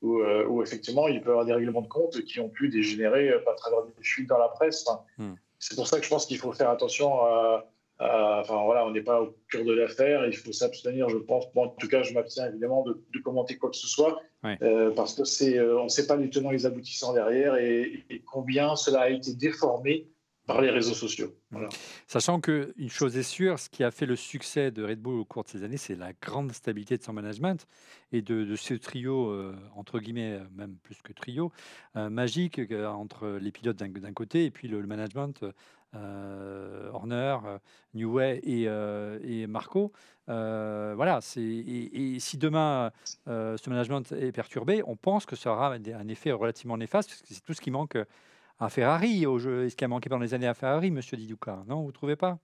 où, 0.00 0.20
euh, 0.20 0.46
où 0.46 0.62
effectivement 0.62 1.08
il 1.08 1.20
peut 1.20 1.28
y 1.28 1.30
avoir 1.30 1.44
des 1.44 1.52
règlements 1.52 1.82
de 1.82 1.88
compte 1.88 2.22
qui 2.24 2.40
ont 2.40 2.48
pu 2.48 2.68
dégénérer 2.68 3.30
à 3.30 3.54
travers 3.54 3.84
des 3.84 3.92
fuites 4.02 4.28
dans 4.28 4.38
la 4.38 4.48
presse. 4.48 4.86
Enfin, 4.86 5.02
Hmm. 5.18 5.34
C'est 5.58 5.74
pour 5.74 5.88
ça 5.88 5.98
que 5.98 6.04
je 6.04 6.08
pense 6.08 6.26
qu'il 6.26 6.38
faut 6.38 6.52
faire 6.52 6.70
attention 6.70 7.20
à. 7.24 7.68
À- 7.98 8.40
enfin 8.40 8.62
voilà, 8.64 8.86
on 8.86 8.90
n'est 8.90 9.02
pas 9.02 9.22
au 9.22 9.36
cœur 9.50 9.64
de 9.64 9.72
l'affaire, 9.72 10.26
il 10.26 10.36
faut 10.36 10.52
s'abstenir, 10.52 11.08
je 11.08 11.16
pense. 11.16 11.52
Bon, 11.54 11.64
en 11.64 11.68
tout 11.68 11.88
cas, 11.88 12.02
je 12.02 12.12
m'abstiens 12.14 12.48
évidemment 12.48 12.82
de, 12.84 13.02
de 13.12 13.18
commenter 13.20 13.56
quoi 13.56 13.70
que 13.70 13.76
ce 13.76 13.88
soit, 13.88 14.20
Ouais. 14.44 14.56
euh, 14.62 14.92
parce 14.94 15.14
que 15.14 15.24
c'est, 15.24 15.58
euh, 15.58 15.80
on 15.80 15.84
ne 15.84 15.88
sait 15.88 16.06
pas 16.06 16.16
les 16.16 16.30
tenants 16.30 16.50
et 16.50 16.54
les 16.54 16.66
aboutissants 16.66 17.12
derrière 17.12 17.56
et, 17.56 18.04
et 18.08 18.20
combien 18.20 18.76
cela 18.76 19.00
a 19.00 19.10
été 19.10 19.34
déformé 19.34 20.06
par 20.46 20.62
les 20.62 20.70
réseaux 20.70 20.94
sociaux. 20.94 21.34
Voilà. 21.50 21.68
Sachant 22.06 22.40
qu'une 22.40 22.88
chose 22.88 23.18
est 23.18 23.22
sûre, 23.22 23.58
ce 23.58 23.68
qui 23.68 23.84
a 23.84 23.90
fait 23.90 24.06
le 24.06 24.16
succès 24.16 24.70
de 24.70 24.82
Red 24.82 24.98
Bull 24.98 25.18
au 25.18 25.24
cours 25.26 25.44
de 25.44 25.48
ces 25.50 25.62
années, 25.62 25.76
c'est 25.76 25.94
la 25.94 26.12
grande 26.14 26.52
stabilité 26.52 26.96
de 26.96 27.02
son 27.02 27.12
management 27.12 27.66
et 28.12 28.22
de, 28.22 28.44
de 28.44 28.56
ce 28.56 28.72
trio, 28.72 29.28
euh, 29.28 29.54
entre 29.76 29.98
guillemets, 29.98 30.38
euh, 30.38 30.44
même 30.56 30.76
plus 30.82 31.02
que 31.02 31.12
trio, 31.12 31.52
euh, 31.96 32.08
magique 32.08 32.60
euh, 32.60 32.86
entre 32.86 33.38
les 33.42 33.52
pilotes 33.52 33.76
d'un 33.76 34.12
côté 34.14 34.46
et 34.46 34.50
puis 34.50 34.68
le, 34.68 34.80
le 34.80 34.86
management 34.86 35.42
euh, 35.42 35.52
Horner, 35.94 37.38
euh, 37.46 37.58
Newey 37.94 38.40
et, 38.42 38.64
euh, 38.66 39.46
Marco. 39.46 39.92
Euh, 40.28 40.92
voilà, 40.94 41.20
et, 41.36 42.18
si 42.20 42.36
demain 42.36 42.92
euh, 43.28 43.56
ce 43.56 43.70
management 43.70 44.12
est 44.12 44.32
perturbé, 44.32 44.82
on 44.86 44.96
pense 44.96 45.24
que 45.24 45.36
ça 45.36 45.52
aura 45.52 45.72
un 45.72 46.08
effet 46.08 46.32
relativement 46.32 46.76
néfaste, 46.76 47.08
parce 47.08 47.22
que 47.22 47.28
c'est 47.30 47.42
tout 47.42 47.54
ce 47.54 47.60
qui 47.60 47.70
manque 47.70 47.96
euh, 47.96 48.04
à 48.58 48.68
Ferrari, 48.68 49.24
au 49.26 49.38
jeu, 49.38 49.68
ce 49.68 49.76
qui 49.76 49.84
a 49.84 49.88
manqué 49.88 50.08
pendant 50.08 50.22
les 50.22 50.34
années 50.34 50.46
à 50.46 50.54
Ferrari, 50.54 50.90
Monsieur 50.90 51.16
Diduca. 51.16 51.64
Non, 51.68 51.82
vous 51.82 51.92
trouvez 51.92 52.16
pas? 52.16 52.38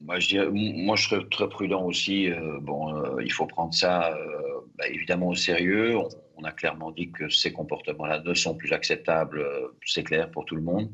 Moi, 0.00 0.18
je 0.18 0.40
moi, 0.48 0.94
je 0.94 1.08
serais 1.08 1.24
très 1.30 1.48
prudent 1.48 1.84
aussi. 1.84 2.30
euh, 2.30 2.58
bon, 2.60 2.94
euh, 2.94 3.22
il 3.22 3.32
faut 3.32 3.46
prendre 3.46 3.72
ça 3.72 4.14
euh, 4.14 4.60
bah, 4.76 4.86
évidemment 4.88 5.28
au 5.28 5.34
sérieux. 5.34 5.96
On, 6.36 6.44
a 6.44 6.52
clairement 6.52 6.90
dit 6.90 7.10
que 7.10 7.30
ces 7.30 7.50
comportements-là 7.50 8.20
ne 8.20 8.34
sont 8.34 8.54
plus 8.54 8.72
acceptables, 8.72 9.40
euh, 9.40 9.68
c'est 9.86 10.04
clair 10.04 10.30
pour 10.30 10.44
tout 10.44 10.54
le 10.54 10.60
monde. 10.60 10.92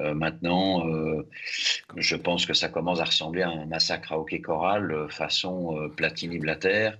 Euh, 0.00 0.14
maintenant, 0.14 0.88
euh, 0.88 1.26
je 1.96 2.16
pense 2.16 2.46
que 2.46 2.54
ça 2.54 2.68
commence 2.68 3.00
à 3.00 3.04
ressembler 3.04 3.42
à 3.42 3.50
un 3.50 3.66
massacre 3.66 4.12
à 4.12 4.18
hockey 4.18 4.40
choral 4.40 4.92
euh, 4.92 5.08
façon 5.08 5.90
Platini 5.96 6.38
Blatter, 6.38 6.90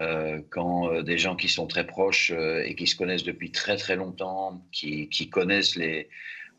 euh, 0.00 0.40
quand 0.50 1.02
des 1.02 1.18
gens 1.18 1.36
qui 1.36 1.48
sont 1.48 1.66
très 1.66 1.86
proches 1.86 2.30
et 2.30 2.74
qui 2.74 2.86
se 2.86 2.96
connaissent 2.96 3.24
depuis 3.24 3.50
très 3.50 3.76
très 3.76 3.96
longtemps, 3.96 4.62
qui, 4.72 5.08
qui 5.08 5.30
connaissent 5.30 5.76
les, 5.76 6.08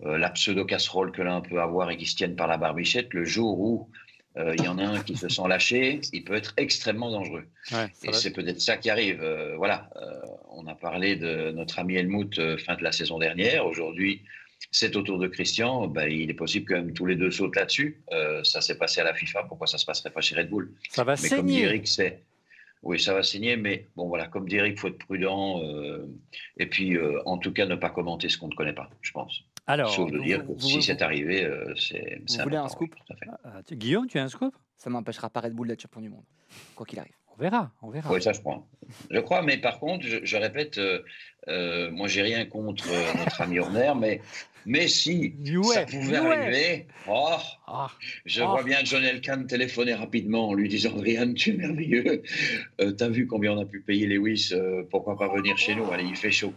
la 0.04 0.30
pseudo-casserole 0.32 1.12
que 1.12 1.22
l'un 1.22 1.42
peut 1.42 1.62
avoir 1.62 1.92
et 1.92 1.98
qui 1.98 2.06
se 2.06 2.16
tiennent 2.16 2.36
par 2.36 2.48
la 2.48 2.58
barbichette, 2.58 3.14
le 3.14 3.26
jour 3.26 3.60
où 3.60 3.90
il 4.56 4.64
y 4.64 4.68
en 4.68 4.78
a 4.78 4.86
un 4.86 5.00
qui 5.00 5.18
se 5.18 5.30
sent 5.30 5.48
lâché, 5.48 6.00
il 6.14 6.24
peut 6.24 6.36
être 6.36 6.54
extrêmement 6.58 7.10
dangereux. 7.10 7.46
Ouais, 7.72 7.88
Et 8.04 8.14
c'est 8.14 8.32
peut-être 8.32 8.62
ça 8.62 8.78
qui 8.78 8.92
arrive. 8.92 9.20
Euh, 9.24 9.56
voilà, 9.58 9.90
Euh, 9.96 10.22
on 10.50 10.68
a 10.68 10.76
parlé 10.76 11.16
de 11.16 11.52
notre 11.52 11.80
ami 11.80 11.96
Helmut 11.96 12.38
euh, 12.40 12.58
fin 12.58 12.76
de 12.76 12.84
la 12.84 12.92
saison 12.92 13.18
dernière. 13.20 13.66
Aujourd'hui, 13.66 14.24
c'est 14.72 14.96
au 14.96 15.02
tour 15.02 15.18
de 15.20 15.28
Christian. 15.28 15.88
Ben, 15.88 16.08
il 16.12 16.30
est 16.30 16.34
possible 16.36 16.66
que 16.66 16.74
même 16.74 16.94
tous 16.94 17.06
les 17.06 17.16
deux 17.16 17.32
sautent 17.32 17.56
là-dessus. 17.56 18.02
Euh, 18.12 18.44
ça 18.44 18.62
s'est 18.62 18.78
passé 18.78 19.02
à 19.02 19.04
la 19.04 19.14
FIFA. 19.14 19.44
Pourquoi 19.44 19.68
ça 19.68 19.78
se 19.78 19.86
passerait 19.86 20.12
pas 20.12 20.22
chez 20.22 20.36
Red 20.36 20.50
Bull? 20.50 20.74
Ça 20.90 21.04
va 21.04 21.16
Mais 21.22 21.30
comme 21.30 21.46
dit 21.46 21.54
saigner. 21.54 21.64
Eric, 21.66 21.88
c'est. 21.88 22.24
Oui, 22.84 23.00
ça 23.00 23.14
va 23.14 23.24
saigner, 23.24 23.58
mais 23.58 23.88
bon, 23.96 24.08
voilà, 24.08 24.28
comme 24.28 24.48
dit 24.48 24.56
Eric, 24.58 24.74
il 24.76 24.80
faut 24.80 24.88
être 24.90 25.00
prudent. 25.00 25.62
euh, 25.64 26.06
et 26.58 26.68
puis, 26.68 26.96
euh, 26.96 27.20
en 27.26 27.38
tout 27.40 27.52
cas, 27.52 27.66
ne 27.66 27.76
pas 27.76 27.90
commenter 27.90 28.30
ce 28.30 28.38
qu'on 28.38 28.48
ne 28.50 28.56
connaît 28.56 28.74
pas, 28.74 28.90
je 29.02 29.12
pense. 29.12 29.42
Alors, 29.66 29.90
Sauf 29.94 30.12
de 30.12 30.18
vous- 30.18 30.24
dire 30.24 30.42
que 30.46 30.54
vous- 30.54 30.60
si 30.60 30.76
vous- 30.76 30.82
c'est 30.82 31.02
arrivé, 31.02 31.44
euh, 31.44 31.74
c'est. 31.76 32.22
c'est 32.28 32.44
voulez 32.44 32.56
un 32.56 32.70
scoop? 32.70 32.94
oui, 32.96 33.02
tout 33.06 33.14
à 33.14 33.18
fait. 33.58 33.64
tu- 33.68 33.76
Guillaume, 33.76 34.08
tu 34.08 34.18
as 34.20 34.24
un 34.24 34.30
scoop? 34.30 34.56
Ça 34.78 34.90
n'empêchera 34.92 35.30
pas 35.30 35.42
Red 35.42 35.54
Bull 35.54 35.68
d'être 35.68 35.82
champion 35.82 36.02
du 36.02 36.10
monde, 36.10 36.24
quoi 36.76 36.86
qu'il 36.86 37.00
arrive. 37.00 37.14
On 37.36 37.42
verra, 37.42 37.72
on 37.82 37.90
verra. 37.90 38.12
Oui, 38.14 38.22
ça 38.22 38.32
je 38.32 38.40
crois. 38.40 38.66
Je 39.12 39.20
crois, 39.20 39.42
mais 39.42 39.58
par 39.58 39.80
contre, 39.80 40.06
je, 40.06 40.18
je 40.24 40.38
répète, 40.38 40.78
euh, 40.78 41.02
euh, 41.50 41.92
moi 41.92 42.08
j'ai 42.08 42.22
rien 42.22 42.46
contre 42.46 42.86
euh, 42.90 43.14
notre 43.18 43.42
ami 43.42 43.60
Horner, 43.60 43.94
mais, 44.00 44.22
mais 44.68 44.88
si 44.88 45.34
ça 45.74 45.86
pouvait 45.86 46.18
arriver, 46.18 46.86
oh, 47.08 47.38
Ah, 47.66 47.90
je 48.26 48.42
Oh. 48.44 48.50
vois 48.50 48.64
bien 48.64 48.78
John 48.84 49.04
Elkann 49.04 49.48
téléphoner 49.48 49.96
rapidement 49.96 50.50
en 50.50 50.54
lui 50.54 50.70
disant 50.70 50.94
Adrien, 50.96 51.34
tu 51.34 51.50
es 51.50 51.54
merveilleux. 51.54 52.22
Euh, 52.82 52.92
T'as 52.92 53.10
vu 53.10 53.26
combien 53.26 53.54
on 53.54 53.62
a 53.62 53.66
pu 53.66 53.80
payer 53.82 54.06
Lewis, 54.06 54.50
euh, 54.52 54.84
pourquoi 54.92 55.18
pas 55.18 55.28
venir 55.34 55.58
chez 55.58 55.74
nous 55.74 55.92
Allez, 55.92 56.04
il 56.06 56.16
fait 56.16 56.32
chaud. 56.32 56.54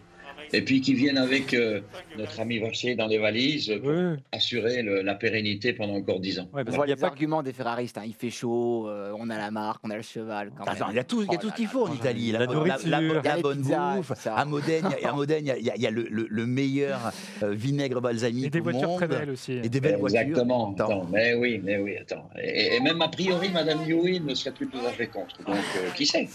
Et 0.53 0.63
puis 0.63 0.81
qui 0.81 0.95
viennent 0.95 1.19
avec 1.19 1.55
euh, 1.55 1.81
notre 2.19 2.41
ami 2.41 2.59
Vacher 2.59 2.95
dans 2.95 3.07
les 3.07 3.19
valises 3.19 3.73
pour 3.83 3.91
Oui. 3.91 4.17
assurer 4.33 4.83
le- 4.83 5.03
la 5.03 5.15
pérennité 5.15 5.73
pendant 5.73 5.95
encore 5.95 6.21
10 6.21 6.41
ans. 6.41 6.49
Ouais, 6.53 6.65
parce 6.65 6.77
qu'il 6.77 6.89
y 6.89 6.93
a 6.93 6.95
les 6.95 7.01
pas 7.01 7.07
arguments 7.09 7.43
des 7.43 7.53
ferraristes. 7.53 7.99
hein. 7.99 8.03
Il 8.07 8.15
fait 8.15 8.31
chaud, 8.31 8.89
euh, 8.89 9.13
on 9.19 9.31
a 9.31 9.39
la 9.39 9.51
marque, 9.51 9.81
on 9.85 9.91
a 9.91 9.97
le 9.97 10.03
cheval. 10.03 10.51
Quand 10.57 10.65
Attends, 10.65 10.87
même. 10.87 10.95
il 10.95 10.97
y 10.97 11.01
a 11.01 11.05
tout, 11.05 11.23
il 11.23 11.27
y 11.27 11.35
a 11.35 11.39
Oh 11.39 11.43
tout 11.43 11.51
ce 11.51 11.55
qu'il 11.55 11.67
faut 11.67 11.87
en. 11.87 11.95
Italie. 11.95 12.33
La 12.33 12.41
La, 12.41 12.47
la- 12.47 12.53
nourriture. 12.55 12.89
la- 12.89 13.37
Il 13.37 13.43
bonne 13.43 13.63
pizzas, 13.63 13.97
bouffe. 13.97 14.27
À 14.27 14.45
Modène, 14.45 14.89
il 14.99 15.03
y 15.03 15.05
a- 15.07 15.11
à 15.11 15.13
Modène, 15.15 15.45
il 15.45 15.49
y 15.49 15.51
a- 15.53 15.59
il 15.59 15.65
y 15.65 15.71
a, 15.71 15.77
il 15.77 15.83
y 15.83 15.87
a 15.87 15.91
le, 15.91 16.07
le- 16.11 16.27
le 16.29 16.47
meilleur 16.47 17.13
euh, 17.43 17.51
vinaigre 17.53 18.01
balsamique 18.01 18.47
Et 18.47 18.51
des 18.51 18.61
au 18.61 18.65
voitures 18.65 18.89
monde. 18.89 18.97
très 18.99 19.09
belles 19.09 19.31
aussi. 19.31 19.53
Et 19.53 19.69
des 19.69 19.81
belles 19.81 19.97
voitures. 19.97 20.21
Exactement. 20.21 20.73
Attends. 20.73 20.85
Attends, 20.85 21.07
mais 21.13 21.35
oui, 21.35 21.61
mais 21.63 21.79
oui, 21.79 21.97
attends. 21.97 22.29
Et, 22.43 22.77
et 22.77 22.81
même 22.81 23.01
a 23.03 23.09
priori, 23.09 23.49
Madame 23.51 23.81
Ewing 23.89 24.25
ne 24.25 24.35
serait 24.35 24.53
plus 24.53 24.67
tout 24.69 24.79
à 24.87 24.91
fait 24.91 25.07
contre. 25.07 25.39
Donc, 25.45 25.57
euh, 25.57 25.91
qui 25.97 26.07
sait? 26.07 26.29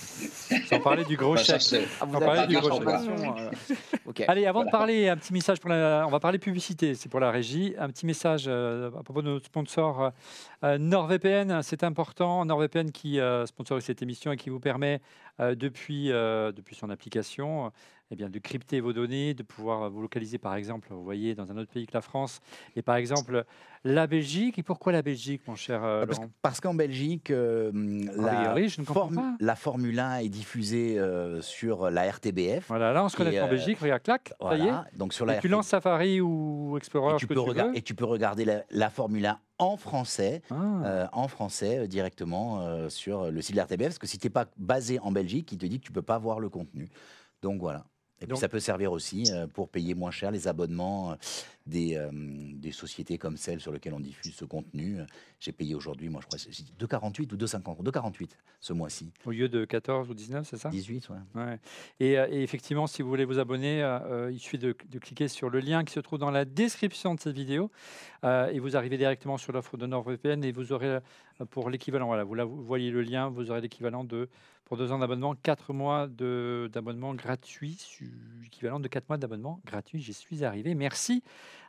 Sans 0.69 0.79
parler 0.79 1.03
du 1.05 1.15
gros 1.17 1.35
c'est- 1.37 1.81
Ah, 2.01 2.05
parlait 2.07 2.25
pas 2.27 2.47
du 2.47 2.55
gros 2.57 2.71
information, 2.77 3.15
Allez, 4.27 4.45
avant 4.45 4.63
de 4.63 4.69
parler, 4.69 5.09
un 5.09 5.17
petit 5.17 5.33
message 5.33 5.59
pour 5.59 5.69
la. 5.69 6.03
On 6.07 6.11
va 6.11 6.19
parler 6.19 6.37
publicité, 6.37 6.93
c'est 6.93 7.09
pour 7.09 7.19
la 7.19 7.31
régie. 7.31 7.73
Un 7.77 7.89
petit 7.89 8.05
message 8.05 8.45
euh, 8.47 8.89
à 8.89 9.03
propos 9.03 9.21
de 9.21 9.29
notre 9.29 9.47
sponsor 9.47 10.01
euh, 10.03 10.09
euh, 10.63 10.77
NordVPN, 10.77 11.61
c'est 11.63 11.83
important. 11.83 12.45
NordVPN 12.45 12.91
qui 12.91 13.19
euh, 13.19 13.45
sponsorise 13.45 13.83
cette 13.83 14.01
émission 14.01 14.31
et 14.31 14.37
qui 14.37 14.49
vous 14.49 14.59
permet, 14.59 15.01
depuis, 15.39 16.07
depuis 16.07 16.75
son 16.75 16.89
application, 16.89 17.71
eh 18.11 18.15
bien, 18.15 18.29
de 18.29 18.39
crypter 18.39 18.81
vos 18.81 18.93
données, 18.93 19.33
de 19.33 19.43
pouvoir 19.43 19.89
vous 19.89 20.01
localiser, 20.01 20.37
par 20.37 20.55
exemple, 20.55 20.87
vous 20.91 21.03
voyez, 21.03 21.33
dans 21.33 21.51
un 21.51 21.57
autre 21.57 21.71
pays 21.71 21.87
que 21.87 21.93
la 21.93 22.01
France, 22.01 22.39
et 22.75 22.81
par 22.81 22.95
exemple 22.95 23.45
la 23.83 24.07
Belgique. 24.07 24.57
Et 24.59 24.63
pourquoi 24.63 24.91
la 24.91 25.01
Belgique, 25.01 25.41
mon 25.47 25.55
cher 25.55 25.83
euh, 25.83 26.05
Parce, 26.05 26.19
Laurent? 26.19 26.31
parce 26.41 26.59
qu'en 26.59 26.73
Belgique, 26.73 27.31
euh, 27.31 27.71
la, 28.15 28.55
je 28.67 28.81
ne 28.81 28.85
pas. 28.85 29.55
Formule 29.55 29.99
1 29.99 30.17
est 30.17 30.29
diffusée 30.29 30.99
euh, 30.99 31.41
sur 31.41 31.89
la 31.89 32.09
RTBF. 32.11 32.67
Voilà, 32.67 32.93
là, 32.93 33.03
on 33.03 33.09
se 33.09 33.17
connecte 33.17 33.41
en 33.41 33.45
euh, 33.45 33.49
Belgique, 33.49 33.79
regarde, 33.79 34.03
clac, 34.03 34.33
ça 34.39 34.55
y 34.55 34.61
est. 34.61 34.63
Voilà, 34.63 34.85
donc 34.95 35.13
sur 35.13 35.25
la 35.25 35.37
Et 35.37 35.39
tu 35.39 35.47
lances 35.47 35.67
Safari 35.67 36.21
ou 36.21 36.77
Explorer, 36.77 37.15
et 37.15 37.17
tu, 37.17 37.27
peux 37.27 37.35
tu 37.35 37.51
veux. 37.53 37.75
et 37.77 37.81
tu 37.81 37.95
peux 37.95 38.05
regarder 38.05 38.45
la, 38.45 38.63
la 38.69 38.89
Formule 38.89 39.25
1 39.25 39.39
en 39.57 39.77
français, 39.77 40.41
Ah. 40.51 40.55
euh, 40.83 41.07
en 41.13 41.27
français 41.27 41.79
euh, 41.79 41.87
directement 41.87 42.61
euh, 42.61 42.89
sur 42.89 43.31
le 43.31 43.41
site 43.41 43.53
de 43.55 43.57
la 43.57 43.63
RTBF, 43.65 43.85
parce 43.87 43.99
que 43.99 44.07
si 44.07 44.17
tu 44.17 44.27
n'es 44.27 44.31
pas 44.31 44.45
basé 44.57 44.99
en 44.99 45.11
Belgique, 45.11 45.51
il 45.51 45.57
te 45.57 45.65
dit 45.65 45.79
que 45.79 45.85
tu 45.85 45.91
peux 45.91 46.01
pas 46.01 46.17
voir 46.17 46.39
le 46.39 46.49
contenu. 46.49 46.89
Donc 47.41 47.59
voilà. 47.61 47.85
Et 48.25 48.27
Donc- 48.27 48.37
puis 48.37 48.41
ça 48.41 48.49
peut 48.49 48.59
servir 48.59 48.91
aussi 48.91 49.23
euh, 49.31 49.45
pour 49.47 49.69
payer 49.69 49.93
moins 49.93 50.11
cher 50.11 50.31
les 50.31 50.47
abonnements 50.47 51.11
euh, 51.11 51.15
des, 51.67 51.95
euh, 51.95 52.09
des 52.11 52.71
sociétés 52.71 53.17
comme 53.17 53.37
celle 53.37 53.59
sur 53.59 53.71
lesquelles 53.71 53.93
on 53.93 53.99
diffuse 53.99 54.33
ce 54.35 54.45
contenu. 54.45 54.97
J'ai 55.39 55.51
payé 55.51 55.75
aujourd'hui, 55.75 56.09
moi 56.09 56.21
je 56.21 56.27
crois, 56.27 56.39
c'est 56.39 56.49
2,48 56.51 57.33
ou 57.33 57.37
2,50 57.37 57.83
2,48 57.83 58.29
ce 58.59 58.73
mois-ci. 58.73 59.11
Au 59.25 59.31
lieu 59.31 59.47
de 59.47 59.63
14 59.65 60.09
ou 60.09 60.13
19, 60.13 60.47
c'est 60.47 60.57
ça? 60.57 60.69
18, 60.69 61.09
ouais. 61.09 61.15
Ouais. 61.35 61.59
Et, 61.99 62.13
et 62.13 62.41
effectivement, 62.43 62.87
si 62.87 63.01
vous 63.03 63.09
voulez 63.09 63.25
vous 63.25 63.37
abonner, 63.39 63.81
euh, 63.83 64.31
il 64.31 64.39
suffit 64.39 64.57
de, 64.57 64.75
de 64.89 64.99
cliquer 64.99 65.27
sur 65.27 65.49
le 65.49 65.59
lien 65.59 65.83
qui 65.83 65.93
se 65.93 65.99
trouve 65.99 66.19
dans 66.19 66.31
la 66.31 66.45
description 66.45 67.13
de 67.15 67.19
cette 67.19 67.35
vidéo 67.35 67.69
euh, 68.23 68.47
et 68.49 68.59
vous 68.59 68.75
arrivez 68.75 68.97
directement 68.97 69.37
sur 69.37 69.51
l'offre 69.53 69.77
de 69.77 69.85
NordVPN 69.85 70.43
et 70.43 70.51
vous 70.51 70.71
aurez 70.71 70.99
pour 71.49 71.69
l'équivalent, 71.69 72.07
voilà, 72.07 72.23
vous, 72.23 72.33
là, 72.35 72.45
vous 72.45 72.63
voyez 72.63 72.89
le 72.91 73.01
lien, 73.01 73.29
vous 73.29 73.51
aurez 73.51 73.61
l'équivalent 73.61 74.03
de, 74.03 74.29
pour 74.65 74.77
deux 74.77 74.91
ans 74.91 74.97
d'abonnement, 74.99 75.35
quatre 75.35 75.73
mois 75.73 76.07
d'abonnement 76.07 77.13
gratuit, 77.13 77.77
équivalent 78.45 78.79
de 78.79 78.87
quatre 78.87 79.07
mois 79.09 79.17
d'abonnement 79.17 79.61
gratuit. 79.65 80.01
J'y 80.01 80.13
suis 80.13 80.43
arrivé. 80.43 80.73
Merci 80.75 81.23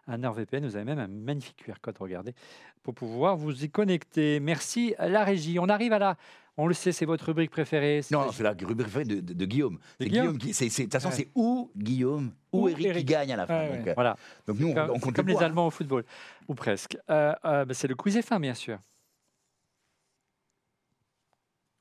à 0.07 0.17
NordVPN. 0.17 0.65
Vous 0.67 0.77
avez 0.77 0.85
même 0.85 0.99
un 0.99 1.07
magnifique 1.09 1.57
QR 1.65 1.75
code, 1.83 1.97
regardez, 1.99 2.35
pour 2.83 2.95
pouvoir 2.95 3.37
vous 3.37 3.65
y 3.65 3.71
connecter. 3.71 4.41
Merci 4.41 4.95
à 4.99 5.09
la 5.09 5.25
régie. 5.25 5.59
On 5.59 5.69
arrive 5.69 5.93
à 5.93 5.99
la... 5.99 6.17
On 6.59 6.67
le 6.67 6.73
sait, 6.73 6.91
c'est 6.91 7.05
votre 7.05 7.27
rubrique 7.27 7.51
préférée. 7.51 8.01
Non, 8.11 8.33
c'est 8.33 8.43
la 8.43 8.53
rubrique 8.53 8.79
préférée 8.79 9.05
de, 9.05 9.21
de- 9.21 9.35
de 9.35 9.45
Guillaume. 9.45 9.79
C'est 10.01 10.07
Guillaume 10.09 10.25
Guillaume 10.29 10.39
qui, 10.39 10.55
c'est, 10.55 10.71
c'est- 10.71 10.85
de 10.85 10.87
toute 10.87 10.93
façon, 10.95 11.09
Ouais. 11.11 11.15
c'est 11.15 11.29
ou 11.35 11.71
Guillaume 11.77 12.33
ou, 12.51 12.67
Eric, 12.71 12.97
qui 12.97 13.05
gagne 13.05 13.31
à 13.31 13.37
la 13.37 13.47
fin. 13.47 13.59
Ouais, 13.59 13.77
donc, 13.77 13.85
ouais. 13.85 13.91
euh, 13.91 13.95
Voilà. 13.95 14.17
donc 14.47 14.59
nous, 14.59 14.69
on, 14.69 14.75
comme, 14.75 14.91
on 14.91 14.99
compte 14.99 15.17
comme 15.17 15.27
le 15.27 15.35
les. 15.35 15.43
Allemands 15.43 15.67
au 15.67 15.71
football, 15.71 16.07
ou 16.49 16.55
presque. 16.55 16.97
Euh, 17.11 17.35
euh, 17.45 17.67
bah, 17.67 17.75
c'est 17.75 17.89
le 17.89 17.95
quiz 17.95 18.17
F1, 18.17 18.41
bien 18.41 18.55
sûr. 18.55 18.79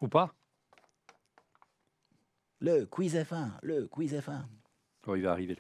Ou 0.02 0.10
pas 0.10 0.34
Le 2.62 2.86
quiz 2.86 3.16
F1, 3.16 3.52
le 3.64 3.88
quiz 3.88 4.14
F1. 4.14 4.44
Oh, 5.08 5.16
Il 5.16 5.24
va 5.24 5.32
arriver. 5.34 5.58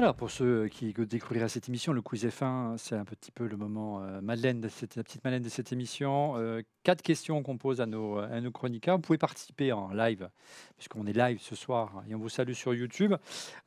Alors, 0.00 0.14
pour 0.14 0.30
ceux 0.30 0.68
qui 0.68 0.94
découvriraient 0.94 1.50
cette 1.50 1.68
émission, 1.68 1.92
le 1.92 2.00
quiz 2.00 2.24
F1, 2.24 2.78
c'est 2.78 2.94
un 2.94 3.04
petit 3.04 3.30
peu 3.30 3.46
le 3.46 3.58
moment 3.58 4.00
euh, 4.02 4.22
Madeleine 4.22 4.58
de 4.62 4.68
cette, 4.68 4.96
la 4.96 5.02
petite 5.02 5.22
Madeleine 5.22 5.42
de 5.42 5.50
cette 5.50 5.74
émission. 5.74 6.38
Euh, 6.38 6.62
quatre 6.84 7.02
questions 7.02 7.42
qu'on 7.42 7.58
pose 7.58 7.82
à 7.82 7.86
nos, 7.86 8.16
à 8.16 8.40
nos 8.40 8.50
chroniqueurs. 8.50 8.96
Vous 8.96 9.02
pouvez 9.02 9.18
participer 9.18 9.72
en 9.72 9.92
live, 9.92 10.30
puisqu'on 10.78 11.04
est 11.06 11.12
live 11.12 11.38
ce 11.42 11.54
soir 11.54 12.02
et 12.08 12.14
on 12.14 12.18
vous 12.18 12.30
salue 12.30 12.54
sur 12.54 12.72
YouTube. 12.72 13.14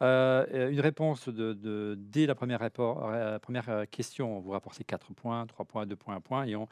Euh, 0.02 0.72
une 0.72 0.80
réponse 0.80 1.30
de, 1.30 1.54
de- 1.54 1.96
dès 2.00 2.26
la 2.26 2.34
première, 2.34 2.62
rapport- 2.62 3.08
première 3.40 3.86
question, 3.92 4.40
vous 4.40 4.50
rapportez 4.54 4.84
4 4.84 5.14
points, 5.14 5.46
3 5.46 5.66
points, 5.66 5.86
2 5.86 5.96
points, 5.96 6.16
1 6.16 6.22
point. 6.22 6.46
Et 6.46 6.56
on, 6.56 6.68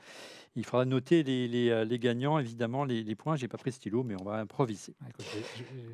il 0.55 0.65
faudra 0.65 0.85
noter 0.85 1.21
les, 1.21 1.47
les, 1.47 1.85
les 1.85 1.99
gagnants, 1.99 2.39
évidemment, 2.39 2.83
les, 2.83 3.03
les 3.03 3.15
points. 3.15 3.35
J'ai 3.35 3.47
pas 3.47 3.59
pris 3.59 3.69
le 3.69 3.75
stylo, 3.75 4.01
mais 4.01 4.15
on 4.19 4.23
va 4.23 4.37
improviser. 4.37 4.95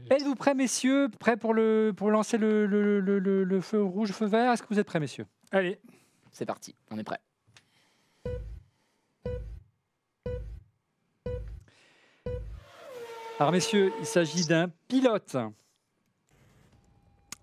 Êtes-vous 0.10 0.36
prêts, 0.36 0.56
messieurs? 0.56 1.10
Prêts 1.20 1.36
pour, 1.36 1.54
le, 1.54 1.92
pour 1.94 2.10
lancer 2.12 2.38
le, 2.38 2.66
le- 2.66 3.02
le- 3.02 3.20
le- 3.20 3.57
le 3.58 3.62
feu 3.62 3.84
rouge, 3.84 4.12
feu 4.12 4.26
vert 4.28 4.52
Est-ce 4.54 4.62
que 4.64 4.68
vous 4.70 4.80
êtes 4.80 4.88
prêts, 4.88 5.00
messieurs? 5.00 5.26
Allez, 5.52 5.80
C'est 6.32 6.46
parti, 6.46 6.76
on 6.92 6.98
est 6.98 7.04
prêt. 7.04 7.20
Alors, 13.40 13.52
messieurs, 13.52 13.94
il 14.00 14.06
s'agit 14.06 14.46
d'un 14.46 14.70
pilote. 14.88 15.38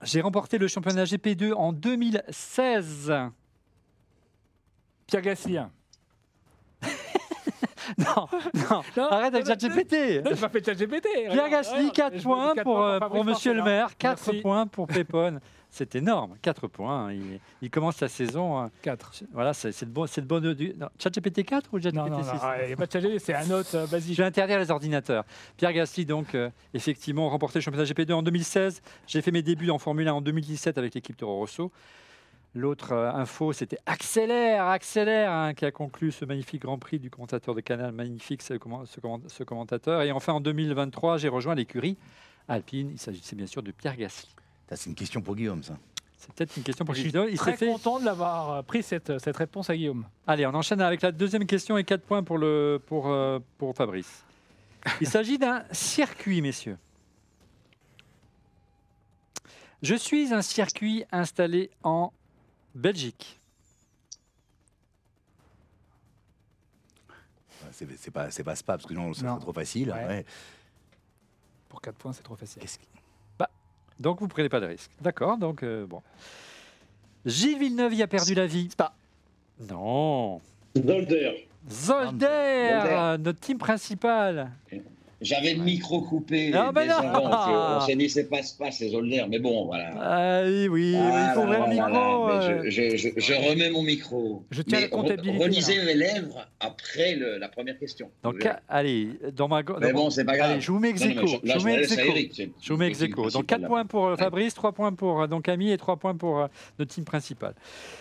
J'ai 0.02 0.20
remporté 0.20 0.58
le 0.58 0.66
championnat 0.68 1.04
GP2 1.04 1.52
en 1.54 1.72
2016. 1.72 3.12
Pierre 5.06 5.22
Gasly. 5.22 5.58
Non, 7.98 8.26
non, 8.54 8.82
Non, 8.96 9.08
arrête 9.10 9.34
avec 9.34 9.46
non, 9.46 9.52
ChatGPT. 9.52 10.24
Non, 10.24 10.30
j'ai 10.34 10.40
pas 10.40 10.48
fait 10.48 10.64
ChatGPT. 10.64 11.02
Pierre 11.12 11.32
regarde, 11.32 11.50
Gasly, 11.50 11.88
regarde, 11.90 11.92
4 12.14 12.16
je- 12.18 12.22
points 12.22 12.54
quatre 12.54 12.64
pour, 12.64 12.80
euh, 12.82 12.98
Fabrice 12.98 13.16
pour 13.22 13.24
Monsieur 13.26 13.52
le 13.52 13.62
maire, 13.62 13.96
4 13.98 14.22
Merci. 14.26 14.40
points 14.40 14.66
pour 14.66 14.86
Pépone. 14.86 15.38
C'est 15.76 15.96
énorme, 15.96 16.36
4 16.40 16.68
points. 16.68 17.12
Il, 17.12 17.40
il 17.60 17.68
commence 17.68 17.96
sa 17.96 18.06
saison. 18.06 18.56
hein. 18.60 18.70
Quatre. 18.80 19.12
Voilà, 19.32 19.52
c'est 19.52 19.70
de, 19.84 19.90
bon, 19.90 20.06
c'est 20.06 20.20
de 20.20 20.26
bonne. 20.28 20.54
du- 20.54 20.72
non, 20.78 20.86
ChatGPT 21.02 21.44
4 21.44 21.68
ou 21.72 21.80
ChatGPT 21.80 21.96
Non, 21.96 22.08
non, 22.10 22.22
6 22.22 22.28
non, 22.28 22.38
il 22.62 22.66
n'y 22.68 22.72
a 22.72 22.76
pas 22.76 22.86
de 22.86 22.92
ChatGPT, 22.92 23.18
c'est 23.18 23.34
un 23.34 23.50
autre 23.50 23.74
euh, 23.76 23.86
Je 23.90 24.14
vais 24.14 24.22
interdire 24.22 24.60
les 24.60 24.70
ordinateurs. 24.70 25.24
Pierre 25.56 25.72
Gasly, 25.72 26.06
donc, 26.06 26.36
euh, 26.36 26.48
effectivement, 26.74 27.28
remporté 27.28 27.58
le 27.58 27.62
championnat 27.62 27.86
GP2 27.86 28.12
en 28.12 28.22
2016. 28.22 28.82
J'ai 29.08 29.20
fait 29.20 29.32
mes 29.32 29.42
débuts 29.42 29.70
en 29.70 29.78
Formule 29.78 30.06
1 30.06 30.12
en 30.14 30.20
2017 30.20 30.78
avec 30.78 30.94
l'équipe 30.94 31.16
Toro 31.16 31.38
Rosso. 31.38 31.72
L'autre 32.54 32.92
euh, 32.92 33.10
info, 33.12 33.52
c'était 33.52 33.78
Accélère, 33.84 34.66
Accélère, 34.66 35.32
hein, 35.32 35.54
qui 35.54 35.64
a 35.64 35.72
conclu 35.72 36.12
ce 36.12 36.24
magnifique 36.24 36.62
Grand 36.62 36.78
Prix 36.78 37.00
du 37.00 37.10
commentateur 37.10 37.52
de 37.52 37.60
Canal. 37.60 37.90
Magnifique 37.90 38.42
ce, 38.42 38.54
comment- 38.54 38.86
ce 38.86 39.00
comment- 39.00 39.20
ce 39.26 39.42
commentateur. 39.42 40.02
Et 40.02 40.12
enfin, 40.12 40.34
en 40.34 40.40
2023, 40.40 41.16
j'ai 41.18 41.28
rejoint 41.28 41.56
l'écurie 41.56 41.96
Alpine. 42.46 42.90
Il 42.92 42.98
s'agissait 43.00 43.34
bien 43.34 43.46
sûr 43.48 43.60
de 43.64 43.72
Pierre 43.72 43.96
Gasly. 43.96 44.28
Ça, 44.68 44.76
c'est 44.76 44.88
une 44.90 44.96
question 44.96 45.20
pour 45.20 45.36
Guillaume, 45.36 45.62
ça. 45.62 45.76
C'est 46.16 46.32
peut-être 46.32 46.56
une 46.56 46.62
question 46.62 46.84
pour 46.86 46.94
Guillaume. 46.94 47.26
Il 47.28 47.32
s'est 47.36 47.42
très 47.44 47.56
fait. 47.56 47.66
content 47.66 48.00
de 48.00 48.04
l'avoir 48.06 48.50
euh, 48.50 48.62
pris 48.62 48.82
cette, 48.82 49.18
cette 49.18 49.36
réponse 49.36 49.68
à 49.68 49.76
Guillaume. 49.76 50.06
Allez, 50.26 50.46
on 50.46 50.54
enchaîne 50.54 50.80
avec 50.80 51.02
la 51.02 51.12
deuxième 51.12 51.44
question 51.46 51.76
et 51.76 51.84
4 51.84 52.00
points 52.02 52.22
pour, 52.22 52.38
le, 52.38 52.80
pour, 52.86 53.08
euh, 53.08 53.38
pour 53.58 53.74
Fabrice. 53.76 54.24
Il 55.02 55.06
s'agit 55.06 55.36
d'un 55.38 55.64
circuit, 55.70 56.40
messieurs. 56.40 56.78
Je 59.82 59.94
suis 59.94 60.32
un 60.32 60.40
circuit 60.40 61.04
installé 61.12 61.70
en 61.82 62.10
Belgique. 62.74 63.38
C'est, 67.72 67.88
c'est 67.98 68.10
pas, 68.10 68.30
c'est 68.30 68.44
pas 68.44 68.54
Spa, 68.56 68.74
parce 68.74 68.86
que 68.86 68.94
non, 68.94 69.12
ça 69.14 69.24
Non. 69.24 69.32
serait 69.34 69.40
trop 69.40 69.52
facile. 69.52 69.90
Ouais. 69.90 70.06
ouais. 70.06 70.26
Pour 71.68 71.80
4 71.82 71.96
points, 71.96 72.12
c'est 72.12 72.22
trop 72.22 72.36
facile. 72.36 72.62
Qu'est-ce 72.62 72.78
qui- 72.78 72.86
Donc, 74.00 74.20
vous 74.20 74.26
ne 74.26 74.30
prenez 74.30 74.48
pas 74.48 74.60
de 74.60 74.66
risque. 74.66 74.90
D'accord, 75.00 75.36
donc, 75.38 75.62
euh, 75.62 75.86
bon. 75.86 76.02
Gilles 77.24 77.58
Villeneuve 77.58 77.94
y 77.94 78.02
a 78.02 78.06
perdu 78.06 78.34
la 78.34 78.46
vie. 78.46 78.68
Spa. 78.70 78.94
Non. 79.68 80.40
Zolder. 80.76 81.46
Zolder, 81.70 82.80
Zolder. 82.82 83.16
notre 83.22 83.40
team 83.40 83.58
principal. 83.58 84.50
J'avais 85.20 85.54
le 85.54 85.62
micro 85.62 86.00
coupé 86.02 86.50
Ah, 86.54 86.70
dès 86.74 86.86
non. 86.86 86.94
parce 87.12 87.46
que 87.46 87.52
On 87.52 87.80
s'est 87.86 87.96
dit, 87.96 88.08
c'est 88.10 88.24
pas, 88.28 88.40
pas, 88.58 88.70
c'est 88.70 88.88
Zolder, 88.88 89.24
mais 89.28 89.38
bon, 89.38 89.64
voilà. 89.66 89.90
Ah 90.00 90.42
oui, 90.44 90.68
oui, 90.68 90.94
Ah, 90.98 91.28
il 91.30 91.34
faut 91.34 91.40
ouvrir 91.46 91.60
le 91.66 91.70
micro. 91.70 91.88
voilà, 91.88 92.48
euh. 92.54 92.62
mais 92.64 92.70
je, 92.70 92.90
je- 92.96 92.96
je- 92.96 93.20
je 93.20 93.32
remets 93.50 93.70
mon 93.70 93.82
micro. 93.82 94.44
Je 94.50 94.62
tiens 94.62 94.78
Mais 94.78 94.84
la 94.84 94.88
comptabilité, 94.88 95.38
re- 95.38 95.42
Relisez 95.42 95.84
mes 95.84 95.94
lèvres 95.94 96.46
après 96.60 97.14
le- 97.14 97.38
la 97.38 97.48
première 97.48 97.78
question. 97.78 98.10
Donc, 98.22 98.46
allez, 98.68 99.08
dans 99.32 99.48
ma. 99.48 99.62
mais 99.80 99.92
dans- 99.92 99.92
bon, 99.94 100.10
c'est 100.10 100.24
pas 100.24 100.36
grave. 100.36 100.50
Allez, 100.52 100.60
je 100.60 100.70
vous 100.72 100.78
mets 100.78 100.90
ex 100.90 101.00
Non, 101.02 101.06
non, 101.14 101.22
aequo. 101.22 101.22
mais 101.42 101.48
je- 101.48 101.52
Je 101.54 101.58
vous 101.58 101.64
mets 101.66 101.76
me 102.86 102.90
ex 102.90 103.02
aequo. 103.02 103.22
Donc 103.22 103.30
principal, 103.32 103.46
4 103.46 103.60
là. 103.62 103.68
points 103.68 103.86
pour 103.86 104.04
Ouais. 104.04 104.16
Fabrice, 104.16 104.54
3 104.54 104.72
points 104.72 104.92
pour 104.92 105.22
euh, 105.22 105.26
donc 105.26 105.44
Camille 105.44 105.72
et 105.72 105.78
3 105.78 105.96
points 105.96 106.14
pour 106.16 106.40
euh, 106.40 106.46
notre 106.78 106.92
team 106.92 107.04
principal. 107.04 107.54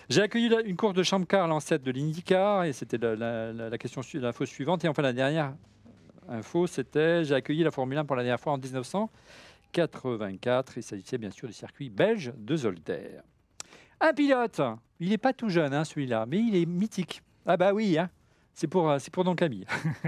J'ai 0.09 0.21
accueilli 0.21 0.49
la- 0.49 0.61
une 0.61 0.75
course 0.75 0.93
de 0.95 1.03
Champ 1.03 1.23
Car, 1.23 1.47
l'ancêtre 1.47 1.83
de 1.83 1.91
l'IndyCar, 1.91 2.65
et 2.65 2.73
c'était 2.73 2.97
la, 2.97 3.15
la- 3.15 3.53
la- 3.53 3.69
la 3.69 3.77
question, 3.77 4.01
l'info 4.15 4.45
suivante. 4.45 4.83
Et 4.83 4.87
enfin 4.87 5.01
la 5.01 5.13
dernière 5.13 5.53
info, 6.29 6.67
c'était 6.67 7.23
j'ai 7.23 7.35
accueilli 7.35 7.63
la 7.63 7.71
Formule 7.71 7.97
1 7.97 8.05
pour 8.05 8.15
la 8.15 8.23
dernière 8.23 8.39
fois 8.39 8.53
en 8.53 8.57
1984. 8.57 10.77
Il 10.77 10.83
s'agissait 10.83 11.17
bien 11.17 11.31
sûr 11.31 11.47
du 11.47 11.53
circuit 11.53 11.89
belge 11.89 12.33
de 12.37 12.55
Zolder. 12.55 13.21
Un 13.99 14.13
pilote, 14.13 14.61
il 14.99 15.09
n'est 15.09 15.17
pas 15.17 15.33
tout 15.33 15.49
jeune 15.49 15.73
hein, 15.73 15.83
celui-là, 15.83 16.25
mais 16.27 16.39
il 16.39 16.55
est 16.55 16.65
mythique. 16.65 17.21
Ah 17.45 17.57
bah 17.57 17.73
oui, 17.73 17.97
hein. 17.97 18.09
c'est 18.53 18.67
pour, 18.67 18.89
euh, 18.89 18.99
c'est 18.99 19.11
pour 19.11 19.23
Don 19.23 19.35
Camille. 19.35 19.65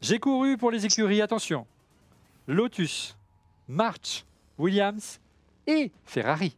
j'ai 0.00 0.18
couru 0.18 0.56
pour 0.56 0.70
les 0.70 0.86
écuries, 0.86 1.22
attention. 1.22 1.66
Lotus, 2.46 3.16
March, 3.68 4.24
Williams 4.58 5.20
et 5.66 5.92
Ferrari. 6.04 6.56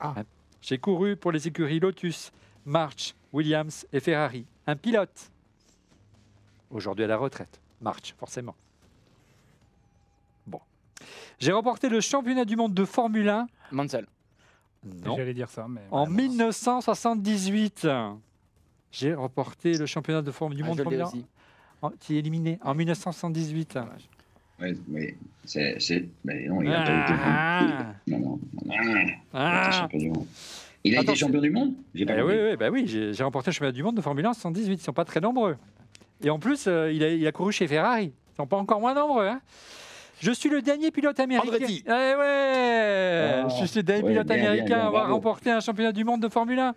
Ah. 0.00 0.14
J'ai 0.60 0.78
couru 0.78 1.16
pour 1.16 1.32
les 1.32 1.46
écuries 1.46 1.80
Lotus, 1.80 2.32
March, 2.64 3.14
Williams 3.32 3.86
et 3.92 4.00
Ferrari. 4.00 4.46
Un 4.66 4.76
pilote. 4.76 5.30
Aujourd'hui 6.70 7.04
à 7.04 7.08
la 7.08 7.16
retraite. 7.16 7.60
March, 7.80 8.14
forcément. 8.18 8.54
Bon. 10.46 10.60
J'ai 11.38 11.52
remporté 11.52 11.88
le 11.88 12.00
championnat 12.00 12.44
du 12.44 12.56
monde 12.56 12.74
de 12.74 12.84
Formule 12.84 13.28
1. 13.28 13.46
Mansell. 13.72 14.06
Non. 14.84 15.16
J'allais 15.16 15.34
dire 15.34 15.48
ça, 15.48 15.66
mais. 15.68 15.80
En 15.90 16.06
voilà. 16.06 16.22
1978. 16.22 17.88
J'ai 18.92 19.14
remporté 19.14 19.76
le 19.76 19.86
championnat 19.86 20.22
de 20.22 20.30
Formule 20.30 20.56
du 20.56 20.62
Ah, 20.62 20.66
monde 20.66 20.78
de 20.78 20.82
Formule 20.82 21.00
1. 21.02 21.04
aussi. 21.06 21.26
En- 21.82 21.90
Tu 21.90 22.14
es 22.14 22.18
éliminé 22.18 22.58
en 22.62 22.74
1978. 22.74 23.74
Dommage. 23.74 24.08
Ouais, 24.60 24.74
mais 24.88 25.16
c'est. 25.44 25.78
c'est- 25.80 26.08
Mais 26.24 26.46
non, 26.48 26.62
il 26.62 26.72
a 26.72 26.82
pas 26.82 27.04
été. 27.04 27.12
Ah. 27.22 27.92
Non, 28.06 28.18
non. 28.18 28.26
non, 28.28 28.40
Il 28.64 28.72
a 28.72 29.02
été 29.02 29.20
Ah. 29.34 29.70
champion 29.72 29.98
du 29.98 30.08
monde. 30.10 30.26
Il 30.84 30.96
a 30.96 31.00
Attends, 31.00 31.12
été 31.12 31.18
champion 31.20 31.40
du 31.40 31.50
monde? 31.50 31.74
J'ai 31.94 32.06
pas 32.06 32.14
Eh 32.16 32.22
oui, 32.22 32.34
oui, 32.50 32.56
bah 32.56 32.70
oui 32.70 32.84
j'ai 32.86 33.12
j'ai 33.12 33.24
remporté 33.24 33.50
le 33.50 33.54
championnat 33.54 33.72
du 33.72 33.82
monde 33.82 33.96
de 33.96 34.00
Formule 34.00 34.24
1 34.24 34.30
en 34.30 34.34
78. 34.34 34.74
Ils 34.74 34.76
ne 34.76 34.80
sont 34.82 34.92
pas 34.92 35.04
très 35.04 35.20
nombreux. 35.20 35.56
Et 36.22 36.30
en 36.30 36.38
plus, 36.38 36.66
euh, 36.66 36.90
il, 36.92 37.02
a, 37.04 37.10
il 37.10 37.26
a 37.26 37.32
couru 37.32 37.52
chez 37.52 37.66
Ferrari. 37.66 38.04
Ils 38.04 38.32
ne 38.32 38.36
sont 38.36 38.46
pas 38.46 38.56
encore 38.56 38.80
moins 38.80 38.94
nombreux. 38.94 39.26
hein. 39.26 39.40
Je 40.20 40.30
suis 40.32 40.48
le 40.48 40.62
dernier 40.62 40.90
pilote 40.90 41.20
américain. 41.20 41.48
Andretti. 41.48 41.84
Eh 41.86 41.90
ouais 41.90 43.42
Oh, 43.44 43.48
Je 43.60 43.66
suis 43.66 43.76
le 43.80 43.82
dernier 43.82 44.02
ouais, 44.02 44.10
pilote 44.12 44.26
bien, 44.26 44.36
américain 44.36 44.64
bien, 44.66 44.78
à 44.78 44.86
avoir 44.86 45.02
bravo. 45.02 45.14
remporté 45.16 45.50
un 45.50 45.60
championnat 45.60 45.92
du 45.92 46.04
monde 46.04 46.22
de 46.22 46.28
Formule 46.28 46.58
1. 46.58 46.74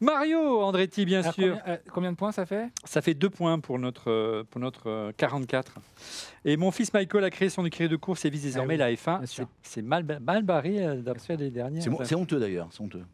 Mario 0.00 0.60
Andretti, 0.62 1.04
bien 1.06 1.20
Alors, 1.20 1.32
sûr. 1.34 1.58
combien, 1.58 1.74
euh, 1.74 1.76
combien 1.92 2.12
de 2.12 2.16
points 2.16 2.32
ça 2.32 2.44
fait? 2.44 2.68
Ça 2.84 3.00
fait 3.00 3.14
deux 3.14 3.30
points 3.30 3.58
pour 3.60 3.78
notre, 3.78 4.10
euh, 4.10 4.44
pour 4.50 4.60
notre 4.60 4.88
euh, 4.90 5.12
44. 5.16 5.74
Et 6.44 6.56
mon 6.58 6.70
fils 6.70 6.92
Michael 6.92 7.24
a 7.24 7.30
créé 7.30 7.48
son 7.48 7.64
écurie 7.64 7.88
de 7.88 7.96
course 7.96 8.24
et 8.26 8.30
vise 8.30 8.42
désormais 8.42 8.74
oui, 8.74 8.78
la 8.78 8.92
F1. 8.92 9.18
bien 9.18 9.26
sûr. 9.26 9.46
C'est- 9.62 9.80
mal, 9.82 10.04
mal 10.20 10.42
barré 10.42 10.96
d'après 10.98 11.36
les 11.36 11.50
derniers. 11.50 11.80
C'est 11.80 11.88
bon- 11.90 12.00
c'est 12.04 12.14
honteux 12.14 12.38
d'ailleurs, 12.38 12.68
c'est 12.72 12.82
honteux. 12.82 13.04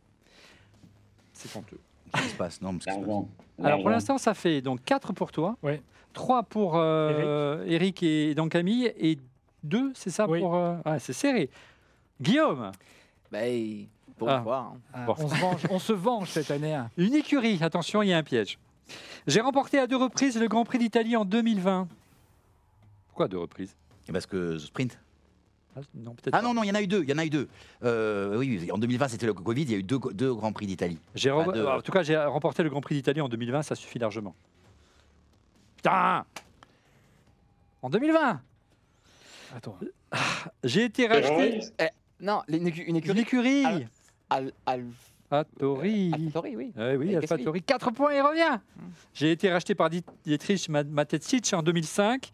C'est 1.32 1.57
honteux. 1.57 1.78
Qu'est-ce 2.12 2.24
qui 2.24 2.30
se 2.30 2.36
passe 2.36 2.60
Non, 2.62 2.72
parce 2.74 2.84
que 2.86 2.90
c'est- 2.92 2.98
L'argent. 2.98 3.06
Alors 3.08 3.28
pour 3.58 3.68
L'argent. 3.68 3.88
l'instant, 3.90 4.18
ça 4.18 4.34
fait 4.34 4.60
donc 4.60 4.84
4 4.84 5.12
pour 5.12 5.32
toi, 5.32 5.56
Ouais. 5.62 5.82
3 6.12 6.42
pour 6.42 6.76
euh, 6.76 7.64
Eric 7.66 8.02
et 8.02 8.34
donc 8.34 8.52
Camille, 8.52 8.92
et 8.98 9.18
2, 9.64 9.92
c'est 9.94 10.10
ça 10.10 10.28
Oui. 10.28 10.40
pour. 10.40 10.54
euh, 10.56 10.76
ah, 10.84 10.98
c'est 10.98 11.12
serré. 11.12 11.48
Guillaume, 12.20 12.70
Bah, 13.30 13.38
pour 14.18 14.28
Ah. 14.28 14.44
hein. 14.46 14.72
Ah, 14.92 15.06
Bon. 15.06 15.14
on, 15.18 15.28
se 15.28 15.34
venge, 15.40 15.66
on 15.70 15.78
se 15.78 15.92
venge 15.92 16.28
cette 16.30 16.50
année. 16.50 16.74
hein. 16.74 16.90
une 16.98 17.14
écurie, 17.14 17.58
attention, 17.62 18.02
il 18.02 18.08
y 18.08 18.12
a 18.12 18.18
un 18.18 18.22
piège. 18.22 18.58
J'ai 19.26 19.40
remporté 19.40 19.78
à 19.78 19.86
deux 19.86 19.96
reprises 19.96 20.38
le 20.38 20.48
Grand 20.48 20.64
Prix 20.64 20.78
d'Italie 20.78 21.16
en 21.16 21.24
2020. 21.24 21.88
Pourquoi 23.08 23.26
à 23.26 23.28
deux 23.28 23.38
reprises? 23.38 23.74
Parce 24.12 24.26
que 24.26 24.58
sprint. 24.58 24.98
Ah, 25.74 25.80
Non, 25.94 26.12
peut-être 26.14 26.34
Ah 26.34 26.38
pas. 26.40 26.42
non, 26.42 26.52
non, 26.54 26.62
il 26.64 26.68
y 26.68 26.70
en 26.70 26.74
a 26.74 26.82
eu 26.82 26.86
deux. 26.86 27.02
Il 27.02 27.08
y 27.10 27.12
en 27.12 27.18
a 27.18 27.24
eu 27.24 27.30
deux. 27.30 27.48
Euh, 27.82 28.36
oui, 28.38 28.68
en 28.70 28.78
2020, 28.78 29.08
c'était 29.08 29.26
le 29.26 29.32
Covid. 29.34 29.62
Il 29.62 29.70
y 29.70 29.74
a 29.74 29.78
eu 29.78 29.82
deux, 29.82 29.98
deux 30.12 30.34
Grands 30.34 30.52
Prix 30.52 30.66
d'Italie. 30.66 30.98
J'ai 31.14 31.30
re- 31.30 31.66
En 31.78 31.80
tout 31.80 31.92
cas, 31.92 32.02
j'ai 32.02 32.16
remporté 32.18 32.62
le 32.62 32.68
Grand 32.70 32.80
Prix 32.82 32.94
d'Italie 32.96 33.20
en 33.20 33.28
2020, 33.28 33.62
ça 33.62 33.74
suffit 33.74 33.98
largement. 33.98 34.34
Putain 35.76 36.24
En 37.82 37.90
2020 37.90 38.40
Attends. 39.56 39.78
J'ai 40.64 40.84
été 40.84 41.06
racheté. 41.06 41.26
Ferrari 41.28 41.60
Non, 42.20 42.42
une, 42.48 42.68
écu- 42.68 42.82
une 42.84 42.88
Une 42.90 42.96
écurie. 42.96 43.20
écurie 43.20 43.64
Al- 43.66 43.86
Al, 44.30 44.52
Al, 44.66 44.84
Alfatori. 45.30 46.10
Alfatori, 46.14 46.56
oui. 46.56 46.72
Eh 46.78 46.96
oui, 46.96 47.16
Avec 47.16 47.30
AlphaTauri, 47.30 47.62
4 47.62 47.90
points, 47.90 48.14
il 48.14 48.20
revient. 48.22 48.58
J'ai 49.14 49.32
été 49.32 49.50
racheté 49.50 49.74
par 49.74 49.90
Dietrich 50.24 50.68
Ma- 50.68 50.84
Matetic 50.84 51.52
en 51.54 51.62
2005. 51.62 52.30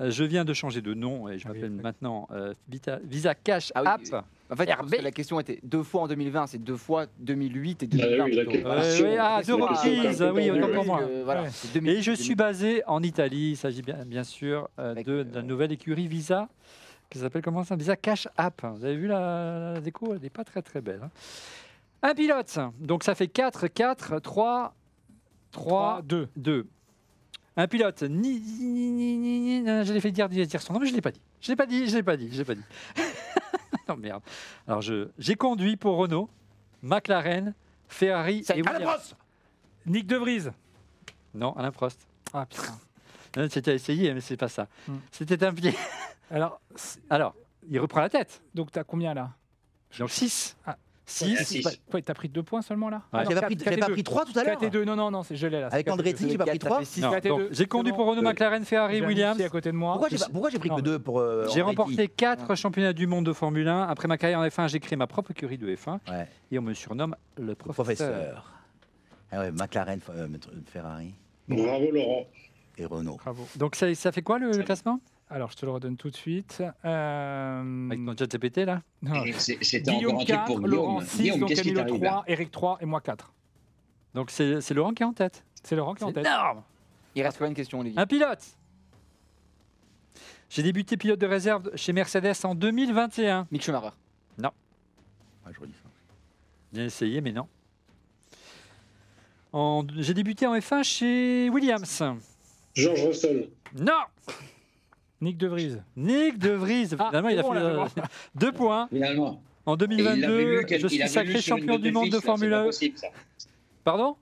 Euh, 0.00 0.10
je 0.10 0.24
viens 0.24 0.44
de 0.44 0.52
changer 0.54 0.80
de 0.80 0.94
nom 0.94 1.28
et 1.28 1.38
je 1.38 1.44
Ah 1.46 1.52
m'appelle 1.52 1.72
oui. 1.72 1.80
maintenant 1.82 2.26
euh, 2.32 2.54
Vita- 2.70 3.00
Visa 3.04 3.34
Cash 3.34 3.70
Ah 3.74 3.82
oui, 3.82 3.88
App. 3.88 4.00
oui. 4.04 4.18
En 4.52 4.56
fait, 4.56 4.66
parce 4.66 4.90
que 4.90 5.02
la 5.02 5.10
question 5.12 5.38
était 5.38 5.60
deux 5.62 5.82
fois 5.84 6.02
en 6.02 6.08
2020, 6.08 6.46
c'est 6.48 6.58
deux 6.58 6.76
fois 6.76 7.06
2008 7.20 7.82
et 7.84 7.88
Ah 7.92 7.96
2020. 7.96 8.24
oui, 8.24 8.30
la 8.34 8.44
plutôt. 8.44 8.50
question. 8.50 8.70
Euh, 8.70 9.10
oui, 9.10 9.16
ah, 9.20 9.40
deux 9.46 9.58
La 9.58 9.66
question 9.68 9.90
reprises, 9.90 10.22
ah 10.22 10.32
oui, 10.32 10.48
un 10.48 10.52
peu 10.54 10.58
autant 10.58 10.66
tendue, 10.66 10.72
pour 10.74 10.80
oui. 10.82 10.86
moi. 10.86 11.02
Euh, 11.02 11.22
voilà, 11.24 11.42
Ouais. 11.42 11.48
c'est 11.52 11.72
2008, 11.74 11.92
Et 11.98 12.02
je 12.02 12.12
suis 12.12 12.34
2008. 12.34 12.36
basé 12.36 12.82
en 12.86 13.02
Italie. 13.02 13.50
Il 13.50 13.56
s'agit 13.56 13.82
bien, 13.82 14.04
bien 14.04 14.24
sûr 14.24 14.68
euh, 14.78 14.94
de, 14.94 15.02
euh, 15.08 15.24
la 15.34 15.42
nouvelle 15.42 15.70
écurie 15.72 16.08
Visa 16.08 16.48
qui 17.10 17.18
s'appelle 17.18 17.42
comment 17.42 17.62
ça? 17.64 17.76
Visa 17.76 17.94
Cash 17.96 18.26
App. 18.36 18.62
Vous 18.76 18.84
avez 18.84 18.96
vu 18.96 19.06
la, 19.06 19.72
la 19.74 19.80
déco? 19.80 20.14
Elle 20.14 20.20
n'est 20.20 20.30
pas 20.30 20.44
très 20.44 20.62
très 20.62 20.80
belle. 20.80 21.00
hein. 21.04 21.10
Un 22.02 22.14
pilote. 22.14 22.58
Donc 22.80 23.04
ça 23.04 23.14
fait 23.14 23.28
4, 23.28 23.68
4, 23.68 24.18
3, 24.20 24.74
3, 25.52 26.02
2. 26.02 26.28
2. 26.36 26.66
Un 27.56 27.66
pilote. 27.68 28.02
Ni, 28.02 28.38
ni, 28.40 28.90
ni, 28.90 29.16
ni, 29.18 29.66
je 29.84 29.92
l'ai 29.92 30.00
fait 30.00 30.12
dire, 30.12 30.28
dire, 30.28 30.62
son 30.62 30.72
nom, 30.72 30.80
mais 30.80 30.86
je 30.86 30.92
ne 30.92 30.96
l'ai 30.96 31.02
pas 31.02 31.10
dit. 31.10 31.20
Je 31.40 31.48
ne 31.48 31.52
l'ai 31.52 31.56
pas 31.56 31.66
dit, 31.66 31.88
je 31.88 31.96
l'ai 31.96 32.02
pas 32.02 32.16
dit, 32.16 32.28
je 32.32 32.38
l'ai 32.38 32.44
pas 32.44 32.54
dit. 32.54 32.62
non, 33.88 33.96
merde. 33.96 34.22
Alors, 34.66 34.80
je- 34.82 35.08
j'ai 35.18 35.34
conduit 35.34 35.76
pour 35.76 35.96
Renault, 35.96 36.28
McLaren, 36.82 37.54
Ferrari 37.88 38.44
et 38.48 38.52
Alain 38.52 38.72
Williams. 38.78 39.16
Nick 39.86 40.06
De 40.06 40.16
Vries. 40.16 40.48
Non, 41.34 41.52
Alain 41.56 41.72
Prost. 41.72 41.98
Ah 42.32 42.46
putain. 42.46 43.48
C'était 43.50 43.74
essayé, 43.74 44.12
mais 44.14 44.20
c'est 44.20 44.36
pas 44.36 44.48
ça. 44.48 44.66
Hmm. 44.88 44.96
C'était 45.10 45.44
un 45.44 45.52
pied. 45.52 45.74
Alors, 46.30 46.60
Alors, 47.10 47.34
il 47.68 47.78
reprend 47.80 48.00
la 48.00 48.08
tête. 48.08 48.42
donc 48.54 48.70
t'as 48.72 48.84
combien 48.84 49.14
là? 49.14 49.30
Donc 49.98 50.10
6. 50.10 50.56
Ah. 50.66 50.76
6. 51.10 51.36
Ah, 51.40 51.44
six. 51.44 51.62
Bah, 51.62 51.70
ouais, 51.94 52.02
T'as 52.02 52.14
pris 52.14 52.28
deux 52.28 52.42
points 52.42 52.62
seulement 52.62 52.88
là 52.88 52.98
Ouais. 53.12 53.20
Ah, 53.20 53.24
J'avais 53.28 53.40
pas 53.76 53.86
pris 53.90 54.02
trois 54.04 54.24
tout 54.24 54.38
à 54.38 54.44
l'heure. 54.44 54.52
4 54.58 54.62
et 54.64 54.70
2, 54.70 54.84
non, 54.84 54.96
non, 54.96 55.10
non, 55.10 55.22
c'est- 55.22 55.36
je 55.36 55.46
l'ai 55.46 55.60
là. 55.60 55.68
Avec 55.70 55.88
Andretti, 55.90 56.30
j'ai 56.30 56.38
pas 56.38 56.44
pris 56.46 56.58
Quatre, 56.58 56.62
ça 56.62 56.68
trois. 56.68 56.78
fait 56.80 56.84
six. 56.84 57.00
Non, 57.00 57.10
quatre 57.10 57.26
et 57.26 57.28
donc, 57.28 57.40
deux. 57.40 57.48
j'ai 57.52 57.66
conduit 57.66 57.92
pour. 57.92 58.06
Renault, 58.06 58.22
McLaren, 58.22 58.64
Ferrari, 58.64 59.02
Williams. 59.02 59.40
à 59.40 59.48
côté 59.48 59.70
de 59.70 59.76
moi. 59.76 59.92
Pourquoi 60.32 60.50
j'ai 60.50 60.58
pris 60.58 60.68
que 60.68 60.74
Non. 60.74 60.80
deux 60.80 60.98
pour. 60.98 61.20
euh, 61.20 61.46
J'ai 61.52 61.62
remporté 61.62 62.08
4 62.08 62.54
championnats 62.54 62.92
du 62.92 63.06
monde 63.06 63.26
de 63.26 63.32
Formule 63.32 63.68
1. 63.68 63.82
Après 63.88 64.08
ma 64.08 64.18
carrière 64.18 64.38
en 64.40 64.46
F1, 64.46 64.68
j'ai 64.68 64.80
créé 64.80 64.96
ma 64.96 65.06
propre 65.06 65.30
écurie 65.32 65.58
de 65.58 65.68
F1 65.74 65.98
Ouais, 66.08 66.28
et 66.52 66.58
on 66.58 66.62
me 66.62 66.74
surnomme 66.74 67.14
le 67.36 67.46
le 67.46 67.54
professeur. 67.54 68.10
professeur. 68.12 68.52
Ah 69.32 69.40
ouais, 69.40 69.50
McLaren, 69.52 70.00
euh, 70.10 70.28
Ferrari 70.66 71.14
Bravo 71.48 71.90
Laurent. 71.92 72.26
et 72.78 72.84
Renault. 72.84 73.18
Bravo. 73.22 73.46
Donc 73.56 73.74
ça, 73.76 73.92
ça 73.94 74.12
fait 74.12 74.22
quoi 74.22 74.38
le, 74.38 74.50
le 74.52 74.62
classement? 74.62 75.00
Alors, 75.32 75.50
je 75.52 75.56
te 75.56 75.64
le 75.64 75.70
redonne 75.72 75.96
tout 75.96 76.10
de 76.10 76.16
suite. 76.16 76.60
Euh, 76.84 77.86
Avec 77.88 78.04
ton 78.04 78.16
chat 78.16 78.26
GPT 78.26 78.58
là? 78.66 78.82
Non. 79.02 79.22
C'était 79.38 79.90
encore 79.92 80.12
un 80.12 80.16
truc 80.16 80.26
4, 80.28 80.44
pour 80.46 80.58
Laurent 80.58 80.94
Guillaume. 80.98 81.06
6, 81.08 81.18
Guillaume, 81.22 81.40
donc 81.40 81.48
Camilo 81.54 81.76
t'arrive 81.80 82.02
là 82.02 82.10
3, 82.10 82.24
Eric 82.26 82.50
3 82.50 82.78
et 82.80 82.86
moi 82.86 83.00
4. 83.00 83.32
Donc 84.14 84.30
c'est 84.32 84.60
c'est 84.60 84.74
Laurent 84.74 84.92
qui 84.92 85.04
est 85.04 85.06
en 85.06 85.12
tête. 85.12 85.44
C'est 85.62 85.76
Laurent 85.76 85.94
qui 85.94 86.02
est 86.02 86.04
en 86.06 86.08
C'est 86.08 86.14
tête. 86.14 86.26
énorme 86.26 86.62
Il 87.14 87.22
reste 87.22 87.38
combien 87.38 87.52
de 87.52 87.56
questions, 87.56 87.78
Olivier 87.78 87.98
Un 88.00 88.06
pilote 88.06 88.44
J'ai 90.48 90.62
débuté 90.64 90.96
pilote 90.96 91.20
de 91.20 91.26
réserve 91.26 91.70
chez 91.76 91.92
Mercedes 91.92 92.34
en 92.44 92.56
2021. 92.56 93.46
Mick 93.52 93.62
Schumacher. 93.62 93.90
Ouais, 95.46 95.52
j'aurais 95.54 95.68
dit 95.68 95.74
ça. 95.74 95.88
Bien 96.72 96.84
essayé, 96.84 97.20
mais 97.22 97.32
non. 97.32 97.46
En- 99.52 99.84
J'ai 99.96 100.12
débuté 100.14 100.46
en 100.46 100.54
F1 100.54 100.82
chez 100.84 101.48
Williams. 101.50 102.02
George 102.74 103.00
Russell. 103.06 103.48
Non 103.78 104.02
Nick 105.20 105.36
De 105.36 105.46
Vries. 105.48 105.76
Nick 105.96 106.38
De 106.38 106.50
Vries. 106.50 106.88
Ah, 106.98 107.06
Finalement, 107.08 107.28
il 107.28 107.38
a 107.38 107.42
bon, 107.42 107.52
fait 107.52 107.58
euh, 107.58 107.84
deux 108.34 108.52
points. 108.52 108.88
Finalement. 108.88 109.42
En 109.66 109.76
Et 109.76 109.78
il 109.90 110.02
l'avait 110.02 110.20
2022, 110.20 110.58
lu 110.60 110.64
quel- 110.66 110.80
je 110.80 110.86
suis 110.88 111.08
sacré 111.08 111.40
champion 111.42 111.76
du 111.76 111.82
tes 111.84 111.90
monde 111.92 112.08
de 112.10 112.18
Formule 112.20 112.50
pas 112.50 112.60
1. 112.62 112.64
possible, 112.64 112.96
ça. 112.98 113.08
Pardon? 113.84 114.16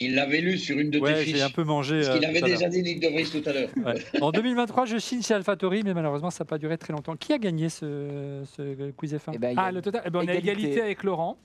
Il 0.00 0.14
l'avait 0.16 0.40
lu 0.40 0.58
sur 0.58 0.76
une 0.78 0.90
de 0.90 0.98
tes 0.98 1.04
Ouais, 1.04 1.22
fiches. 1.24 1.36
j'ai 1.36 1.42
un 1.42 1.50
peu 1.50 1.62
mangé. 1.64 2.02
Parce 2.02 2.18
qu'il 2.18 2.26
euh, 2.26 2.28
avait 2.30 2.42
déjà 2.42 2.68
dit 2.68 2.82
Nick 2.82 3.00
De 3.00 3.08
Vries 3.08 3.30
tout 3.30 3.48
à 3.48 3.52
l'heure. 3.52 3.68
Ouais. 3.76 4.20
En 4.20 4.30
2023, 4.32 4.84
je 4.84 4.98
signe 4.98 5.22
chez 5.22 5.32
AlphaTauri, 5.34 5.82
mais 5.84 5.94
malheureusement, 5.94 6.30
ça 6.30 6.42
n'a 6.44 6.48
pas 6.48 6.58
duré 6.58 6.76
très 6.76 6.92
longtemps. 6.92 7.14
Qui 7.16 7.32
a 7.32 7.38
gagné 7.38 7.68
ce, 7.68 8.42
ce 8.44 8.90
quiz 8.92 9.14
F1 9.14 9.32
Eh 9.34 9.38
ben, 9.38 9.54
Ah, 9.56 9.70
le 9.72 9.80
total. 9.80 10.02
eh 10.04 10.10
ben, 10.10 10.18
on 10.18 10.22
a 10.28 10.34
Égalité. 10.34 10.50
égalité 10.50 10.82
avec 10.82 11.02
Laurent. 11.04 11.38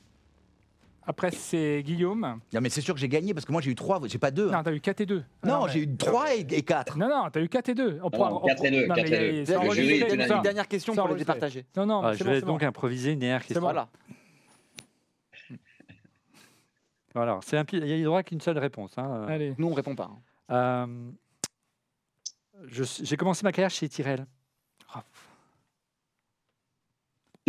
Après, 1.10 1.32
c'est 1.32 1.84
Guillaume. 1.84 2.40
Non, 2.54 2.60
mais 2.62 2.70
c'est 2.70 2.82
sûr 2.82 2.94
que 2.94 3.00
j'ai 3.00 3.08
gagné 3.08 3.34
parce 3.34 3.46
que 3.46 3.52
moi 3.54 3.62
j'ai 3.62 3.72
eu 3.72 3.76
trois, 3.76 4.02
j'ai 4.08 4.18
pas 4.20 4.30
deux. 4.30 4.50
hein. 4.50 4.58
Non, 4.58 4.64
t'as 4.64 4.74
eu 4.74 4.82
4 4.82 5.00
et 5.02 5.06
2. 5.06 5.24
Non, 5.46 5.66
j'ai 5.68 5.80
eu 5.84 5.96
trois 5.96 6.36
et, 6.36 6.42
et 6.52 6.62
quatre. 6.64 6.98
Non, 6.98 7.08
non, 7.08 7.30
t'as 7.32 7.42
eu 7.42 7.48
4 7.48 7.70
et 7.70 7.76
2. 7.76 8.00
On 8.04 8.10
pourra- 8.10 8.30
et 8.46 8.52
et 8.52 9.46
Le 9.46 10.16
Le 10.16 10.34
Une 10.36 10.42
dernière 10.42 10.68
question 10.68 10.94
pour 10.94 11.04
les 11.08 11.12
enregistré. 11.14 11.34
départager. 11.36 11.66
Non, 11.78 11.86
non, 11.86 12.02
Ah, 12.04 12.14
Je 12.14 12.24
bon, 12.26 12.30
vais 12.32 12.42
bon. 12.42 12.48
donc 12.48 12.64
improviser 12.64 13.14
une 13.14 13.20
dernière 13.20 13.42
question. 13.42 13.62
Voilà. 13.62 13.88
Voilà, 17.16 17.40
c'est 17.44 17.58
il 17.74 17.88
y 17.88 18.02
a 18.02 18.06
droit 18.06 18.22
qu'une 18.22 18.42
seule 18.42 18.60
réponse. 18.60 18.92
hein. 18.98 19.26
Allez. 19.28 19.56
Nous, 19.58 19.68
on 19.68 19.74
répond 19.74 19.96
pas. 19.96 20.12
hein. 20.50 20.86
Euh, 22.62 22.72
J'ai 23.02 23.18
commencé 23.18 23.42
ma 23.44 23.52
carrière 23.52 23.72
chez 23.72 23.88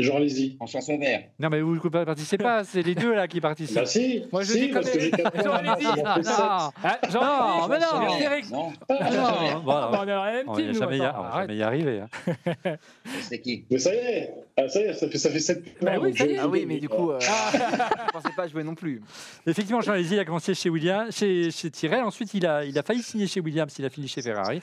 Jean 0.03 0.19
Lézy. 0.19 0.55
François 0.57 0.81
Sauvert. 0.81 1.25
Non, 1.39 1.49
mais 1.51 1.61
vous 1.61 1.75
ne 1.75 1.81
participez 2.05 2.43
pas, 2.43 2.65
c'est 2.65 2.83
les 2.83 2.95
deux 2.95 3.15
là 3.15 3.27
qui 3.29 3.41
participent. 3.41 3.75
Bah 3.77 3.87
si, 3.87 4.23
Moi, 4.33 4.43
je 4.43 4.53
si, 4.53 4.61
dis 4.61 4.69
parce 4.69 4.87
quand 4.91 4.93
que 5.31 5.43
Jean 5.43 5.63
Lézy. 5.63 5.87
Non, 5.87 6.03
Ah, 6.07 6.99
Jean 7.11 7.21
Non, 7.21 7.69
mais 7.69 7.79
non. 7.79 8.19
Eric. 8.21 8.51
Non, 8.51 8.73
non, 8.91 9.61
voilà. 9.65 9.91
on 9.93 10.03
est 10.03 10.07
la 10.07 10.33
même 10.33 10.49
On 10.49 10.55
team, 10.55 10.67
nous, 10.69 10.75
jamais, 10.75 10.99
y- 10.99 11.03
attends, 11.05 11.25
on 11.33 11.39
jamais 11.39 11.57
y 11.57 11.63
arriver. 11.63 12.01
hein. 12.01 12.77
c'est 13.23 13.41
qui? 13.41 13.65
Mais 13.71 13.79
ça 13.79 13.95
y 13.95 13.99
est, 13.99 14.31
ah, 14.57 14.69
ça 14.69 14.81
y 14.81 14.85
est, 14.85 14.93
ça 14.95 15.09
fait, 15.09 15.19
ça 15.19 15.31
fait 15.31 15.41
7 15.41 15.63
points. 15.79 15.93
Bah 15.93 15.99
oui, 16.01 16.17
ça 16.17 16.27
y 16.27 16.33
est. 16.33 16.39
Ah 16.39 16.49
oui, 16.49 16.65
mais 16.67 16.79
du 16.79 16.89
coup, 16.89 17.11
euh, 17.11 17.19
Ah. 17.29 17.51
je 18.09 18.13
pensais 18.13 18.35
pas 18.37 18.47
jouer 18.49 18.65
non 18.65 18.75
plus. 18.75 19.01
Effectivement, 19.47 19.81
Jean 19.81 19.95
Lézy 19.95 20.19
a 20.19 20.25
commencé 20.25 20.55
chez 20.55 20.69
Williams, 20.71 21.15
chez, 21.15 21.51
chez 21.51 21.71
Tyrrell. 21.71 22.03
Ensuite, 22.05 22.35
il 22.35 22.47
a, 22.47 22.65
il 22.65 22.79
a 22.79 22.83
failli 22.83 23.03
signer 23.03 23.27
chez 23.27 23.41
Williams. 23.41 23.75
Il 23.79 23.85
a 23.85 23.91
fini 23.91 24.09
chez 24.09 24.23
Ferrari. 24.23 24.61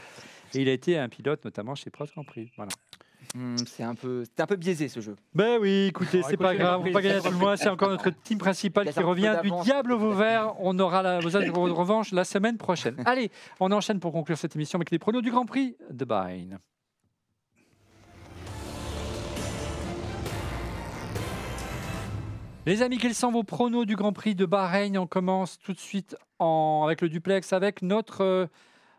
Et 0.54 0.60
il 0.62 0.70
a 0.70 0.74
été 0.74 0.98
un 0.98 1.10
pilote, 1.10 1.44
notamment 1.44 1.76
chez 1.76 1.90
Prost 1.90 2.14
Grand 2.14 2.24
Prix. 2.24 2.50
Voilà. 2.56 2.72
Hmm, 3.36 3.58
c'est 3.68 3.84
un 3.84 3.96
peu, 3.96 4.24
un 4.38 4.46
peu 4.46 4.56
biaisé 4.56 4.88
ce 4.88 5.02
jeu. 5.02 5.18
Ben 5.34 5.58
oui, 5.60 5.88
écoutez, 5.90 6.22
c'est 6.24 6.38
pas 6.38 6.56
grave, 6.56 6.80
on 6.80 6.86
va 6.86 6.92
pas 6.92 7.02
gagner 7.02 7.20
tout 7.22 7.32
le 7.32 7.38
monde. 7.38 7.58
C'est 7.58 7.68
encore 7.68 7.90
notre 7.90 8.10
team 8.24 8.38
principal 8.38 8.90
qui 8.90 9.00
revient 9.02 9.38
du 9.44 9.52
diable 9.64 9.92
au 9.92 9.98
Vauvert. 9.98 10.54
On 10.60 10.80
aura 10.80 11.02
la 11.04 11.20
revanche 11.20 12.14
la 12.14 12.24
semaine 12.24 12.58
prochaine. 12.58 12.96
Allez, 13.06 13.30
on 13.60 13.74
enchaîne 13.74 14.00
pour 14.00 14.14
conclure 14.14 14.38
cette 14.38 14.56
émission 14.56 14.78
avec 14.78 14.90
les 14.90 15.00
pronos 15.00 15.22
du 15.22 15.32
Grand 15.32 15.46
Prix 15.46 15.76
de 15.92 16.06
Bahreïn. 16.06 16.60
Les 22.66 22.82
amis, 22.82 22.98
quels 22.98 23.14
sont 23.14 23.32
vos 23.32 23.44
pronos 23.44 23.86
du 23.86 23.96
Grand 23.96 24.12
Prix 24.14 24.34
de 24.34 24.46
Bahreïn? 24.46 24.98
On 24.98 25.06
commence 25.08 25.60
tout 25.60 25.74
de 25.74 25.80
suite 25.80 26.16
en- 26.40 26.82
avec 26.86 27.02
le 27.02 27.10
duplex 27.10 27.54
avec 27.54 27.82
notre 27.84 28.22
euh, 28.24 28.48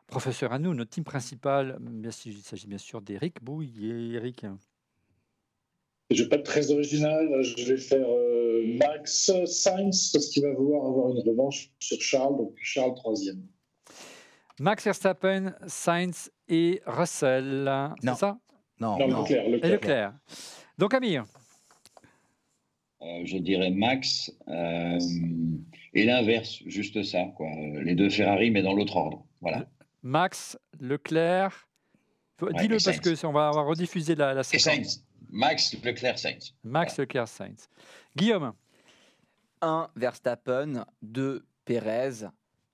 professeur 0.07 0.53
à 0.53 0.59
nous, 0.59 0.75
notre 0.75 0.91
team 0.91 1.05
principal. 1.05 1.77
Bien 1.81 2.11
il 2.27 2.43
s'agit 2.43 2.67
bien 2.67 2.79
sûr 2.79 3.01
d'Eric 3.01 3.43
Bouillet. 3.43 4.15
Eric. 4.17 4.47
Je 6.11 6.23
vais 6.23 6.29
pas 6.29 6.37
être 6.37 6.45
très 6.45 6.71
original, 6.71 7.43
je 7.43 7.65
vais 7.65 7.77
faire 7.79 8.07
euh, 8.09 8.77
Max 8.79 9.33
Sainz 9.47 10.11
parce 10.13 10.29
qu'il 10.29 10.45
va 10.45 10.53
vouloir 10.53 10.87
avoir 10.87 11.11
une 11.11 11.19
revanche 11.29 11.73
sur 11.81 12.01
Charles, 12.01 12.37
donc 12.37 12.55
Charles 12.63 12.95
troisième. 12.95 13.43
Max 14.61 14.85
Verstappen, 14.85 15.53
Sainz 15.67 16.31
et 16.49 16.81
Russell. 16.87 17.65
Non. 18.05 18.15
C'est 18.15 18.21
ça? 18.21 18.39
Non, 18.79 18.97
Non, 18.99 19.09
non. 19.09 19.23
Leclerc, 19.23 19.49
Et. 19.49 20.15
Donc 20.79 20.95
Amir, 20.95 21.25
Euh, 23.03 23.23
Je 23.25 23.39
dirais 23.39 23.71
Max. 23.71 24.33
euh, 24.49 24.99
et 25.93 26.05
l'inverse, 26.05 26.63
juste 26.67 27.03
ça. 27.03 27.25
Quoi. 27.37 27.49
Les 27.83 27.95
deux 27.97 28.11
Ferrari, 28.11 28.51
mais 28.53 28.63
dans 28.63 28.75
l'autre 28.75 28.97
ordre. 28.97 29.25
Voilà. 29.41 29.67
Max, 30.07 30.57
Leclerc. 30.79 31.67
Ouais, 32.41 32.53
Dis-le 32.55 32.77
parce 32.85 33.01
que 33.01 33.27
on 33.27 33.33
va, 33.33 33.51
on 33.51 33.57
va 33.57 33.63
rediffuser 33.63 34.15
la, 34.15 34.35
la 34.35 34.41
Et 34.43 34.45
séquence. 34.45 34.63
Sainz. 34.63 35.05
Max, 35.31 35.75
Leclerc, 35.83 36.17
Sainz. 36.17 36.55
Max, 36.63 36.97
Leclerc, 36.97 37.27
Sainz. 37.27 37.69
Guillaume, 38.15 38.53
1 39.63 39.89
Verstappen, 39.97 40.85
2 41.03 41.45
Pérez, 41.65 42.25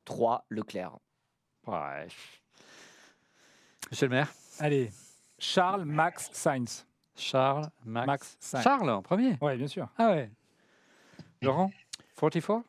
3 0.05 0.45
Leclerc. 0.51 0.99
ouais. 1.67 2.09
Monsieur 3.91 4.07
le 4.09 4.11
maire, 4.15 4.29
Allez, 4.59 4.91
Charles, 5.39 5.85
Max, 5.87 6.29
Sainz. 6.33 6.87
Charles, 7.17 7.71
Max, 7.87 8.07
Max, 8.07 8.37
Sainz. 8.41 8.63
Charles 8.65 8.91
en 8.91 9.01
premier. 9.01 9.39
Ouais, 9.41 9.57
bien 9.57 9.69
sûr. 9.69 9.89
Ah 9.97 10.11
ouais. 10.11 10.31
Laurent, 11.41 11.71
44 12.21 12.63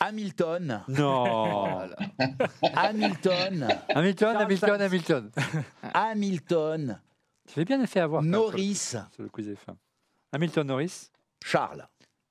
Hamilton, 0.00 0.84
Non. 0.88 1.80
Hamilton, 2.74 3.68
Hamilton, 3.94 4.36
Hamilton. 4.36 4.80
Hamilton. 4.80 5.30
Hamilton, 5.94 7.00
Tu 7.46 7.54
fais 7.54 7.64
bien 7.64 7.84
fait 7.86 8.00
avoir. 8.00 8.22
Norris, 8.22 8.74
Sur 8.76 9.00
le, 9.00 9.04
sur 9.14 9.22
le 9.24 9.28
quiz 9.28 9.48
F1. 9.48 9.74
Hamilton, 10.32 10.66
Norris. 10.66 11.10
Charles. 11.44 11.86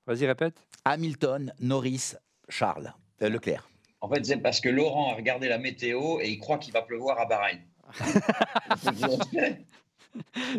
Vas-y, 0.06 0.26
répète. 0.26 0.54
Hamilton, 0.84 1.52
Norris, 1.60 2.14
Charles. 2.48 2.92
Euh, 3.22 3.28
Leclerc. 3.28 3.68
En 4.00 4.08
fait, 4.08 4.24
c'est 4.24 4.36
parce 4.38 4.60
que 4.60 4.68
Laurent 4.68 5.12
a 5.12 5.16
regardé 5.16 5.48
la 5.48 5.58
météo 5.58 6.20
et 6.20 6.30
il 6.30 6.38
croit 6.38 6.58
qu'il 6.58 6.72
va 6.72 6.82
pleuvoir 6.82 7.18
à 7.18 7.26
Bahreïn. 7.26 7.60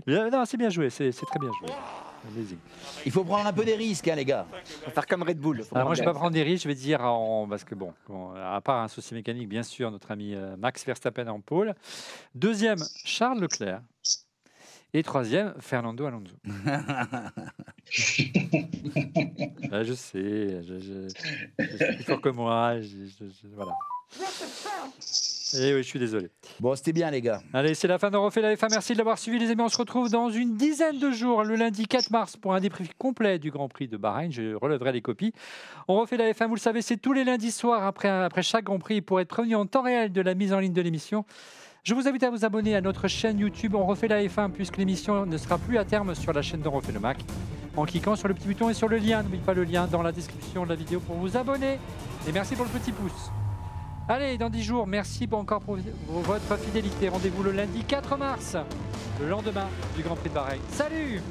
Bien- 0.06 0.30
Non, 0.30 0.46
c'est 0.46 0.58
bien 0.58 0.70
joué, 0.70 0.90
c'est 0.90 1.12
c'est 1.12 1.26
très 1.26 1.40
bien 1.40 1.50
joué. 1.60 1.70
Il 3.06 3.12
faut 3.12 3.24
prendre 3.24 3.48
un 3.48 3.54
peu 3.54 3.64
des 3.66 3.76
risques, 3.76 4.08
hein, 4.08 4.16
les 4.16 4.26
gars. 4.26 4.46
Faut 4.86 4.92
faire 4.92 5.06
comme 5.08 5.24
Red 5.24 5.40
Bull. 5.40 5.64
Alors 5.72 5.88
moi, 5.88 5.96
je 5.96 6.02
ne 6.02 6.06
vais 6.06 6.12
pas 6.12 6.18
prendre 6.18 6.34
des 6.34 6.44
risques, 6.44 6.64
je 6.64 6.68
vais 6.70 6.76
dire, 6.76 7.02
en, 7.02 7.48
parce 7.48 7.64
que 7.64 7.76
bon, 7.76 7.94
bon, 8.08 8.32
à 8.36 8.60
part 8.62 8.82
un 8.82 8.88
souci 8.88 9.14
mécanique, 9.14 9.48
bien 9.50 9.64
sûr, 9.64 9.90
notre 9.92 10.12
ami 10.12 10.34
euh, 10.36 10.56
Max 10.58 10.86
Verstappen 10.86 11.28
en 11.28 11.40
pôle. 11.42 11.74
Deuxième, 12.36 12.80
Charles 13.06 13.40
Leclerc. 13.40 13.82
Et 14.92 15.04
troisième, 15.04 15.54
Fernando 15.60 16.04
Alonso. 16.08 16.34
Je 19.72 19.94
sais, 19.94 20.64
je, 20.64 20.80
je, 20.80 21.08
je 21.60 21.78
suis 21.78 21.96
plus 21.96 22.04
fort 22.04 22.22
que 22.22 22.30
moi. 22.30 22.82
je- 22.82 22.88
je- 23.06 23.26
je- 23.26 23.48
voilà. 23.56 23.74
Et 25.54 25.74
oui, 25.74 25.84
je 25.84 25.88
suis 25.88 26.00
désolé. 26.00 26.30
Bon, 26.60 26.76
c'était 26.76 26.94
bien, 26.94 27.10
les 27.10 27.22
gars. 27.22 27.42
Allez, 27.54 27.74
c'est 27.74 27.88
la 27.88 27.98
fin 27.98 28.12
de 28.12 28.18
Refait 28.18 28.42
la 28.42 28.54
F1. 28.56 28.68
Merci 28.70 28.94
de 28.94 28.98
l'avoir 28.98 29.18
suivi, 29.18 29.40
les 29.40 29.50
amis. 29.50 29.62
On 29.62 29.70
se 29.70 29.78
retrouve 29.78 30.10
dans 30.10 30.30
une 30.30 30.56
dizaine 30.56 31.00
de 31.00 31.12
jours, 31.12 31.44
le 31.44 31.56
lundi 31.56 31.88
4 31.88 32.12
mars, 32.12 32.38
pour 32.38 32.54
un 32.54 32.60
débrief 32.60 32.94
complet 32.98 33.40
du 33.40 33.50
Grand 33.50 33.68
Prix 33.68 33.88
de 33.88 33.98
Bahreïn. 33.98 34.32
Je 34.32 34.54
relèverai 34.56 34.92
les 34.92 35.02
copies. 35.02 35.34
On 35.88 36.00
refait 36.00 36.18
la 36.18 36.32
F1, 36.32 36.48
vous 36.48 36.56
le 36.56 36.60
savez, 36.60 36.82
c'est 36.82 36.98
tous 36.98 37.14
les 37.14 37.24
lundis 37.24 37.52
soirs 37.52 37.86
après, 37.86 38.10
après 38.10 38.44
chaque 38.44 38.66
Grand 38.66 38.80
Prix 38.80 39.02
pour 39.02 39.20
être 39.20 39.30
prévenu 39.30 39.56
en 39.56 39.66
temps 39.66 39.82
réel 39.82 40.12
de 40.12 40.22
la 40.22 40.36
mise 40.36 40.54
en 40.54 40.60
ligne 40.60 40.74
de 40.74 40.82
l'émission. 40.82 41.26
Je 41.84 41.96
vous 41.96 42.08
invite 42.08 42.24
à 42.24 42.30
vous 42.30 42.46
abonner 42.46 42.76
à 42.76 42.82
notre 42.82 43.08
chaîne 43.08 43.40
YouTube 43.40 43.74
On 43.74 43.86
refait 43.86 44.08
la 44.08 44.22
F1 44.22 44.52
puisque 44.52 44.78
l'émission 44.78 45.26
ne 45.26 45.38
sera 45.38 45.58
plus 45.58 45.78
à 45.78 45.86
terme 45.86 46.14
sur 46.14 46.34
la 46.34 46.42
chaîne 46.42 46.62
de 46.62 46.68
refait 46.68 46.92
le 46.92 47.00
Mac. 47.00 47.18
En 47.78 47.86
cliquant 47.86 48.16
sur 48.16 48.28
le 48.28 48.34
petit 48.34 48.48
bouton 48.48 48.70
et 48.70 48.74
sur 48.74 48.90
le 48.90 48.98
lien, 48.98 49.24
n'oubliez 49.24 49.42
pas 49.42 49.54
le 49.54 49.64
lien 49.64 49.88
dans 49.88 50.02
la 50.02 50.12
description 50.12 50.66
de 50.66 50.70
la 50.70 50.76
vidéo 50.76 51.00
pour 51.00 51.16
vous 51.16 51.38
abonner. 51.38 51.80
Et 52.28 52.32
merci 52.32 52.56
pour 52.56 52.66
le 52.66 52.72
petit 52.72 52.92
pouce. 52.92 53.32
Allez, 54.12 54.40
dans 54.40 54.50
10 54.50 54.64
jours, 54.64 54.88
merci 54.88 55.28
pour 55.28 55.38
encore 55.38 55.62
pour 55.62 55.78
votre 56.08 56.58
fidélité. 56.58 57.10
Rendez-vous 57.10 57.44
le 57.44 57.52
lundi 57.52 57.84
4 57.84 58.18
mars, 58.18 58.58
le 59.22 59.30
lendemain 59.30 59.68
du 59.96 60.02
Grand 60.02 60.16
Prix 60.16 60.30
de 60.30 60.34
Bahreïn. 60.34 60.60
Salut 60.72 61.22